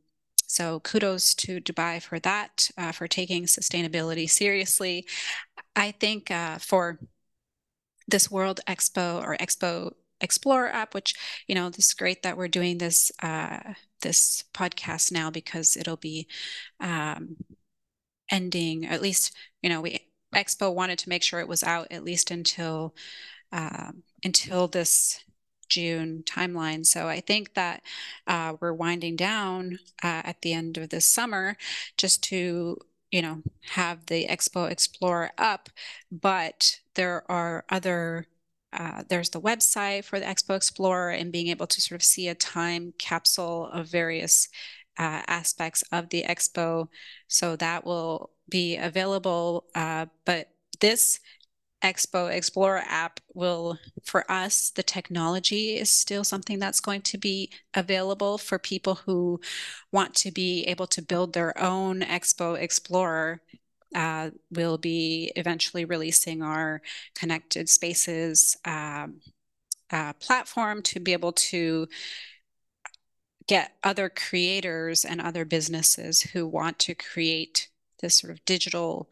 so 0.46 0.80
kudos 0.80 1.34
to 1.36 1.60
Dubai 1.60 2.02
for 2.02 2.18
that, 2.20 2.70
uh, 2.76 2.92
for 2.92 3.06
taking 3.06 3.44
sustainability 3.44 4.28
seriously. 4.28 5.06
I 5.76 5.92
think 5.92 6.30
uh, 6.30 6.58
for 6.58 6.98
this 8.08 8.30
World 8.30 8.60
Expo 8.66 9.22
or 9.22 9.36
Expo 9.36 9.92
Xplorer 10.22 10.72
app, 10.72 10.94
which 10.94 11.14
you 11.46 11.54
know, 11.54 11.70
this 11.70 11.88
is 11.88 11.94
great 11.94 12.22
that 12.22 12.36
we're 12.36 12.48
doing 12.48 12.78
this 12.78 13.12
uh, 13.22 13.74
this 14.02 14.44
podcast 14.54 15.12
now 15.12 15.30
because 15.30 15.76
it'll 15.76 15.96
be 15.96 16.26
um, 16.80 17.36
ending 18.30 18.86
at 18.86 19.02
least. 19.02 19.34
You 19.62 19.70
know, 19.70 19.80
we 19.80 20.00
Expo 20.34 20.72
wanted 20.72 20.98
to 21.00 21.08
make 21.08 21.22
sure 21.22 21.40
it 21.40 21.48
was 21.48 21.62
out 21.62 21.88
at 21.90 22.04
least 22.04 22.30
until 22.30 22.94
um, 23.52 24.02
until 24.24 24.68
this 24.68 25.20
June 25.68 26.22
timeline. 26.26 26.84
So 26.84 27.08
I 27.08 27.20
think 27.20 27.54
that 27.54 27.82
uh, 28.26 28.54
we're 28.60 28.72
winding 28.72 29.16
down 29.16 29.78
uh, 30.02 30.22
at 30.24 30.42
the 30.42 30.52
end 30.52 30.76
of 30.78 30.90
this 30.90 31.06
summer 31.06 31.56
just 31.96 32.22
to 32.24 32.76
you 33.10 33.22
know 33.22 33.42
have 33.72 34.06
the 34.06 34.26
Expo 34.26 34.70
Xplorer 34.70 35.30
up, 35.38 35.68
but 36.10 36.80
there 36.94 37.30
are 37.30 37.64
other. 37.70 38.26
Uh, 38.72 39.02
there's 39.08 39.30
the 39.30 39.40
website 39.40 40.04
for 40.04 40.20
the 40.20 40.26
Expo 40.26 40.56
Xplorer 40.56 41.18
and 41.18 41.32
being 41.32 41.48
able 41.48 41.66
to 41.66 41.80
sort 41.80 42.00
of 42.00 42.04
see 42.04 42.28
a 42.28 42.34
time 42.34 42.92
capsule 42.98 43.66
of 43.72 43.88
various 43.88 44.48
uh, 44.98 45.22
aspects 45.28 45.82
of 45.92 46.10
the 46.10 46.24
expo. 46.28 46.88
So 47.26 47.56
that 47.56 47.84
will 47.84 48.30
be 48.48 48.76
available. 48.76 49.64
Uh, 49.74 50.06
but 50.24 50.50
this 50.80 51.20
Expo 51.82 52.30
Xplorer 52.30 52.82
app 52.86 53.20
will, 53.32 53.78
for 54.04 54.30
us, 54.30 54.70
the 54.70 54.82
technology 54.82 55.78
is 55.78 55.90
still 55.90 56.24
something 56.24 56.58
that's 56.58 56.80
going 56.80 57.00
to 57.02 57.16
be 57.16 57.50
available 57.72 58.36
for 58.36 58.58
people 58.58 58.96
who 59.06 59.40
want 59.90 60.14
to 60.16 60.30
be 60.30 60.64
able 60.64 60.86
to 60.88 61.00
build 61.00 61.32
their 61.32 61.58
own 61.58 62.00
Expo 62.02 62.62
Xplorer. 62.62 63.38
Uh, 63.94 64.30
we'll 64.50 64.78
be 64.78 65.32
eventually 65.36 65.84
releasing 65.84 66.42
our 66.42 66.80
connected 67.14 67.68
spaces 67.68 68.56
um, 68.64 69.20
uh, 69.90 70.12
platform 70.14 70.82
to 70.82 71.00
be 71.00 71.12
able 71.12 71.32
to 71.32 71.88
get 73.46 73.72
other 73.82 74.08
creators 74.08 75.04
and 75.04 75.20
other 75.20 75.44
businesses 75.44 76.22
who 76.22 76.46
want 76.46 76.78
to 76.78 76.94
create 76.94 77.68
this 78.00 78.18
sort 78.18 78.32
of 78.32 78.44
digital 78.44 79.10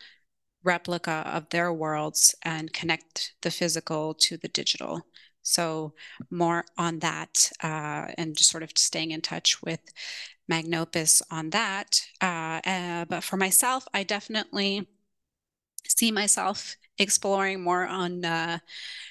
replica 0.63 1.25
of 1.27 1.49
their 1.51 1.73
worlds 1.73 2.35
and 2.43 2.73
connect 2.73 3.35
the 3.43 3.51
physical 3.51 4.15
to 4.15 4.37
the 4.37 4.49
digital. 4.49 5.03
So 5.43 5.95
more 6.31 6.65
on 6.77 6.99
that 7.01 7.51
uh, 7.63 8.13
and 8.19 8.37
just 8.37 8.51
sort 8.51 8.63
of 8.63 8.71
staying 8.77 9.13
in 9.13 9.23
touch 9.23 9.63
with 9.63 9.81
Magnopus 10.49 11.23
on 11.31 11.51
that. 11.51 12.01
Uh, 12.21 12.61
uh, 12.65 13.05
but 13.05 13.23
for 13.23 13.37
myself, 13.37 13.87
I 13.93 14.03
definitely 14.03 14.89
see 15.87 16.11
myself 16.11 16.77
exploring 16.99 17.63
more 17.63 17.87
on 17.87 18.25
uh, 18.25 18.59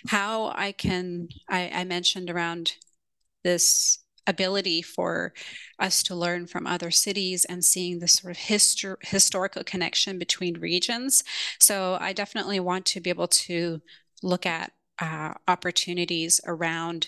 how 0.07 0.51
I 0.55 0.71
can, 0.71 1.29
I, 1.49 1.69
I 1.73 1.83
mentioned 1.83 2.29
around 2.29 2.73
this 3.43 3.99
ability 4.27 4.81
for 4.81 5.33
us 5.79 6.03
to 6.03 6.15
learn 6.15 6.47
from 6.47 6.67
other 6.67 6.91
cities 6.91 7.45
and 7.45 7.63
seeing 7.63 7.99
the 7.99 8.07
sort 8.07 8.31
of 8.31 8.37
histor- 8.37 8.97
historical 9.01 9.63
connection 9.63 10.19
between 10.19 10.59
regions. 10.59 11.23
So 11.59 11.97
I 11.99 12.13
definitely 12.13 12.59
want 12.59 12.85
to 12.87 12.99
be 12.99 13.09
able 13.09 13.29
to 13.29 13.81
look 14.21 14.45
at 14.45 14.73
uh, 14.99 15.33
opportunities 15.47 16.41
around 16.45 17.07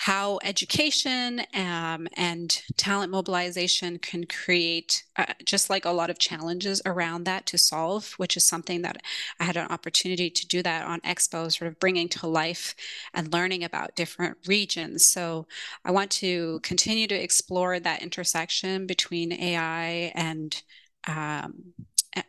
how 0.00 0.38
education 0.42 1.42
um, 1.52 2.08
and 2.16 2.62
talent 2.78 3.12
mobilization 3.12 3.98
can 3.98 4.24
create 4.24 5.04
uh, 5.16 5.26
just 5.44 5.68
like 5.68 5.84
a 5.84 5.90
lot 5.90 6.08
of 6.08 6.18
challenges 6.18 6.80
around 6.86 7.24
that 7.24 7.44
to 7.44 7.58
solve, 7.58 8.14
which 8.16 8.34
is 8.34 8.42
something 8.42 8.80
that 8.80 8.96
I 9.40 9.44
had 9.44 9.58
an 9.58 9.66
opportunity 9.66 10.30
to 10.30 10.46
do 10.46 10.62
that 10.62 10.86
on 10.86 11.00
Expo, 11.00 11.52
sort 11.52 11.68
of 11.68 11.78
bringing 11.78 12.08
to 12.10 12.26
life 12.26 12.74
and 13.12 13.30
learning 13.30 13.62
about 13.62 13.94
different 13.94 14.38
regions. 14.46 15.04
So 15.04 15.46
I 15.84 15.90
want 15.90 16.10
to 16.12 16.60
continue 16.60 17.06
to 17.06 17.22
explore 17.22 17.78
that 17.78 18.02
intersection 18.02 18.86
between 18.86 19.34
AI 19.34 20.12
and 20.14 20.62
um, 21.08 21.74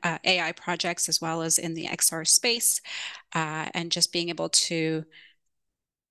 uh, 0.04 0.18
AI 0.26 0.52
projects 0.52 1.08
as 1.08 1.22
well 1.22 1.42
as 1.42 1.58
in 1.58 1.74
the 1.74 1.88
XR 1.88 2.28
space, 2.28 2.82
uh, 3.34 3.70
and 3.74 3.94
just 3.94 4.12
being 4.12 4.28
able 4.28 4.50
to 4.50 5.06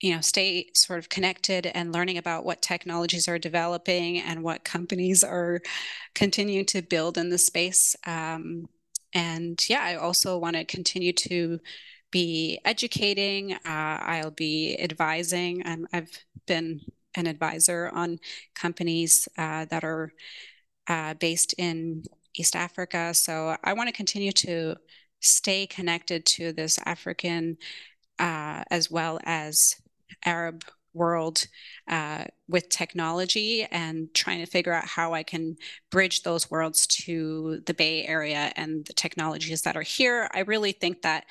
you 0.00 0.14
know 0.14 0.20
stay 0.20 0.70
sort 0.74 0.98
of 0.98 1.08
connected 1.08 1.66
and 1.66 1.92
learning 1.92 2.18
about 2.18 2.44
what 2.44 2.62
technologies 2.62 3.28
are 3.28 3.38
developing 3.38 4.18
and 4.18 4.42
what 4.42 4.64
companies 4.64 5.22
are 5.22 5.60
continuing 6.14 6.64
to 6.64 6.82
build 6.82 7.18
in 7.18 7.28
the 7.28 7.38
space 7.38 7.94
um, 8.06 8.66
and 9.14 9.66
yeah 9.68 9.82
i 9.82 9.94
also 9.94 10.38
want 10.38 10.56
to 10.56 10.64
continue 10.64 11.12
to 11.12 11.60
be 12.10 12.58
educating 12.64 13.52
uh, 13.52 13.58
i'll 13.66 14.30
be 14.30 14.76
advising 14.80 15.62
i've 15.92 16.24
been 16.46 16.80
an 17.16 17.26
advisor 17.26 17.90
on 17.92 18.18
companies 18.54 19.28
uh, 19.36 19.64
that 19.66 19.84
are 19.84 20.12
uh, 20.86 21.14
based 21.14 21.54
in 21.58 22.02
east 22.34 22.56
africa 22.56 23.12
so 23.12 23.56
i 23.64 23.72
want 23.72 23.88
to 23.88 23.94
continue 23.94 24.32
to 24.32 24.74
stay 25.20 25.66
connected 25.66 26.24
to 26.24 26.52
this 26.52 26.78
african 26.86 27.56
uh, 28.18 28.62
as 28.70 28.90
well 28.90 29.18
as 29.24 29.76
Arab 30.24 30.64
world 30.92 31.46
uh, 31.88 32.24
with 32.48 32.68
technology 32.68 33.66
and 33.70 34.12
trying 34.14 34.40
to 34.40 34.50
figure 34.50 34.72
out 34.72 34.84
how 34.84 35.14
I 35.14 35.22
can 35.22 35.56
bridge 35.90 36.22
those 36.22 36.50
worlds 36.50 36.86
to 36.86 37.60
the 37.66 37.74
Bay 37.74 38.04
Area 38.04 38.52
and 38.56 38.84
the 38.86 38.92
technologies 38.92 39.62
that 39.62 39.76
are 39.76 39.82
here. 39.82 40.28
I 40.34 40.40
really 40.40 40.72
think 40.72 41.02
that 41.02 41.26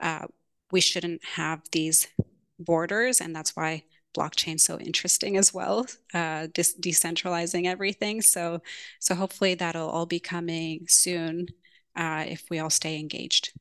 uh, 0.00 0.26
we 0.70 0.80
shouldn't 0.80 1.24
have 1.24 1.62
these 1.72 2.06
borders, 2.58 3.20
and 3.20 3.34
that's 3.34 3.56
why 3.56 3.84
blockchain 4.16 4.58
so 4.58 4.78
interesting 4.78 5.36
as 5.36 5.54
well, 5.54 5.86
uh, 6.12 6.46
decentralizing 6.54 7.66
everything. 7.66 8.20
So, 8.20 8.60
so 9.00 9.14
hopefully 9.14 9.54
that'll 9.54 9.88
all 9.88 10.06
be 10.06 10.20
coming 10.20 10.86
soon 10.88 11.46
uh, 11.96 12.24
if 12.26 12.44
we 12.50 12.58
all 12.58 12.70
stay 12.70 12.98
engaged. 12.98 13.52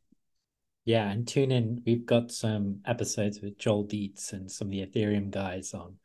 Yeah, 0.88 1.10
and 1.10 1.28
tune 1.28 1.52
in. 1.52 1.84
We've 1.86 2.06
got 2.06 2.32
some 2.32 2.80
episodes 2.86 3.42
with 3.42 3.58
Joel 3.58 3.84
Dietz 3.84 4.32
and 4.32 4.50
some 4.50 4.70
of 4.70 4.72
the 4.72 4.86
Ethereum 4.86 5.30
guys 5.30 5.74
on 5.74 5.98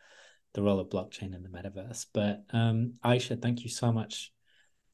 the 0.55 0.63
role 0.63 0.81
of 0.81 0.89
blockchain 0.89 1.37
in 1.37 1.45
the 1.45 1.49
metaverse. 1.49 2.07
But 2.13 2.43
um, 2.53 2.95
Aisha, 3.05 3.41
thank 3.41 3.63
you 3.63 3.71
so 3.71 3.93
much 3.93 4.33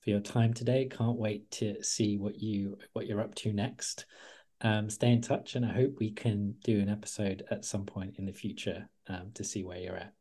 for 0.03 0.11
your 0.11 0.21
time 0.21 0.53
today. 0.53 0.91
Can't 0.91 1.17
wait 1.17 1.51
to 1.53 1.83
see 1.83 2.19
what 2.19 2.39
you 2.39 2.77
what 2.93 3.07
you're 3.07 3.23
up 3.23 3.35
to 3.37 3.53
next. 3.55 4.05
Um, 4.61 4.91
stay 4.91 5.11
in 5.11 5.23
touch, 5.23 5.55
and 5.55 5.65
I 5.65 5.73
hope 5.73 5.95
we 5.99 6.11
can 6.11 6.57
do 6.63 6.81
an 6.81 6.91
episode 6.91 7.45
at 7.51 7.65
some 7.65 7.87
point 7.87 8.17
in 8.19 8.27
the 8.27 8.33
future 8.35 8.91
um, 9.07 9.31
to 9.37 9.43
see 9.43 9.65
where 9.65 9.79
you're 9.79 9.97
at. 9.97 10.13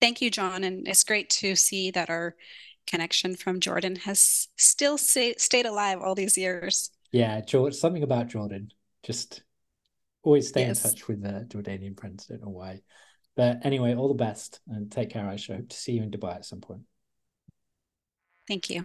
Thank 0.00 0.22
you, 0.22 0.30
John, 0.30 0.62
and 0.62 0.86
it's 0.86 1.02
great 1.02 1.28
to 1.30 1.56
see 1.56 1.90
that 1.90 2.08
our 2.08 2.36
connection 2.86 3.34
from 3.34 3.58
Jordan 3.58 3.96
has 3.96 4.46
still 4.56 4.96
stay, 4.96 5.34
stayed 5.38 5.66
alive 5.66 5.98
all 6.00 6.14
these 6.14 6.38
years. 6.38 6.92
Yeah, 7.14 7.42
George, 7.42 7.74
something 7.74 8.02
about 8.02 8.26
Jordan. 8.26 8.72
Just 9.04 9.44
always 10.24 10.48
stay 10.48 10.66
yes. 10.66 10.84
in 10.84 10.90
touch 10.90 11.06
with 11.06 11.22
the 11.22 11.46
Jordanian 11.48 11.96
friends. 11.96 12.26
Don't 12.26 12.42
know 12.42 12.48
why. 12.48 12.80
But 13.36 13.64
anyway, 13.64 13.94
all 13.94 14.08
the 14.08 14.14
best 14.14 14.58
and 14.66 14.90
take 14.90 15.10
care, 15.10 15.22
Aisha. 15.22 15.54
Hope 15.54 15.68
to 15.68 15.76
see 15.76 15.92
you 15.92 16.02
in 16.02 16.10
Dubai 16.10 16.34
at 16.34 16.44
some 16.44 16.60
point. 16.60 16.80
Thank 18.48 18.68
you. 18.68 18.84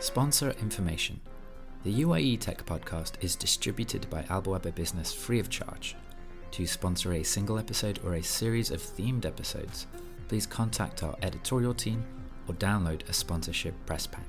Sponsor 0.00 0.52
information. 0.52 1.20
The 1.82 2.00
UAE 2.00 2.40
Tech 2.40 2.64
Podcast 2.64 3.22
is 3.22 3.36
distributed 3.36 4.08
by 4.08 4.22
Albawaba 4.22 4.74
Business 4.74 5.12
free 5.12 5.38
of 5.38 5.50
charge. 5.50 5.96
To 6.52 6.66
sponsor 6.66 7.12
a 7.12 7.22
single 7.22 7.58
episode 7.58 8.00
or 8.04 8.14
a 8.14 8.22
series 8.22 8.70
of 8.70 8.80
themed 8.80 9.26
episodes, 9.26 9.86
please 10.28 10.46
contact 10.46 11.02
our 11.02 11.16
editorial 11.22 11.74
team 11.74 12.04
or 12.48 12.54
download 12.54 13.08
a 13.08 13.12
sponsorship 13.12 13.74
press 13.86 14.06
pack. 14.06 14.26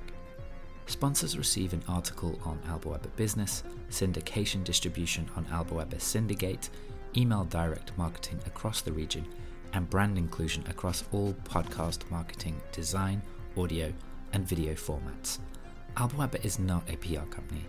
Sponsors 0.87 1.37
receive 1.37 1.73
an 1.73 1.83
article 1.87 2.39
on 2.45 2.59
Albawaba 2.67 3.13
Business, 3.15 3.63
syndication 3.89 4.63
distribution 4.63 5.29
on 5.35 5.45
Albawaba 5.45 5.99
Syndicate, 5.99 6.69
email 7.17 7.43
direct 7.45 7.97
marketing 7.97 8.39
across 8.45 8.81
the 8.81 8.91
region, 8.91 9.25
and 9.73 9.89
brand 9.89 10.17
inclusion 10.17 10.63
across 10.69 11.03
all 11.11 11.33
podcast 11.43 12.09
marketing, 12.11 12.61
design, 12.71 13.21
audio, 13.57 13.91
and 14.33 14.47
video 14.47 14.73
formats. 14.73 15.39
Albawaba 15.97 16.43
is 16.45 16.59
not 16.59 16.87
a 16.89 16.97
PR 16.97 17.25
company, 17.29 17.65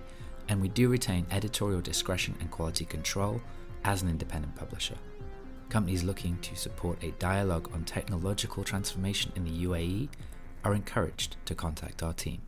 and 0.48 0.60
we 0.60 0.68
do 0.68 0.88
retain 0.88 1.26
editorial 1.30 1.80
discretion 1.80 2.34
and 2.40 2.50
quality 2.50 2.84
control 2.84 3.40
as 3.84 4.02
an 4.02 4.08
independent 4.08 4.54
publisher. 4.56 4.96
Companies 5.68 6.04
looking 6.04 6.38
to 6.38 6.54
support 6.54 7.02
a 7.02 7.10
dialogue 7.12 7.70
on 7.74 7.84
technological 7.84 8.62
transformation 8.62 9.32
in 9.34 9.44
the 9.44 9.64
UAE 9.64 10.08
are 10.64 10.74
encouraged 10.74 11.36
to 11.44 11.54
contact 11.54 12.02
our 12.02 12.12
team. 12.12 12.40